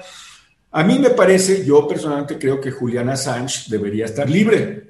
A 0.72 0.84
mí 0.84 0.97
me 0.97 1.10
parece, 1.12 1.66
yo 1.66 1.88
personalmente 1.88 2.38
creo 2.38 2.62
que 2.62 2.72
Juliana 2.72 3.14
Assange 3.14 3.70
debería 3.70 4.05
estar 4.05 4.30
libre, 4.30 4.89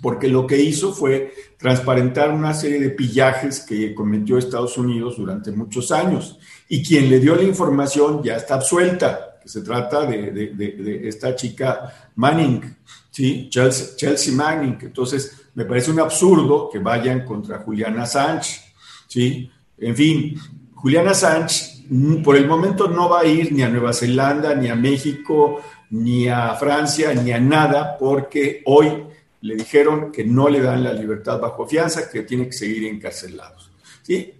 porque 0.00 0.28
lo 0.28 0.46
que 0.46 0.60
hizo 0.60 0.92
fue 0.92 1.32
transparentar 1.58 2.30
una 2.30 2.54
serie 2.54 2.80
de 2.80 2.90
pillajes 2.90 3.60
que 3.60 3.94
cometió 3.94 4.38
Estados 4.38 4.76
Unidos 4.78 5.16
durante 5.16 5.52
muchos 5.52 5.90
años 5.90 6.38
y 6.68 6.84
quien 6.84 7.08
le 7.08 7.20
dio 7.20 7.34
la 7.34 7.42
información 7.42 8.22
ya 8.22 8.36
está 8.36 8.54
absuelta, 8.54 9.38
que 9.42 9.48
se 9.48 9.62
trata 9.62 10.06
de, 10.06 11.02
esta 11.04 11.34
chica 11.34 12.10
Manning, 12.16 12.76
¿sí? 13.10 13.48
Chelsea, 13.50 14.34
Manning. 14.34 14.78
Entonces, 14.82 15.48
me 15.54 15.64
parece 15.64 15.90
un 15.90 16.00
absurdo 16.00 16.68
que 16.70 16.78
vayan 16.78 17.24
contra 17.24 17.58
Juliana 17.58 18.06
Sánchez, 18.06 18.62
¿sí? 19.06 19.50
En 19.78 19.94
fin, 19.94 20.38
Juliana 20.74 21.14
Sánchez 21.14 21.84
mm, 21.88 22.22
por 22.22 22.36
el 22.36 22.46
momento 22.46 22.88
no 22.88 23.08
va 23.08 23.20
a 23.20 23.26
ir 23.26 23.52
ni 23.52 23.62
a 23.62 23.68
Nueva 23.68 23.92
Zelanda, 23.92 24.54
ni 24.54 24.68
a 24.68 24.74
México, 24.74 25.60
ni 25.90 26.28
a 26.28 26.54
Francia, 26.54 27.14
ni 27.14 27.32
a 27.32 27.40
nada, 27.40 27.96
porque 27.98 28.62
hoy 28.66 29.04
le 29.40 29.56
dijeron 29.56 30.12
que 30.12 30.24
no 30.24 30.48
le 30.48 30.60
dan 30.60 30.82
la 30.82 30.92
libertad 30.92 31.40
bajo 31.40 31.66
fianza, 31.66 32.10
que 32.10 32.22
tiene 32.22 32.46
que 32.46 32.52
seguir 32.52 32.84
encarcelados. 32.84 33.70
¿Sí? 34.02 34.32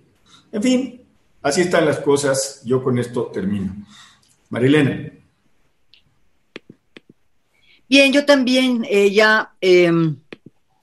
En 0.53 0.63
fin, 0.63 1.03
así 1.43 1.63
están 1.63 1.85
las 1.85 2.01
cosas. 2.01 2.63
Yo 2.65 2.83
con 2.83 2.99
esto 2.99 3.27
termino. 3.27 3.75
Marilena. 4.51 5.13
Bien, 7.89 8.13
yo 8.13 8.25
también 8.25 8.85
eh, 8.89 9.13
ya, 9.13 9.55
em, 9.61 10.17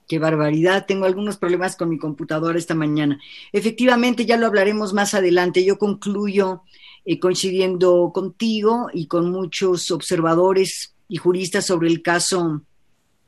qué 0.07 0.19
barbaridad, 0.19 0.85
tengo 0.85 1.05
algunos 1.05 1.37
problemas 1.37 1.75
con 1.75 1.89
mi 1.89 1.97
computadora 1.97 2.57
esta 2.57 2.75
mañana. 2.75 3.19
Efectivamente, 3.51 4.25
ya 4.25 4.37
lo 4.37 4.47
hablaremos 4.47 4.93
más 4.93 5.13
adelante. 5.13 5.65
Yo 5.65 5.77
concluyo 5.77 6.63
eh, 7.03 7.19
coincidiendo 7.19 8.11
contigo 8.13 8.87
y 8.93 9.07
con 9.07 9.31
muchos 9.31 9.91
observadores 9.91 10.95
y 11.09 11.17
juristas 11.17 11.65
sobre 11.65 11.89
el 11.89 12.01
caso 12.01 12.61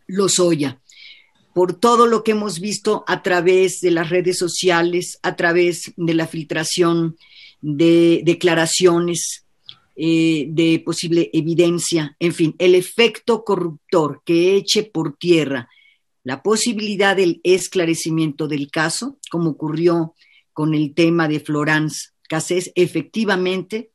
Lozoya, 0.08 0.82
por 1.54 1.74
todo 1.80 2.08
lo 2.08 2.24
que 2.24 2.32
hemos 2.32 2.60
visto 2.60 3.04
a 3.08 3.24
través 3.24 3.80
de 3.80 3.92
las 3.92 4.10
redes 4.10 4.38
sociales, 4.38 5.20
a 5.24 5.36
través 5.36 5.94
de 5.96 6.14
la 6.14 6.28
filtración 6.28 7.18
de 7.62 8.22
declaraciones 8.26 9.46
eh, 9.96 10.48
de 10.50 10.82
posible 10.86 11.30
evidencia, 11.34 12.16
en 12.20 12.34
fin, 12.34 12.56
el 12.60 12.76
efecto 12.76 13.44
corruptor 13.44 14.22
que 14.26 14.58
eche 14.58 14.84
por 14.84 15.16
tierra 15.16 15.70
la 16.26 16.42
posibilidad 16.42 17.16
del 17.16 17.40
esclarecimiento 17.44 18.48
del 18.48 18.72
caso, 18.72 19.20
como 19.30 19.52
ocurrió 19.52 20.16
con 20.54 20.74
el 20.74 20.96
tema 20.96 21.28
de 21.28 21.40
Florence 21.40 22.10
Cassés, 22.28 22.72
efectivamente 22.74 23.92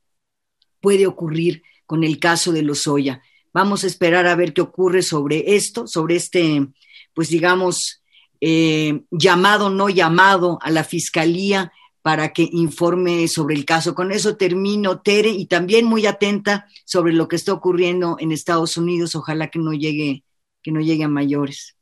puede 0.81 1.09
ocurrir 1.09 1.65
con 1.87 2.05
el 2.05 2.21
caso 2.21 2.53
de 2.53 2.63
Lozoya. 2.63 3.21
Vamos 3.53 3.85
a 3.85 3.87
esperar 3.87 4.27
a 4.27 4.37
ver 4.37 4.53
qué 4.53 4.61
ocurre 4.61 5.03
sobre 5.03 5.57
esto, 5.57 5.87
sobre 5.87 6.17
este, 6.17 6.69
pues 7.15 7.29
digamos, 7.29 8.03
eh, 8.41 9.03
llamado, 9.11 9.71
no 9.71 9.89
llamado 9.89 10.59
a 10.63 10.71
la 10.71 10.85
fiscalía 10.85 11.73
para 12.03 12.33
que 12.33 12.49
informe 12.51 13.29
sobre 13.29 13.55
el 13.55 13.65
caso. 13.65 13.95
Con 13.95 14.13
eso 14.13 14.37
termino, 14.37 15.01
Tere, 15.01 15.31
y 15.31 15.47
también 15.47 15.85
muy 15.85 16.07
atenta 16.07 16.67
sobre 16.85 17.13
lo 17.13 17.29
que 17.29 17.37
está 17.37 17.53
ocurriendo 17.53 18.17
en 18.19 18.33
Estados 18.33 18.77
Unidos. 18.77 19.15
Ojalá 19.15 19.49
que 19.49 19.59
no 19.59 19.73
llegue, 19.73 20.25
que 20.63 20.73
no 20.73 20.81
llegue 20.81 21.05
a 21.05 21.09
mayores. 21.09 21.77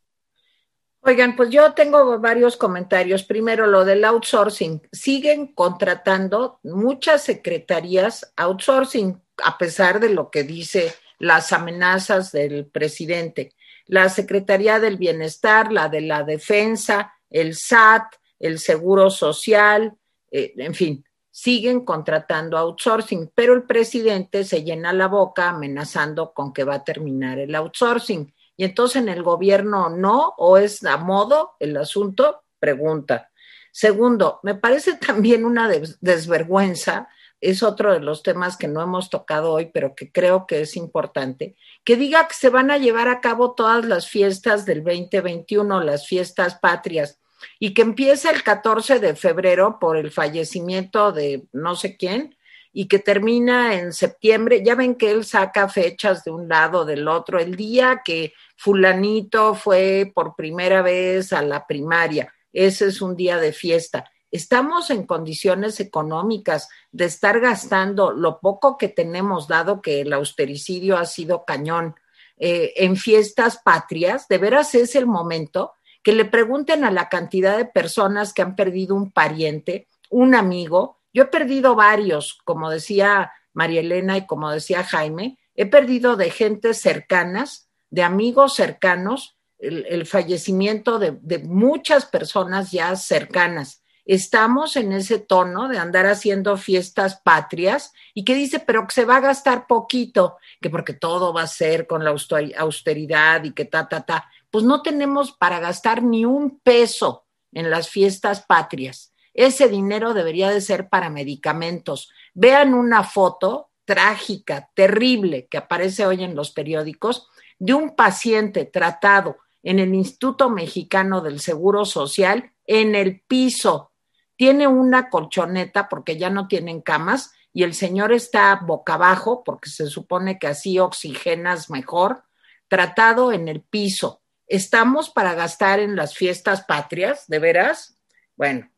Oigan, 1.01 1.37
pues 1.37 1.51
yo 1.51 1.73
tengo 1.75 2.19
varios 2.19 2.57
comentarios. 2.57 3.23
Primero, 3.23 3.66
lo 3.66 3.85
del 3.85 4.05
outsourcing. 4.05 4.83
Siguen 4.91 5.55
contratando 5.55 6.59
muchas 6.64 7.23
secretarías 7.23 8.33
outsourcing, 8.37 9.23
a 9.45 9.57
pesar 9.57 10.01
de 10.01 10.11
lo 10.11 10.31
que 10.31 10.43
dice 10.43 10.93
las 11.19 11.53
amenazas 11.53 12.33
del 12.33 12.66
presidente. 12.66 13.55
La 13.87 14.09
Secretaría 14.09 14.79
del 14.81 14.97
Bienestar, 14.97 15.73
la 15.73 15.89
de 15.89 16.03
la 16.03 16.23
Defensa, 16.23 17.14
el 17.31 17.55
SAT, 17.55 18.14
el 18.39 18.59
Seguro 18.59 19.11
Social, 19.11 19.95
eh, 20.31 20.53
en 20.57 20.75
fin, 20.75 21.05
siguen 21.31 21.85
contratando 21.85 22.59
outsourcing, 22.59 23.31
pero 23.35 23.55
el 23.55 23.62
presidente 23.62 24.45
se 24.45 24.64
llena 24.64 24.93
la 24.93 25.07
boca 25.07 25.51
amenazando 25.51 26.33
con 26.33 26.53
que 26.53 26.64
va 26.64 26.77
a 26.77 26.85
terminar 26.85 27.39
el 27.39 27.55
outsourcing. 27.55 28.35
Y 28.57 28.64
entonces 28.64 29.03
en 29.03 29.09
el 29.09 29.23
gobierno 29.23 29.89
no, 29.89 30.35
o 30.37 30.59
es 30.59 30.85
a 30.85 30.97
modo 30.97 31.53
el 31.61 31.77
asunto, 31.77 32.43
pregunta. 32.59 33.31
Segundo, 33.71 34.41
me 34.43 34.57
parece 34.57 34.95
también 35.07 35.45
una 35.45 35.69
desvergüenza, 36.01 37.09
es 37.41 37.62
otro 37.62 37.93
de 37.93 38.01
los 38.01 38.22
temas 38.22 38.57
que 38.57 38.68
no 38.68 38.82
hemos 38.82 39.11
tocado 39.11 39.53
hoy, 39.53 39.70
pero 39.72 39.95
que 39.95 40.11
creo 40.11 40.47
que 40.47 40.61
es 40.62 40.76
importante, 40.76 41.57
que 41.84 41.97
diga 41.97 42.26
que 42.26 42.34
se 42.34 42.51
van 42.51 42.70
a 42.70 42.78
llevar 42.78 43.09
a 43.09 43.20
cabo 43.20 43.55
todas 43.55 43.84
las 43.84 44.09
fiestas 44.09 44.64
del 44.66 44.82
2021, 44.82 45.82
las 45.82 46.07
fiestas 46.07 46.59
patrias 46.59 47.20
y 47.59 47.74
que 47.74 47.82
empieza 47.82 48.30
el 48.30 48.43
14 48.43 48.99
de 48.99 49.14
febrero 49.14 49.78
por 49.78 49.97
el 49.97 50.11
fallecimiento 50.11 51.12
de 51.12 51.47
no 51.53 51.76
sé 51.76 51.97
quién 51.97 52.36
y 52.72 52.86
que 52.86 52.99
termina 52.99 53.74
en 53.78 53.93
septiembre. 53.93 54.62
Ya 54.64 54.74
ven 54.74 54.95
que 54.95 55.11
él 55.11 55.24
saca 55.24 55.68
fechas 55.68 56.24
de 56.24 56.30
un 56.30 56.49
lado, 56.49 56.84
del 56.84 57.09
otro, 57.09 57.39
el 57.39 57.57
día 57.57 58.03
que 58.05 58.34
fulanito 58.57 59.55
fue 59.55 60.11
por 60.14 60.34
primera 60.36 60.82
vez 60.82 61.32
a 61.32 61.43
la 61.43 61.66
primaria. 61.66 62.32
Ese 62.53 62.86
es 62.86 63.01
un 63.01 63.16
día 63.16 63.39
de 63.39 63.53
fiesta. 63.53 64.11
Estamos 64.31 64.91
en 64.91 65.07
condiciones 65.07 65.81
económicas 65.81 66.68
de 66.93 67.07
estar 67.07 67.41
gastando 67.41 68.12
lo 68.12 68.41
poco 68.41 68.76
que 68.76 68.89
tenemos, 68.89 69.49
dado 69.49 69.81
que 69.81 70.03
el 70.03 70.12
austericidio 70.12 70.99
ha 70.99 71.07
sido 71.07 71.45
cañón, 71.45 71.95
eh, 72.37 72.74
en 72.76 72.97
fiestas 72.97 73.59
patrias. 73.64 74.29
De 74.29 74.39
veras 74.39 74.74
es 74.74 74.95
el 74.95 75.07
momento 75.07 75.72
que 76.03 76.12
le 76.12 76.24
pregunten 76.24 76.85
a 76.85 76.91
la 76.91 77.09
cantidad 77.09 77.57
de 77.57 77.64
personas 77.64 78.33
que 78.33 78.43
han 78.43 78.55
perdido 78.55 78.95
un 78.95 79.11
pariente, 79.11 79.89
un 80.11 80.35
amigo. 80.35 80.99
Yo 81.12 81.24
he 81.24 81.26
perdido 81.26 81.74
varios, 81.74 82.39
como 82.45 82.70
decía 82.70 83.33
María 83.55 83.81
Elena 83.81 84.18
y 84.18 84.26
como 84.26 84.51
decía 84.51 84.85
Jaime, 84.85 85.39
he 85.57 85.66
perdido 85.66 86.16
de 86.16 86.31
gente 86.31 86.74
cercanas, 86.74 87.68
de 87.91 88.03
amigos 88.03 88.55
cercanos, 88.55 89.37
el, 89.59 90.07
fallecimiento 90.07 91.01
de, 91.01 91.18
de 91.20 91.41
muchas 91.41 92.05
personas 92.05 92.70
ya 92.70 92.95
cercanas 92.95 93.83
estamos 94.09 94.77
en 94.77 94.93
ese 94.93 95.19
tono 95.19 95.69
de 95.69 95.79
andar 95.79 96.07
haciendo 96.07 96.57
fiestas 96.57 97.21
patrias 97.21 97.93
y 98.15 98.25
que 98.25 98.35
dice, 98.35 98.59
pero 98.59 98.87
que 98.87 98.95
se 98.95 99.05
va 99.05 99.17
a 99.17 99.21
gastar 99.21 99.67
poquito, 99.67 100.39
que 100.61 100.71
porque 100.71 100.95
todo 100.95 101.33
va 101.33 101.43
a 101.43 101.47
ser 101.47 101.87
con 101.87 102.03
la 102.03 102.11
austeridad 102.11 103.45
y 103.45 103.53
que 103.53 103.67
ta, 103.67 103.87
ta, 103.87 104.05
ta 104.05 104.29
pues 104.51 104.65
no 104.65 104.83
tenemos 104.83 105.33
para 105.33 105.61
gastar 105.61 106.03
ni 106.03 106.25
un 106.25 106.59
peso 106.61 107.27
en 107.53 107.71
las 107.71 107.91
fiestas 107.91 108.45
patrias. 108.47 109.13
Ese 109.35 109.69
dinero 109.69 110.15
debería 110.15 110.51
de 110.51 110.61
ser 110.61 110.89
para 110.89 111.11
medicamentos. 111.11 112.11
Vean 112.35 112.75
una 112.75 113.05
foto 113.05 113.71
trágica, 113.85 114.71
terrible, 114.75 115.47
que 115.51 115.59
aparece 115.59 116.07
hoy 116.07 116.25
en 116.25 116.35
los 116.35 116.51
periódicos, 116.51 117.29
de 117.59 117.75
un 117.75 117.95
paciente 117.95 118.65
tratado 118.65 119.37
en 119.63 119.79
el 119.79 119.95
Instituto 119.95 120.51
Mexicano 120.51 121.21
del 121.21 121.41
Seguro 121.41 121.85
Social 121.85 122.53
en 122.67 122.95
el 122.95 123.21
piso. 123.21 123.93
Tiene 124.39 124.66
una 124.66 125.11
colchoneta 125.11 125.91
porque 125.91 126.16
ya 126.16 126.30
no 126.30 126.49
tienen 126.49 126.80
camas 126.80 127.32
y 127.53 127.64
el 127.64 127.74
señor 127.74 128.14
está 128.14 128.57
boca 128.57 128.95
abajo 128.95 129.45
porque 129.45 129.68
se 129.68 129.89
supone 129.89 130.39
que 130.39 130.47
así 130.47 130.78
oxigenas 130.78 131.68
mejor, 131.68 132.24
tratado 132.68 133.32
en 133.32 133.49
el 133.49 133.61
piso 133.61 134.22
¿Estamos 134.49 135.11
para 135.11 135.34
gastar 135.34 135.78
en 135.78 135.95
las 135.95 136.14
fiestas 136.14 136.64
patrias? 136.64 137.26
¿De 137.28 137.39
veras? 137.39 137.99
Bueno, 138.34 138.70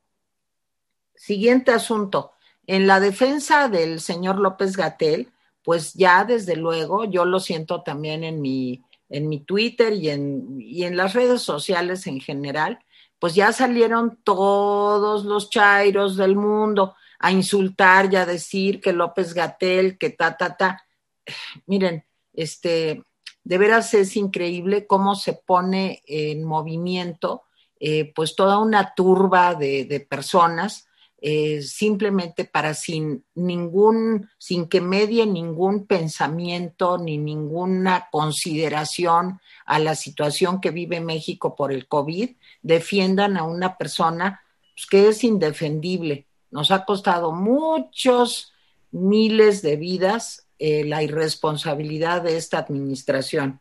siguiente 1.14 1.70
asunto. 1.70 2.32
En 2.66 2.88
la 2.88 2.98
defensa 2.98 3.68
del 3.68 4.00
señor 4.00 4.40
López 4.40 4.76
Gatel, 4.76 5.32
pues 5.62 5.94
ya 5.94 6.24
desde 6.24 6.56
luego, 6.56 7.04
yo 7.04 7.24
lo 7.24 7.38
siento 7.38 7.82
también 7.82 8.24
en 8.24 8.40
mi, 8.40 8.82
en 9.08 9.28
mi 9.28 9.40
Twitter 9.40 9.92
y 9.92 10.10
en, 10.10 10.56
y 10.60 10.82
en 10.82 10.96
las 10.96 11.14
redes 11.14 11.42
sociales 11.42 12.08
en 12.08 12.20
general, 12.20 12.80
pues 13.20 13.34
ya 13.36 13.52
salieron 13.52 14.18
todos 14.24 15.24
los 15.24 15.50
chairos 15.50 16.16
del 16.16 16.34
mundo 16.34 16.96
a 17.20 17.30
insultar 17.30 18.12
y 18.12 18.16
a 18.16 18.26
decir 18.26 18.80
que 18.80 18.92
López 18.92 19.34
Gatel, 19.34 19.98
que 19.98 20.10
ta, 20.10 20.36
ta, 20.36 20.56
ta. 20.56 20.84
Miren, 21.66 22.04
este, 22.32 23.04
de 23.44 23.58
veras 23.58 23.94
es 23.94 24.16
increíble 24.16 24.86
cómo 24.86 25.14
se 25.14 25.34
pone 25.34 26.02
en 26.06 26.44
movimiento 26.44 27.44
eh, 27.82 28.12
pues 28.14 28.36
toda 28.36 28.58
una 28.58 28.94
turba 28.94 29.54
de, 29.54 30.06
personas 30.08 30.86
eh, 31.22 31.62
simplemente 31.62 32.44
para 32.44 32.74
sin 32.74 33.24
ningún, 33.34 34.30
sin 34.38 34.68
que 34.68 34.80
medie 34.80 35.26
ningún 35.26 35.86
pensamiento 35.86 36.98
ni 36.98 37.18
ninguna 37.18 38.08
consideración 38.10 39.40
a 39.66 39.78
la 39.78 39.94
situación 39.94 40.60
que 40.60 40.70
vive 40.70 41.00
México 41.00 41.54
por 41.56 41.72
el 41.72 41.86
COVID, 41.88 42.30
defiendan 42.62 43.36
a 43.36 43.44
una 43.44 43.76
persona 43.76 44.42
pues, 44.74 44.86
que 44.86 45.08
es 45.08 45.24
indefendible. 45.24 46.26
Nos 46.50 46.70
ha 46.70 46.84
costado 46.84 47.32
muchos 47.32 48.52
miles 48.90 49.62
de 49.62 49.76
vidas 49.76 50.46
eh, 50.58 50.84
la 50.84 51.02
irresponsabilidad 51.02 52.22
de 52.22 52.36
esta 52.36 52.58
administración. 52.58 53.60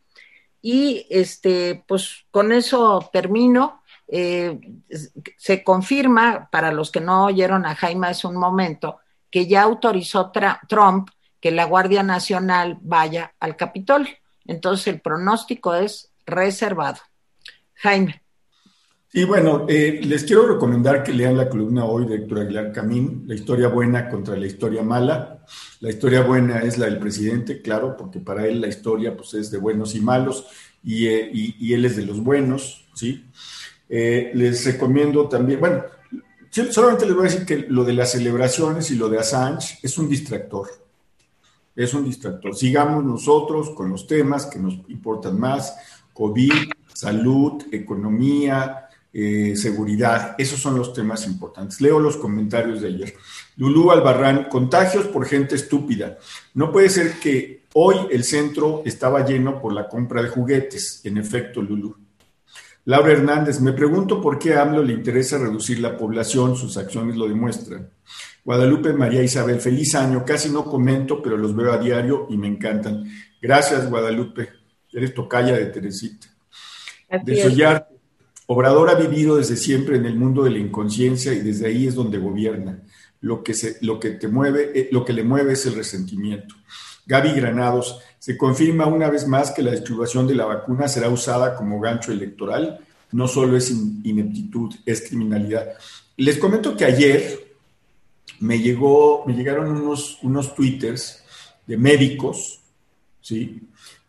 Y 0.62 1.08
este, 1.10 1.84
pues 1.88 2.26
con 2.30 2.52
eso 2.52 3.10
termino. 3.14 3.79
Eh, 4.12 4.60
se 5.38 5.64
confirma, 5.64 6.50
para 6.52 6.72
los 6.72 6.92
que 6.92 7.00
no 7.00 7.26
oyeron 7.26 7.66
a 7.66 7.76
Jaime 7.76 8.08
hace 8.08 8.28
un 8.28 8.38
momento, 8.38 9.00
que 9.30 9.48
ya 9.48 9.62
autorizó 9.62 10.32
Trump 10.68 11.10
que 11.40 11.52
la 11.52 11.66
Guardia 11.66 12.04
Nacional 12.04 12.78
vaya 12.82 13.34
al 13.40 13.56
Capitolio. 13.56 14.14
Entonces 14.46 14.88
el 14.88 15.02
pronóstico 15.02 15.76
es 15.76 16.12
reservado. 16.26 16.98
Jaime. 17.76 18.22
Y 19.12 19.24
bueno, 19.24 19.66
eh, 19.68 20.02
les 20.04 20.24
quiero 20.24 20.48
recomendar 20.48 21.02
que 21.02 21.14
lean 21.14 21.36
la 21.36 21.50
columna 21.50 21.86
hoy 21.86 22.06
de 22.06 22.16
Héctor 22.16 22.42
Aguilar 22.42 22.72
Camín, 22.72 23.24
La 23.26 23.34
historia 23.34 23.68
buena 23.68 24.08
contra 24.08 24.36
la 24.36 24.46
historia 24.46 24.84
mala. 24.84 25.44
La 25.80 25.90
historia 25.90 26.22
buena 26.22 26.60
es 26.60 26.78
la 26.78 26.86
del 26.86 27.00
presidente, 27.00 27.62
claro, 27.62 27.98
porque 27.98 28.20
para 28.20 28.46
él 28.46 28.62
la 28.62 28.68
historia 28.68 29.18
pues, 29.18 29.34
es 29.34 29.50
de 29.50 29.58
buenos 29.58 29.96
y 29.96 30.02
malos, 30.02 30.46
y, 30.84 31.08
él 31.08 31.86
es 31.86 31.96
de 31.96 32.06
los 32.06 32.20
buenos, 32.20 32.88
¿sí? 32.94 33.26
Les 33.90 34.66
recomiendo 34.66 35.28
también, 35.28 35.60
bueno, 35.60 35.84
solamente 36.72 37.06
les 37.06 37.16
voy 37.16 37.28
a 37.28 37.30
decir 37.30 37.46
que 37.46 37.58
lo 37.70 37.84
de 37.84 37.94
las 37.94 38.12
celebraciones 38.12 38.92
y 38.92 38.96
lo 38.96 39.10
de 39.10 39.20
Assange 39.20 39.80
es 39.82 39.98
un 39.98 40.08
distractor. 40.08 40.70
Es 41.76 41.94
un 41.94 42.04
distractor. 42.04 42.56
Sigamos 42.56 43.04
nosotros 43.04 43.72
con 43.72 43.90
los 43.90 44.06
temas 44.06 44.46
que 44.46 44.60
nos 44.60 44.80
importan 44.90 45.40
más, 45.40 45.76
COVID, 46.14 46.72
salud, 46.94 47.64
economía, 47.72 48.90
eh, 49.14 49.56
seguridad. 49.56 50.36
Esos 50.38 50.60
son 50.60 50.78
los 50.78 50.94
temas 50.94 51.26
importantes. 51.26 51.80
Leo 51.82 52.00
los 52.00 52.18
comentarios 52.18 52.82
de 52.82 52.90
ayer. 52.90 53.14
Lulú 53.56 53.92
Albarrán, 53.92 54.50
contagios 54.50 55.08
por 55.08 55.26
gente 55.26 55.56
estúpida. 55.56 56.18
No 56.54 56.72
puede 56.72 56.90
ser 56.90 57.14
que 57.20 57.64
hoy 57.74 57.96
el 58.12 58.24
centro 58.24 58.84
estaba 58.86 59.26
lleno 59.26 59.62
por 59.62 59.74
la 59.74 59.88
compra 59.88 60.22
de 60.22 60.30
juguetes. 60.30 61.02
En 61.06 61.18
efecto, 61.18 61.62
Lulú. 61.62 61.96
Laura 62.90 63.12
Hernández, 63.12 63.62
me 63.62 63.74
pregunto 63.74 64.20
por 64.20 64.40
qué 64.40 64.56
a 64.56 64.64
AMLO 64.64 64.82
le 64.82 64.94
interesa 64.94 65.38
reducir 65.38 65.80
la 65.80 65.96
población, 65.96 66.56
sus 66.56 66.76
acciones 66.76 67.18
lo 67.18 67.28
demuestran. 67.28 67.88
Guadalupe 68.44 68.94
María 68.94 69.22
Isabel, 69.22 69.62
feliz 69.62 69.94
año, 69.94 70.26
casi 70.26 70.50
no 70.50 70.66
comento, 70.66 71.22
pero 71.22 71.38
los 71.38 71.56
veo 71.56 71.72
a 71.72 71.78
diario 71.78 72.26
y 72.32 72.38
me 72.38 72.48
encantan. 72.48 73.04
Gracias, 73.40 73.88
Guadalupe, 73.88 74.50
eres 74.92 75.14
tocaya 75.14 75.56
de 75.56 75.68
Teresita. 75.68 76.30
de 77.24 77.44
Soyar, 77.44 77.90
Obrador 78.48 78.90
ha 78.90 78.96
vivido 78.96 79.38
desde 79.38 79.56
siempre 79.56 79.98
en 79.98 80.08
el 80.08 80.16
mundo 80.16 80.44
de 80.44 80.50
la 80.50 80.58
inconsciencia 80.58 81.32
y 81.32 81.42
desde 81.42 81.68
ahí 81.68 81.86
es 81.86 81.94
donde 81.94 82.18
gobierna. 82.18 82.82
Lo 83.22 83.44
que, 83.44 83.54
se, 83.54 83.78
lo 83.82 84.00
que 84.00 84.10
te 84.14 84.28
mueve, 84.28 84.72
eh, 84.74 84.90
lo 84.92 85.06
que 85.06 85.14
le 85.14 85.24
mueve 85.24 85.54
es 85.54 85.64
el 85.68 85.76
resentimiento. 85.76 86.56
Gaby 87.06 87.34
Granados, 87.34 88.02
se 88.20 88.38
confirma 88.38 88.86
una 88.86 89.10
vez 89.10 89.28
más 89.28 89.52
que 89.52 89.64
la 89.64 89.72
distribución 89.72 90.28
de 90.28 90.36
la 90.36 90.46
vacuna 90.46 90.88
será 90.90 91.10
usada 91.10 91.56
como 91.56 91.80
gancho 91.80 92.12
electoral. 92.12 92.86
No 93.12 93.28
solo 93.28 93.56
es 93.56 93.72
ineptitud, 93.72 94.76
es 94.86 95.08
criminalidad. 95.08 95.70
Les 96.18 96.38
comento 96.38 96.76
que 96.76 96.86
ayer 96.86 97.56
me, 98.42 98.60
llegó, 98.60 99.24
me 99.26 99.34
llegaron 99.34 99.72
unos, 99.72 100.20
unos 100.22 100.54
twitters 100.54 101.24
de 101.66 101.78
médicos, 101.78 102.60
¿sí? 103.22 103.62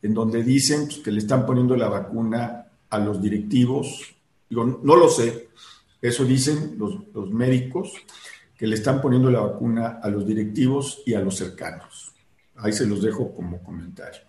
En 0.03 0.13
donde 0.13 0.43
dicen 0.43 0.87
pues, 0.87 0.99
que 0.99 1.13
le 1.13 1.19
están 1.19 1.47
poniendo 1.47 1.77
la 1.77 1.89
vacuna 1.89 2.67
a 2.91 2.99
los 2.99 3.23
directivos. 3.23 4.03
Digo, 4.49 4.81
no 4.83 4.97
lo 4.97 5.09
sé, 5.09 5.51
eso 6.03 6.25
dicen 6.25 6.75
los, 6.79 6.97
los 7.15 7.31
médicos, 7.31 7.93
que 8.59 8.67
le 8.67 8.75
están 8.75 9.01
poniendo 9.01 9.31
la 9.31 9.41
vacuna 9.41 10.01
a 10.03 10.09
los 10.11 10.27
directivos 10.27 11.03
y 11.07 11.15
a 11.15 11.21
los 11.21 11.37
cercanos. 11.37 12.10
Ahí 12.63 12.73
se 12.73 12.87
los 12.87 13.03
dejo 13.03 13.35
como 13.35 13.63
comentario. 13.63 14.21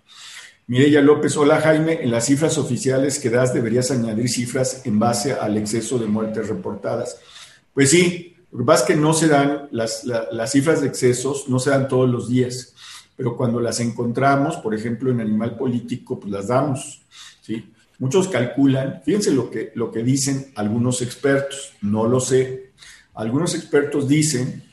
Mireya 0.67 1.01
López, 1.01 1.35
hola 1.35 1.59
Jaime, 1.59 2.01
en 2.01 2.11
las 2.11 2.25
cifras 2.25 2.57
oficiales 2.57 3.19
que 3.19 3.29
das 3.29 3.53
deberías 3.53 3.91
añadir 3.91 4.29
cifras 4.29 4.85
en 4.85 4.99
base 4.99 5.33
al 5.33 5.57
exceso 5.57 5.99
de 5.99 6.07
muertes 6.07 6.47
reportadas. 6.47 7.19
Pues 7.73 7.89
sí, 7.89 8.37
lo 8.51 8.59
que 8.59 8.65
pasa 8.65 8.83
es 8.83 8.87
que 8.87 8.95
no 8.95 9.13
se 9.13 9.27
dan, 9.27 9.67
las, 9.71 10.05
las 10.05 10.51
cifras 10.51 10.81
de 10.81 10.87
excesos 10.87 11.49
no 11.49 11.59
se 11.59 11.71
dan 11.71 11.87
todos 11.87 12.09
los 12.09 12.29
días, 12.29 12.73
pero 13.17 13.35
cuando 13.35 13.59
las 13.59 13.79
encontramos, 13.79 14.57
por 14.57 14.73
ejemplo, 14.73 15.11
en 15.11 15.19
Animal 15.19 15.57
Político, 15.57 16.19
pues 16.19 16.31
las 16.31 16.47
damos, 16.47 17.01
¿sí? 17.41 17.71
Muchos 17.99 18.27
calculan, 18.29 19.01
fíjense 19.05 19.31
lo 19.31 19.49
que, 19.51 19.71
lo 19.75 19.91
que 19.91 20.03
dicen 20.03 20.51
algunos 20.55 21.01
expertos, 21.01 21.73
no 21.81 22.07
lo 22.07 22.19
sé, 22.19 22.71
algunos 23.13 23.53
expertos 23.55 24.07
dicen 24.07 24.63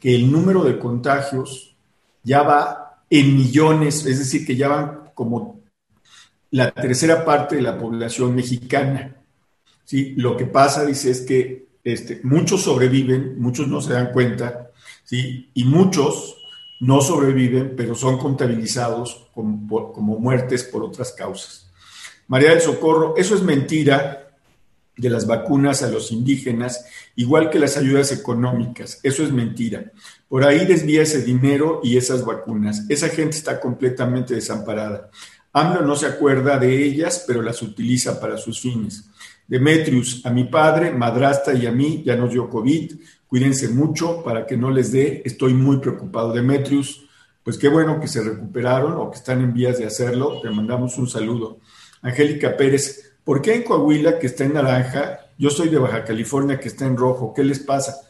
que 0.00 0.14
el 0.14 0.30
número 0.30 0.64
de 0.64 0.78
contagios 0.78 1.76
ya 2.22 2.42
va 2.42 2.83
en 3.20 3.36
millones, 3.36 4.06
es 4.06 4.18
decir, 4.18 4.44
que 4.44 4.56
ya 4.56 4.66
van 4.66 5.10
como 5.14 5.60
la 6.50 6.72
tercera 6.72 7.24
parte 7.24 7.54
de 7.56 7.62
la 7.62 7.78
población 7.78 8.34
mexicana. 8.34 9.16
¿sí? 9.84 10.14
Lo 10.16 10.36
que 10.36 10.46
pasa, 10.46 10.84
dice, 10.84 11.12
es 11.12 11.20
que 11.20 11.68
este, 11.84 12.20
muchos 12.24 12.62
sobreviven, 12.62 13.38
muchos 13.38 13.68
no 13.68 13.80
se 13.80 13.92
dan 13.92 14.10
cuenta, 14.10 14.70
¿sí? 15.04 15.50
y 15.54 15.62
muchos 15.62 16.38
no 16.80 17.00
sobreviven, 17.00 17.74
pero 17.76 17.94
son 17.94 18.18
contabilizados 18.18 19.28
como, 19.32 19.92
como 19.92 20.18
muertes 20.18 20.64
por 20.64 20.82
otras 20.82 21.12
causas. 21.12 21.70
María 22.26 22.50
del 22.50 22.62
Socorro, 22.62 23.14
eso 23.16 23.36
es 23.36 23.42
mentira, 23.42 24.23
de 24.96 25.10
las 25.10 25.26
vacunas 25.26 25.82
a 25.82 25.90
los 25.90 26.12
indígenas, 26.12 26.86
igual 27.16 27.50
que 27.50 27.58
las 27.58 27.76
ayudas 27.76 28.12
económicas. 28.12 29.00
Eso 29.02 29.24
es 29.24 29.32
mentira. 29.32 29.92
Por 30.28 30.44
ahí 30.44 30.64
desvía 30.66 31.02
ese 31.02 31.22
dinero 31.22 31.80
y 31.82 31.96
esas 31.96 32.24
vacunas. 32.24 32.84
Esa 32.88 33.08
gente 33.08 33.36
está 33.36 33.60
completamente 33.60 34.34
desamparada. 34.34 35.10
AMLO 35.52 35.82
no 35.82 35.94
se 35.94 36.06
acuerda 36.06 36.58
de 36.58 36.84
ellas, 36.84 37.24
pero 37.26 37.42
las 37.42 37.62
utiliza 37.62 38.20
para 38.20 38.36
sus 38.36 38.60
fines. 38.60 39.04
Demetrius, 39.46 40.24
a 40.24 40.30
mi 40.30 40.44
padre, 40.44 40.90
madrastra 40.90 41.54
y 41.54 41.66
a 41.66 41.72
mí 41.72 42.02
ya 42.04 42.16
nos 42.16 42.32
dio 42.32 42.48
COVID. 42.48 42.92
Cuídense 43.28 43.68
mucho 43.68 44.22
para 44.24 44.46
que 44.46 44.56
no 44.56 44.70
les 44.70 44.90
dé. 44.90 45.22
Estoy 45.24 45.54
muy 45.54 45.78
preocupado. 45.78 46.32
Demetrius, 46.32 47.04
pues 47.42 47.58
qué 47.58 47.68
bueno 47.68 48.00
que 48.00 48.08
se 48.08 48.22
recuperaron 48.22 48.94
o 48.94 49.10
que 49.10 49.18
están 49.18 49.42
en 49.42 49.52
vías 49.52 49.78
de 49.78 49.86
hacerlo. 49.86 50.40
Te 50.40 50.50
mandamos 50.50 50.96
un 50.98 51.08
saludo. 51.08 51.60
Angélica 52.02 52.56
Pérez, 52.56 53.03
¿Por 53.24 53.40
qué 53.40 53.54
en 53.54 53.62
Coahuila, 53.62 54.18
que 54.18 54.26
está 54.26 54.44
en 54.44 54.54
naranja, 54.54 55.20
yo 55.38 55.50
soy 55.50 55.68
de 55.68 55.78
Baja 55.78 56.04
California, 56.04 56.60
que 56.60 56.68
está 56.68 56.84
en 56.84 56.96
rojo? 56.96 57.32
¿Qué 57.34 57.42
les 57.42 57.58
pasa? 57.58 58.02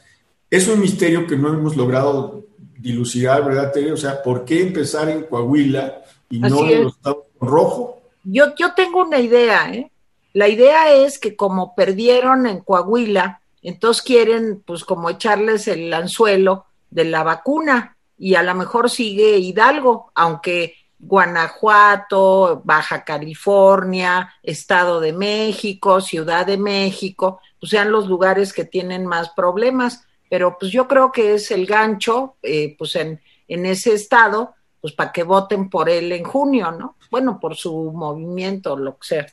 Es 0.51 0.69
un 0.69 0.81
misterio 0.81 1.27
que 1.27 1.37
no 1.37 1.49
hemos 1.49 1.77
logrado 1.77 2.45
dilucidar, 2.79 3.45
¿verdad, 3.45 3.73
Tere? 3.73 3.93
O 3.93 3.97
sea, 3.97 4.23
¿por 4.23 4.45
qué 4.45 4.61
empezar 4.61 5.09
en 5.09 5.25
Coahuila 5.25 6.03
y 6.29 6.41
no 6.41 6.69
en 6.69 6.85
los 6.85 6.97
estados 6.97 7.25
rojo? 7.41 8.01
Yo, 8.25 8.55
yo 8.57 8.75
tengo 8.75 9.03
una 9.03 9.21
idea, 9.21 9.73
¿eh? 9.73 9.91
La 10.33 10.49
idea 10.49 10.93
es 10.93 11.19
que 11.19 11.37
como 11.37 11.75
perdieron 11.77 12.47
en 12.47 12.61
Coahuila, 12.61 13.41
entonces 13.63 14.03
quieren, 14.03 14.63
pues, 14.67 14.85
como 14.85 15.09
echarles 15.09 15.69
el 15.69 15.93
anzuelo 15.95 16.67
de 16.91 17.05
la 17.05 17.23
vacuna 17.23 17.97
y 18.19 18.35
a 18.35 18.43
lo 18.43 18.55
mejor 18.55 18.91
sigue 18.91 19.39
Hidalgo, 19.39 20.11
aunque 20.15 20.75
Guanajuato, 21.07 22.63
Baja 22.65 23.05
California, 23.05 24.33
Estado 24.43 25.01
de 25.01 25.13
México, 25.13 26.01
Ciudad 26.01 26.47
de 26.47 26.57
México, 26.57 27.41
pues 27.61 27.71
sean 27.71 27.93
los 27.93 28.09
lugares 28.09 28.53
que 28.53 28.65
tienen 28.65 29.07
más 29.07 29.31
problemas. 29.31 30.05
Pero 30.31 30.57
pues 30.59 30.73
yo 30.73 30.89
creo 30.89 31.13
que 31.13 31.35
es 31.35 31.51
el 31.51 31.67
gancho, 31.67 32.37
eh, 32.43 32.75
pues 32.79 32.97
en, 32.97 33.21
en 33.47 33.67
ese 33.67 33.95
estado, 33.95 34.55
pues 34.81 34.93
para 34.95 35.13
que 35.13 35.23
voten 35.23 35.71
por 35.71 35.89
él 35.89 36.13
en 36.13 36.25
junio, 36.25 36.73
¿no? 36.73 36.97
Bueno, 37.11 37.39
por 37.39 37.55
su 37.55 37.93
movimiento, 37.93 38.77
lo 38.77 38.99
que 38.99 39.07
sea. 39.07 39.27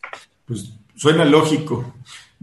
Pues 0.45 0.73
suena 0.95 1.25
lógico. 1.25 1.93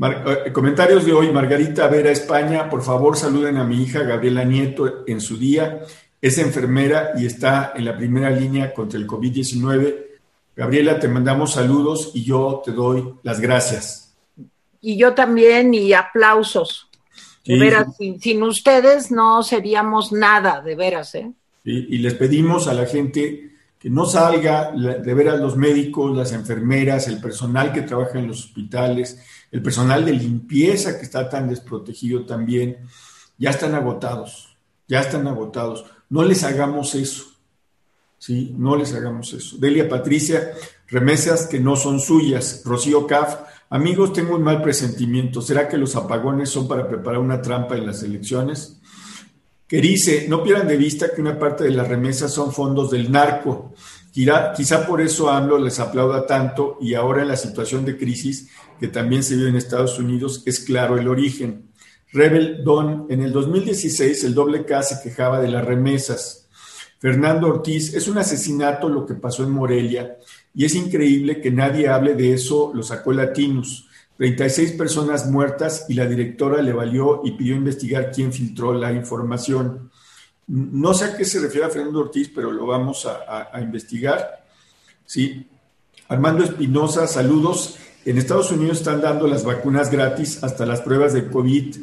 Eh, 0.00 0.52
comentarios 0.52 1.04
de 1.04 1.12
hoy, 1.12 1.30
Margarita 1.32 1.88
Vera, 1.88 2.10
España, 2.10 2.70
por 2.70 2.82
favor 2.82 3.16
saluden 3.16 3.56
a 3.56 3.64
mi 3.64 3.82
hija 3.82 4.02
Gabriela 4.02 4.44
Nieto 4.44 5.04
en 5.06 5.20
su 5.20 5.36
día 5.36 5.82
es 6.20 6.38
enfermera 6.38 7.12
y 7.16 7.26
está 7.26 7.72
en 7.74 7.84
la 7.84 7.96
primera 7.96 8.30
línea 8.30 8.74
contra 8.74 8.98
el 8.98 9.06
COVID-19. 9.06 10.06
Gabriela, 10.56 10.98
te 10.98 11.08
mandamos 11.08 11.52
saludos 11.52 12.10
y 12.14 12.24
yo 12.24 12.62
te 12.64 12.72
doy 12.72 13.14
las 13.22 13.40
gracias. 13.40 14.16
Y 14.80 14.96
yo 14.96 15.14
también, 15.14 15.74
y 15.74 15.92
aplausos. 15.92 16.88
De 17.44 17.58
veras, 17.58 17.96
sin, 17.96 18.42
ustedes 18.42 19.10
no 19.10 19.42
seríamos 19.42 20.12
nada, 20.12 20.60
de 20.60 20.74
veras, 20.74 21.14
¿eh? 21.14 21.32
y 21.64 21.98
les 21.98 22.14
pedimos 22.14 22.66
a 22.68 22.74
la 22.74 22.86
gente 22.86 23.48
que 23.78 23.90
no 23.90 24.06
salga, 24.06 24.72
de 24.72 25.14
veras 25.14 25.38
los 25.38 25.56
médicos, 25.56 26.16
las 26.16 26.32
enfermeras, 26.32 27.06
el 27.06 27.20
personal 27.20 27.72
que 27.72 27.82
trabaja 27.82 28.18
en 28.18 28.26
los 28.26 28.46
hospitales, 28.46 29.22
el 29.52 29.62
personal 29.62 30.04
de 30.04 30.12
limpieza 30.12 30.98
que 30.98 31.04
está 31.04 31.28
tan 31.28 31.48
desprotegido 31.48 32.26
también, 32.26 32.78
ya 33.38 33.50
están 33.50 33.76
agotados, 33.76 34.56
ya 34.88 35.00
están 35.00 35.28
agotados. 35.28 35.84
No 36.10 36.24
les 36.24 36.44
hagamos 36.44 36.94
eso. 36.94 37.24
¿sí? 38.18 38.54
No 38.56 38.76
les 38.76 38.94
hagamos 38.94 39.32
eso. 39.32 39.56
Delia 39.58 39.88
Patricia, 39.88 40.52
remesas 40.88 41.46
que 41.46 41.60
no 41.60 41.76
son 41.76 42.00
suyas. 42.00 42.62
Rocío 42.64 43.06
Caf, 43.06 43.40
amigos, 43.70 44.12
tengo 44.12 44.34
un 44.34 44.42
mal 44.42 44.62
presentimiento. 44.62 45.40
¿Será 45.40 45.68
que 45.68 45.78
los 45.78 45.96
apagones 45.96 46.50
son 46.50 46.68
para 46.68 46.88
preparar 46.88 47.20
una 47.20 47.40
trampa 47.40 47.76
en 47.76 47.86
las 47.86 48.02
elecciones? 48.02 48.80
dice, 49.70 50.26
no 50.28 50.42
pierdan 50.42 50.66
de 50.66 50.78
vista 50.78 51.10
que 51.14 51.20
una 51.20 51.38
parte 51.38 51.64
de 51.64 51.70
las 51.70 51.86
remesas 51.86 52.32
son 52.32 52.52
fondos 52.52 52.90
del 52.90 53.12
narco. 53.12 53.74
Quizá 54.12 54.86
por 54.86 55.00
eso 55.00 55.30
AMLO 55.30 55.58
les 55.58 55.78
aplauda 55.78 56.26
tanto 56.26 56.78
y 56.80 56.94
ahora 56.94 57.22
en 57.22 57.28
la 57.28 57.36
situación 57.36 57.84
de 57.84 57.96
crisis 57.96 58.48
que 58.80 58.88
también 58.88 59.22
se 59.22 59.36
vive 59.36 59.50
en 59.50 59.56
Estados 59.56 59.98
Unidos 59.98 60.42
es 60.46 60.60
claro 60.60 60.98
el 60.98 61.06
origen. 61.06 61.67
Rebel 62.12 62.64
Don, 62.64 63.06
en 63.10 63.22
el 63.22 63.32
2016 63.32 64.24
el 64.24 64.34
doble 64.34 64.64
K 64.64 64.82
se 64.82 65.02
quejaba 65.02 65.40
de 65.40 65.48
las 65.48 65.64
remesas. 65.64 66.48
Fernando 66.98 67.48
Ortiz, 67.48 67.94
es 67.94 68.08
un 68.08 68.18
asesinato 68.18 68.88
lo 68.88 69.06
que 69.06 69.14
pasó 69.14 69.44
en 69.44 69.50
Morelia 69.50 70.16
y 70.54 70.64
es 70.64 70.74
increíble 70.74 71.40
que 71.40 71.50
nadie 71.50 71.88
hable 71.88 72.14
de 72.14 72.32
eso, 72.34 72.72
lo 72.74 72.82
sacó 72.82 73.12
Latinus. 73.12 73.86
36 74.16 74.72
personas 74.72 75.30
muertas 75.30 75.86
y 75.88 75.94
la 75.94 76.06
directora 76.06 76.60
le 76.60 76.72
valió 76.72 77.20
y 77.24 77.32
pidió 77.32 77.54
investigar 77.54 78.10
quién 78.10 78.32
filtró 78.32 78.74
la 78.74 78.92
información. 78.92 79.90
No 80.48 80.92
sé 80.92 81.04
a 81.04 81.16
qué 81.16 81.24
se 81.24 81.38
refiere 81.38 81.66
a 81.66 81.70
Fernando 81.70 82.00
Ortiz, 82.00 82.32
pero 82.34 82.50
lo 82.50 82.66
vamos 82.66 83.06
a, 83.06 83.60
investigar. 83.60 84.44
Sí. 85.04 85.46
Armando 86.08 86.42
Espinosa, 86.42 87.06
saludos. 87.06 87.76
En 88.04 88.18
Estados 88.18 88.50
Unidos 88.50 88.78
están 88.78 89.00
dando 89.00 89.28
las 89.28 89.44
vacunas 89.44 89.90
gratis 89.90 90.42
hasta 90.42 90.66
las 90.66 90.80
pruebas 90.80 91.12
de 91.12 91.28
COVID. 91.28 91.76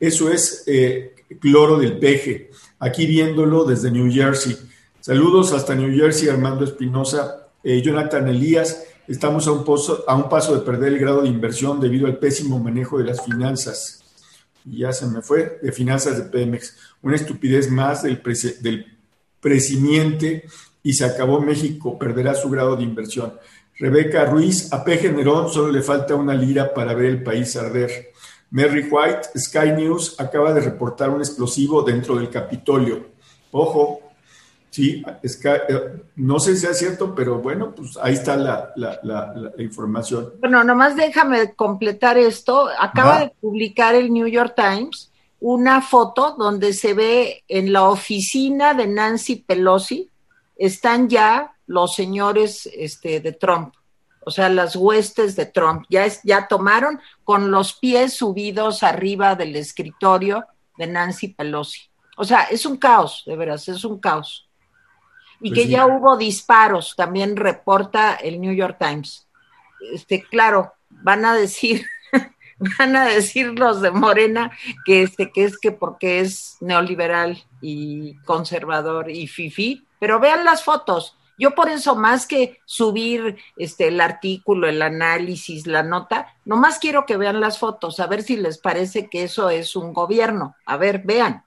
Eso 0.00 0.32
es 0.32 0.64
eh, 0.66 1.14
cloro 1.38 1.78
del 1.78 1.98
peje. 1.98 2.50
Aquí 2.78 3.06
viéndolo 3.06 3.64
desde 3.64 3.90
New 3.90 4.10
Jersey. 4.10 4.56
Saludos 5.00 5.52
hasta 5.52 5.74
New 5.74 5.94
Jersey, 5.94 6.30
Armando 6.30 6.64
Espinosa. 6.64 7.48
Eh, 7.62 7.82
Jonathan 7.82 8.26
Elías, 8.26 8.82
estamos 9.06 9.46
a 9.46 9.52
un, 9.52 9.64
a 10.06 10.14
un 10.16 10.28
paso 10.30 10.54
de 10.54 10.64
perder 10.64 10.94
el 10.94 10.98
grado 10.98 11.22
de 11.22 11.28
inversión 11.28 11.78
debido 11.78 12.06
al 12.06 12.18
pésimo 12.18 12.58
manejo 12.58 12.98
de 12.98 13.04
las 13.04 13.22
finanzas. 13.22 14.02
Y 14.64 14.78
ya 14.78 14.92
se 14.92 15.06
me 15.06 15.20
fue, 15.20 15.58
de 15.62 15.72
finanzas 15.72 16.16
de 16.16 16.24
Pemex. 16.24 16.76
Una 17.02 17.16
estupidez 17.16 17.70
más 17.70 18.02
del, 18.02 18.22
del 18.62 18.86
presidente 19.40 20.44
y 20.82 20.94
se 20.94 21.04
acabó 21.04 21.40
México, 21.40 21.98
perderá 21.98 22.34
su 22.34 22.48
grado 22.48 22.76
de 22.76 22.84
inversión. 22.84 23.34
Rebeca 23.78 24.26
Ruiz, 24.26 24.72
a 24.72 24.84
P. 24.84 24.98
Generón 24.98 25.50
solo 25.50 25.72
le 25.72 25.82
falta 25.82 26.14
una 26.14 26.34
lira 26.34 26.74
para 26.74 26.94
ver 26.94 27.06
el 27.06 27.22
país 27.22 27.56
arder. 27.56 28.09
Mary 28.50 28.88
White, 28.90 29.38
Sky 29.38 29.72
News, 29.76 30.16
acaba 30.18 30.52
de 30.52 30.60
reportar 30.60 31.10
un 31.10 31.20
explosivo 31.20 31.82
dentro 31.82 32.16
del 32.16 32.30
Capitolio. 32.30 33.10
Ojo, 33.52 34.00
sí, 34.70 35.02
eh, 35.22 36.02
no 36.16 36.40
sé 36.40 36.56
si 36.56 36.66
es 36.66 36.78
cierto, 36.78 37.14
pero 37.14 37.38
bueno, 37.38 37.74
pues 37.74 37.96
ahí 38.02 38.14
está 38.14 38.36
la, 38.36 38.72
información. 39.58 40.34
Bueno, 40.40 40.64
nomás 40.64 40.96
déjame 40.96 41.54
completar 41.54 42.18
esto. 42.18 42.68
Acaba 42.78 43.20
de 43.20 43.32
publicar 43.40 43.94
el 43.94 44.12
New 44.12 44.26
York 44.26 44.54
Times 44.56 45.10
una 45.40 45.80
foto 45.80 46.36
donde 46.38 46.72
se 46.72 46.94
ve 46.94 47.44
en 47.48 47.72
la 47.72 47.88
oficina 47.88 48.74
de 48.74 48.86
Nancy 48.86 49.36
Pelosi, 49.36 50.10
están 50.56 51.08
ya 51.08 51.56
los 51.66 51.94
señores 51.94 52.68
este, 52.74 53.20
de 53.20 53.32
Trump, 53.32 53.74
o 54.30 54.32
sea, 54.32 54.48
las 54.48 54.76
huestes 54.76 55.34
de 55.34 55.44
Trump, 55.44 55.86
ya, 55.90 56.04
es, 56.04 56.20
ya 56.22 56.46
tomaron 56.46 57.00
con 57.24 57.50
los 57.50 57.72
pies 57.72 58.12
subidos 58.12 58.84
arriba 58.84 59.34
del 59.34 59.56
escritorio 59.56 60.46
de 60.78 60.86
Nancy 60.86 61.34
Pelosi. 61.34 61.90
O 62.16 62.22
sea, 62.22 62.42
es 62.42 62.64
un 62.64 62.76
caos, 62.76 63.24
de 63.26 63.34
veras, 63.34 63.66
es 63.66 63.84
un 63.84 63.98
caos. 63.98 64.48
Y 65.40 65.50
pues 65.50 65.58
que 65.58 65.68
ya 65.68 65.84
hubo 65.84 66.16
disparos, 66.16 66.94
también 66.96 67.34
reporta 67.34 68.14
el 68.14 68.40
New 68.40 68.54
York 68.54 68.76
Times. 68.78 69.26
Este, 69.92 70.22
claro, 70.22 70.74
van 70.90 71.24
a 71.24 71.34
decir, 71.34 71.84
van 72.78 72.94
a 72.94 73.06
decir 73.06 73.58
los 73.58 73.80
de 73.80 73.90
Morena 73.90 74.52
que 74.86 75.02
este, 75.02 75.32
que 75.32 75.42
es 75.42 75.58
que 75.58 75.72
porque 75.72 76.20
es 76.20 76.56
neoliberal 76.60 77.42
y 77.60 78.14
conservador 78.18 79.10
y 79.10 79.26
fifi, 79.26 79.84
pero 79.98 80.20
vean 80.20 80.44
las 80.44 80.62
fotos. 80.62 81.16
Yo 81.40 81.54
por 81.54 81.70
eso, 81.70 81.96
más 81.96 82.26
que 82.26 82.60
subir 82.66 83.38
este, 83.56 83.88
el 83.88 84.02
artículo, 84.02 84.68
el 84.68 84.82
análisis, 84.82 85.66
la 85.66 85.82
nota, 85.82 86.26
nomás 86.44 86.78
quiero 86.78 87.06
que 87.06 87.16
vean 87.16 87.40
las 87.40 87.58
fotos, 87.58 87.98
a 87.98 88.06
ver 88.06 88.22
si 88.22 88.36
les 88.36 88.58
parece 88.58 89.08
que 89.08 89.24
eso 89.24 89.48
es 89.48 89.74
un 89.74 89.94
gobierno. 89.94 90.54
A 90.66 90.76
ver, 90.76 91.00
vean. 91.02 91.42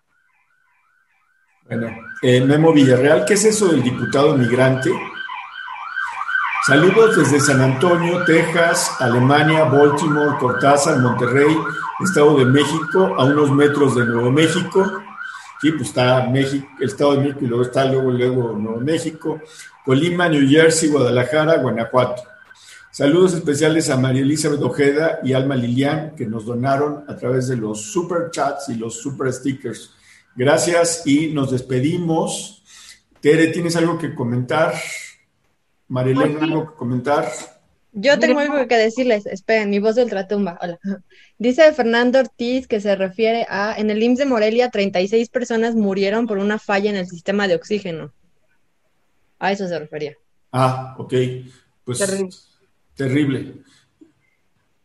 Bueno, 1.68 1.96
eh, 2.24 2.41
Memo 2.41 2.74
Villarreal, 2.74 3.24
¿qué 3.24 3.36
es 3.36 3.46
eso 3.46 3.68
del 3.68 3.84
diputado 3.84 4.36
migrante? 4.36 4.89
Saludos 6.66 7.16
desde 7.16 7.39
San 7.39 7.62
Antonio, 7.62 8.24
Texas, 8.24 8.96
Alemania, 9.00 9.66
Baltimore, 9.66 10.39
Cortázar, 10.39 10.98
Monterrey, 10.98 11.56
Estado 12.00 12.36
de 12.39 12.46
México, 12.46 13.14
a 13.16 13.26
unos 13.26 13.52
metros 13.52 13.96
de 13.96 14.06
Nuevo 14.06 14.32
México. 14.32 15.04
Sí, 15.64 15.72
pues 15.72 15.88
está 15.88 16.28
México, 16.28 16.68
el 16.78 16.88
Estado 16.89 17.16
de 17.16 17.22
México 17.22 17.39
y 17.43 17.47
luego 17.47 17.64
está 17.64 17.86
luego, 17.86 18.11
luego 18.11 18.51
Nuevo 18.51 18.82
México. 18.82 19.39
Colima, 19.86 20.28
New 20.28 20.45
Jersey, 20.45 20.89
Guadalajara, 20.89 21.55
Guanajuato. 21.59 22.22
Saludos 22.91 23.34
especiales 23.34 23.89
a 23.89 23.95
María 23.95 24.24
Elizabeth 24.24 24.61
Ojeda 24.61 25.20
y 25.24 25.32
Alma 25.32 25.55
Lilian, 25.55 26.16
que 26.18 26.26
nos 26.26 26.45
donaron 26.45 27.05
a 27.07 27.16
través 27.16 27.47
de 27.47 27.55
los 27.55 27.82
super 27.82 28.30
chats 28.30 28.68
y 28.68 28.76
los 28.76 28.99
super 28.99 29.32
stickers. 29.32 29.93
Gracias 30.36 31.03
y 31.05 31.28
nos 31.28 31.51
despedimos. 31.51 32.61
Tere, 33.22 33.47
¿tienes 33.47 33.78
algo 33.78 33.97
que 33.97 34.14
comentar? 34.14 34.74
Marilena, 35.88 36.43
¿algo 36.43 36.72
que 36.72 36.76
comentar? 36.76 37.32
Yo 37.94 38.18
tengo 38.18 38.39
algo 38.39 38.68
que 38.68 38.76
decirles. 38.76 39.28
Esperen, 39.28 39.70
mi 39.70 39.80
voz 39.80 39.96
de 39.96 40.04
ultratumba. 40.04 40.58
Hola. 40.62 40.80
Dice 41.38 41.72
Fernando 41.74 42.20
Ortiz 42.20 42.68
que 42.68 42.80
se 42.80 42.96
refiere 42.96 43.46
a, 43.48 43.76
en 43.78 43.91
el 43.91 44.02
IMSS 44.02 44.20
de 44.20 44.26
Morelia, 44.26 44.72
36 44.72 45.30
personas 45.30 45.76
murieron 45.76 46.26
por 46.26 46.39
una 46.39 46.58
falla 46.58 46.89
en 46.89 46.96
el 46.96 47.08
sistema 47.08 47.48
de 47.48 47.56
oxígeno. 47.56 48.12
A 49.38 49.52
eso 49.52 49.68
se 49.68 49.78
refería. 49.78 50.18
Ah, 50.52 50.96
ok. 50.98 51.14
Pues 51.84 52.00
terrible. 52.96 53.64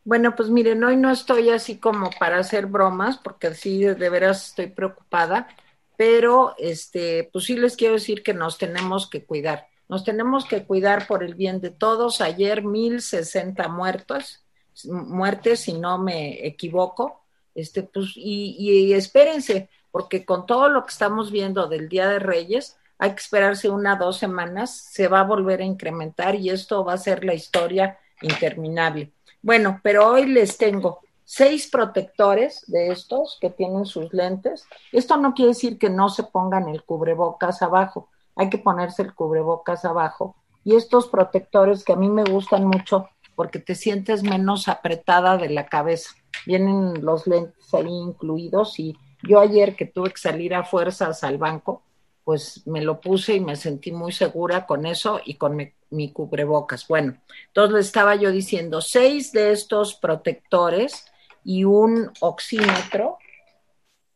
Bueno, 0.04 0.34
pues 0.34 0.50
miren, 0.50 0.82
hoy 0.84 0.96
no 0.96 1.10
estoy 1.10 1.50
así 1.50 1.78
como 1.78 2.10
para 2.18 2.38
hacer 2.38 2.66
bromas, 2.66 3.18
porque 3.18 3.54
sí, 3.54 3.84
de 3.84 4.08
veras 4.10 4.48
estoy 4.48 4.68
preocupada, 4.68 5.48
pero 5.96 6.54
este, 6.58 7.28
pues 7.32 7.44
sí 7.44 7.56
les 7.56 7.76
quiero 7.76 7.94
decir 7.94 8.22
que 8.22 8.34
nos 8.34 8.58
tenemos 8.58 9.08
que 9.08 9.24
cuidar. 9.24 9.66
Nos 9.88 10.04
tenemos 10.04 10.44
que 10.44 10.64
cuidar 10.64 11.06
por 11.06 11.22
el 11.22 11.34
bien 11.34 11.60
de 11.60 11.70
todos. 11.70 12.20
Ayer 12.20 12.62
mil 12.62 13.00
sesenta 13.00 13.68
muertos, 13.68 14.44
muertes, 14.84 15.60
si 15.60 15.72
no 15.72 15.98
me 15.98 16.46
equivoco. 16.46 17.22
Este, 17.54 17.82
pues, 17.82 18.12
y, 18.14 18.54
y 18.58 18.92
espérense, 18.92 19.68
porque 19.90 20.24
con 20.24 20.46
todo 20.46 20.68
lo 20.68 20.84
que 20.84 20.92
estamos 20.92 21.30
viendo 21.30 21.66
del 21.66 21.88
Día 21.88 22.08
de 22.08 22.18
Reyes, 22.18 22.76
hay 22.98 23.10
que 23.10 23.20
esperarse 23.20 23.68
una 23.68 23.96
dos 23.96 24.16
semanas, 24.16 24.70
se 24.70 25.08
va 25.08 25.20
a 25.20 25.24
volver 25.24 25.60
a 25.60 25.64
incrementar 25.64 26.34
y 26.34 26.50
esto 26.50 26.84
va 26.84 26.94
a 26.94 26.98
ser 26.98 27.24
la 27.24 27.34
historia 27.34 27.98
interminable. 28.22 29.12
Bueno, 29.40 29.80
pero 29.82 30.08
hoy 30.08 30.26
les 30.26 30.58
tengo 30.58 31.00
seis 31.24 31.68
protectores 31.70 32.64
de 32.66 32.88
estos 32.90 33.38
que 33.40 33.50
tienen 33.50 33.86
sus 33.86 34.12
lentes. 34.12 34.64
Esto 34.92 35.16
no 35.16 35.32
quiere 35.34 35.50
decir 35.50 35.78
que 35.78 35.90
no 35.90 36.08
se 36.08 36.24
pongan 36.24 36.68
el 36.68 36.82
cubrebocas 36.82 37.62
abajo, 37.62 38.08
hay 38.38 38.48
que 38.48 38.58
ponerse 38.58 39.02
el 39.02 39.14
cubrebocas 39.14 39.84
abajo. 39.84 40.36
Y 40.64 40.76
estos 40.76 41.08
protectores 41.08 41.84
que 41.84 41.92
a 41.92 41.96
mí 41.96 42.08
me 42.08 42.24
gustan 42.24 42.64
mucho 42.64 43.08
porque 43.34 43.58
te 43.58 43.74
sientes 43.74 44.22
menos 44.22 44.68
apretada 44.68 45.36
de 45.36 45.50
la 45.50 45.66
cabeza. 45.66 46.10
Vienen 46.46 47.04
los 47.04 47.26
lentes 47.26 47.72
ahí 47.74 47.88
incluidos 47.88 48.78
y 48.78 48.96
yo 49.22 49.40
ayer 49.40 49.74
que 49.74 49.86
tuve 49.86 50.10
que 50.10 50.18
salir 50.18 50.54
a 50.54 50.64
fuerzas 50.64 51.24
al 51.24 51.36
banco, 51.36 51.82
pues 52.24 52.66
me 52.66 52.80
lo 52.80 53.00
puse 53.00 53.34
y 53.34 53.40
me 53.40 53.56
sentí 53.56 53.90
muy 53.90 54.12
segura 54.12 54.66
con 54.66 54.86
eso 54.86 55.20
y 55.24 55.34
con 55.34 55.56
mi, 55.90 56.12
cubrebocas. 56.12 56.86
Bueno, 56.86 57.16
entonces 57.46 57.74
le 57.74 57.80
estaba 57.80 58.14
yo 58.14 58.30
diciendo, 58.30 58.80
seis 58.80 59.32
de 59.32 59.50
estos 59.50 59.94
protectores 59.94 61.06
y 61.42 61.64
un 61.64 62.12
oxímetro, 62.20 63.18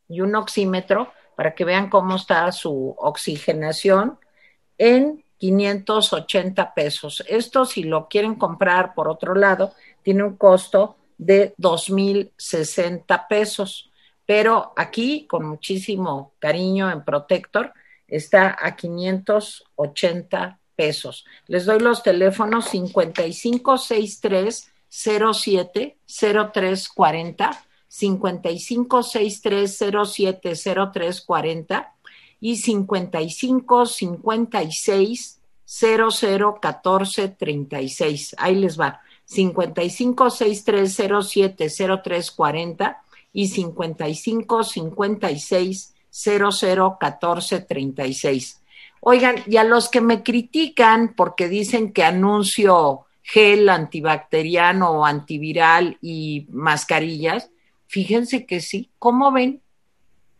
y 0.08 0.20
un 0.20 0.34
oxímetro 0.36 1.10
para 1.42 1.56
que 1.56 1.64
vean 1.64 1.90
cómo 1.90 2.14
está 2.14 2.52
su 2.52 2.94
oxigenación 2.96 4.16
en 4.78 5.24
580 5.38 6.72
pesos. 6.72 7.24
Esto 7.26 7.64
si 7.64 7.82
lo 7.82 8.06
quieren 8.06 8.36
comprar 8.36 8.94
por 8.94 9.08
otro 9.08 9.34
lado, 9.34 9.72
tiene 10.04 10.22
un 10.22 10.36
costo 10.36 10.98
de 11.18 11.52
2.060 11.56 13.26
pesos. 13.26 13.90
Pero 14.24 14.72
aquí, 14.76 15.26
con 15.26 15.44
muchísimo 15.44 16.34
cariño 16.38 16.88
en 16.92 17.02
Protector, 17.02 17.72
está 18.06 18.56
a 18.56 18.76
580 18.76 20.60
pesos. 20.76 21.24
Les 21.48 21.66
doy 21.66 21.80
los 21.80 22.04
teléfonos 22.04 22.66
5563 22.66 24.72
07 24.88 25.96
0340 26.06 27.64
5563 27.92 29.76
07 29.76 30.54
0340 30.54 31.92
y 32.40 32.56
55 32.56 33.84
56 33.84 35.40
00 35.66 36.58
14 36.60 37.28
36. 37.28 38.34
Ahí 38.38 38.54
les 38.54 38.80
va. 38.80 39.02
55 39.26 40.30
63 40.30 40.96
07 41.22 41.68
0340 41.68 43.02
y 43.34 43.48
55 43.48 44.64
56 44.64 45.94
001436. 46.10 48.62
Oigan, 49.00 49.36
y 49.46 49.58
a 49.58 49.64
los 49.64 49.90
que 49.90 50.00
me 50.00 50.22
critican 50.22 51.12
porque 51.14 51.48
dicen 51.48 51.92
que 51.92 52.04
anuncio 52.04 53.04
gel 53.22 53.68
antibacteriano 53.68 54.92
o 54.92 55.04
antiviral 55.04 55.98
y 56.00 56.46
mascarillas, 56.50 57.51
fíjense 57.92 58.46
que 58.46 58.60
sí, 58.62 58.90
¿cómo 58.98 59.30
ven? 59.32 59.60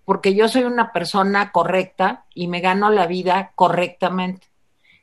Porque 0.07 0.35
yo 0.35 0.49
soy 0.49 0.63
una 0.63 0.91
persona 0.91 1.53
correcta 1.53 2.25
y 2.35 2.49
me 2.49 2.61
gano 2.61 2.91
la 2.91 3.07
vida 3.07 3.53
correctamente. 3.55 4.47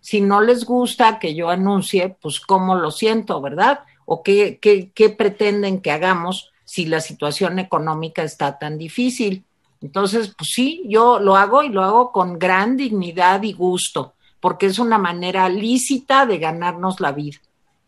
Si 0.02 0.20
no 0.20 0.42
les 0.42 0.66
gusta 0.66 1.20
que 1.20 1.36
yo 1.36 1.52
anuncie, 1.52 2.18
pues 2.20 2.40
cómo 2.40 2.74
lo 2.74 2.90
siento, 2.90 3.40
¿verdad? 3.40 3.82
¿O 4.06 4.24
qué, 4.24 4.58
qué, 4.60 4.92
qué 4.96 5.12
pretenden 5.12 5.80
que 5.80 5.92
hagamos 5.92 6.52
si 6.66 6.88
la 6.88 7.02
situación 7.02 7.60
económica 7.60 8.24
está 8.24 8.58
tan 8.58 8.80
difícil? 8.80 9.46
Entonces, 9.80 10.34
pues 10.36 10.50
sí, 10.52 10.82
yo 10.88 11.20
lo 11.20 11.36
hago 11.36 11.62
y 11.62 11.70
lo 11.70 11.84
hago 11.84 12.12
con 12.12 12.40
gran 12.40 12.78
dignidad 12.78 13.44
y 13.44 13.54
gusto, 13.54 14.16
porque 14.40 14.66
es 14.66 14.80
una 14.80 14.98
manera 14.98 15.48
lícita 15.50 16.26
de 16.26 16.40
ganarnos 16.40 17.00
la 17.00 17.12
vida. 17.12 17.38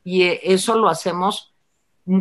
y 0.03 0.22
eh, 0.24 0.39
eso 0.43 0.76
lo 0.76 0.88
hacemos 0.88 1.51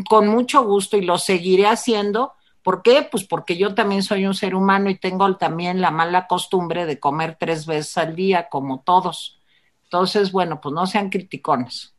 con 0.09 0.29
mucho 0.29 0.65
gusto 0.65 0.97
y 0.97 1.03
lo 1.03 1.19
seguiré 1.19 1.67
haciendo. 1.67 2.35
¿Por 2.63 2.83
qué? 2.83 3.07
Pues 3.11 3.25
porque 3.25 3.57
yo 3.57 3.75
también 3.75 4.03
soy 4.03 4.27
un 4.27 4.35
ser 4.35 4.55
humano 4.55 4.91
y 4.91 4.99
tengo 4.99 5.37
también 5.37 5.81
la 5.81 5.91
mala 5.91 6.27
costumbre 6.27 6.87
de 6.87 7.01
comer 7.01 7.37
tres 7.39 7.67
veces 7.67 7.97
al 7.97 8.15
día, 8.15 8.49
como 8.51 8.83
todos. 8.83 9.41
Entonces, 9.85 10.31
bueno, 10.31 10.61
pues 10.61 10.75
no 10.75 10.87
sean 10.87 11.11
criticones. 11.11 11.95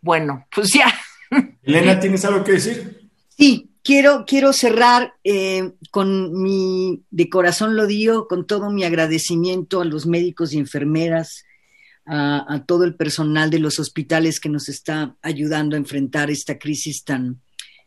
Bueno, 0.00 0.46
pues 0.54 0.72
ya. 0.72 0.92
Elena, 1.62 2.00
¿tienes 2.00 2.24
algo 2.24 2.42
que 2.42 2.52
decir? 2.52 3.10
Sí, 3.28 3.70
quiero, 3.82 4.24
quiero 4.26 4.52
cerrar 4.52 5.14
eh, 5.22 5.72
con 5.90 6.42
mi, 6.42 7.04
de 7.10 7.28
corazón 7.28 7.76
lo 7.76 7.86
digo, 7.86 8.26
con 8.26 8.46
todo 8.46 8.70
mi 8.70 8.84
agradecimiento 8.84 9.80
a 9.80 9.84
los 9.84 10.06
médicos 10.06 10.52
y 10.52 10.58
enfermeras, 10.58 11.44
a, 12.12 12.64
todo 12.66 12.82
el 12.84 12.96
personal 12.96 13.50
de 13.50 13.60
los 13.60 13.78
hospitales 13.78 14.40
que 14.40 14.48
nos 14.48 14.68
está 14.68 15.14
ayudando 15.22 15.76
a 15.76 15.78
enfrentar 15.78 16.28
esta 16.28 16.58
crisis 16.58 17.04
tan 17.04 17.40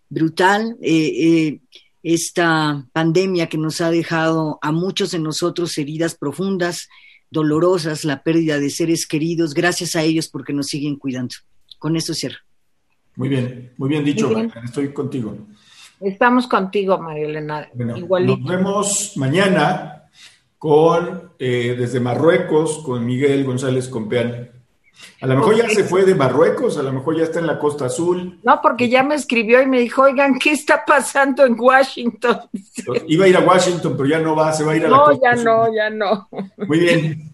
brutal, 0.07 0.77
eh, 0.81 1.11
eh, 1.51 1.61
esta 2.03 2.87
pandemia 2.93 3.47
que 3.47 3.57
nos 3.57 3.81
ha 3.81 3.91
dejado 3.91 4.59
a 4.61 4.71
muchos 4.71 5.11
de 5.11 5.19
nosotros 5.19 5.77
heridas 5.77 6.15
profundas, 6.15 6.87
dolorosas, 7.29 8.05
la 8.05 8.23
pérdida 8.23 8.59
de 8.59 8.69
seres 8.69 9.07
queridos, 9.07 9.53
gracias 9.53 9.95
a 9.95 10.03
ellos 10.03 10.29
porque 10.29 10.53
nos 10.53 10.67
siguen 10.67 10.95
cuidando. 10.95 11.35
Con 11.77 11.97
eso 11.97 12.13
cierro. 12.13 12.39
Muy 13.17 13.27
bien, 13.27 13.73
muy 13.77 13.89
bien 13.89 14.05
dicho, 14.05 14.31
estoy 14.63 14.93
contigo. 14.93 15.37
Estamos 15.99 16.47
contigo, 16.47 16.97
María 16.97 17.25
Elena. 17.25 17.69
Nos 17.73 18.43
vemos 18.45 19.13
mañana 19.17 20.02
con 20.63 21.33
eh, 21.39 21.75
desde 21.77 21.99
Marruecos 21.99 22.79
con 22.85 23.05
Miguel 23.05 23.43
González 23.43 23.89
Compeán. 23.89 24.49
A 25.19 25.27
lo 25.27 25.35
mejor 25.35 25.57
ya 25.57 25.67
se 25.67 25.83
fue 25.83 26.05
de 26.05 26.15
Marruecos, 26.15 26.77
a 26.77 26.83
lo 26.83 26.93
mejor 26.93 27.17
ya 27.17 27.23
está 27.23 27.39
en 27.39 27.47
la 27.47 27.59
Costa 27.59 27.87
Azul. 27.87 28.39
No, 28.43 28.61
porque 28.61 28.87
ya 28.87 29.03
me 29.03 29.15
escribió 29.15 29.61
y 29.61 29.65
me 29.65 29.81
dijo, 29.81 30.03
oigan, 30.03 30.39
¿qué 30.39 30.53
está 30.53 30.85
pasando 30.87 31.45
en 31.45 31.59
Washington? 31.59 32.39
Iba 33.07 33.25
a 33.25 33.27
ir 33.27 33.35
a 33.35 33.41
Washington, 33.41 33.95
pero 33.97 34.07
ya 34.07 34.19
no 34.19 34.37
va, 34.37 34.53
se 34.53 34.63
va 34.63 34.71
a 34.71 34.75
ir 34.77 34.85
a 34.85 34.89
la 34.89 35.03
Costa 35.03 35.35
No, 35.35 35.35
ya 35.35 35.43
no, 35.43 35.75
ya 35.75 35.89
no. 35.89 36.29
Muy 36.65 36.79
bien. 36.79 37.33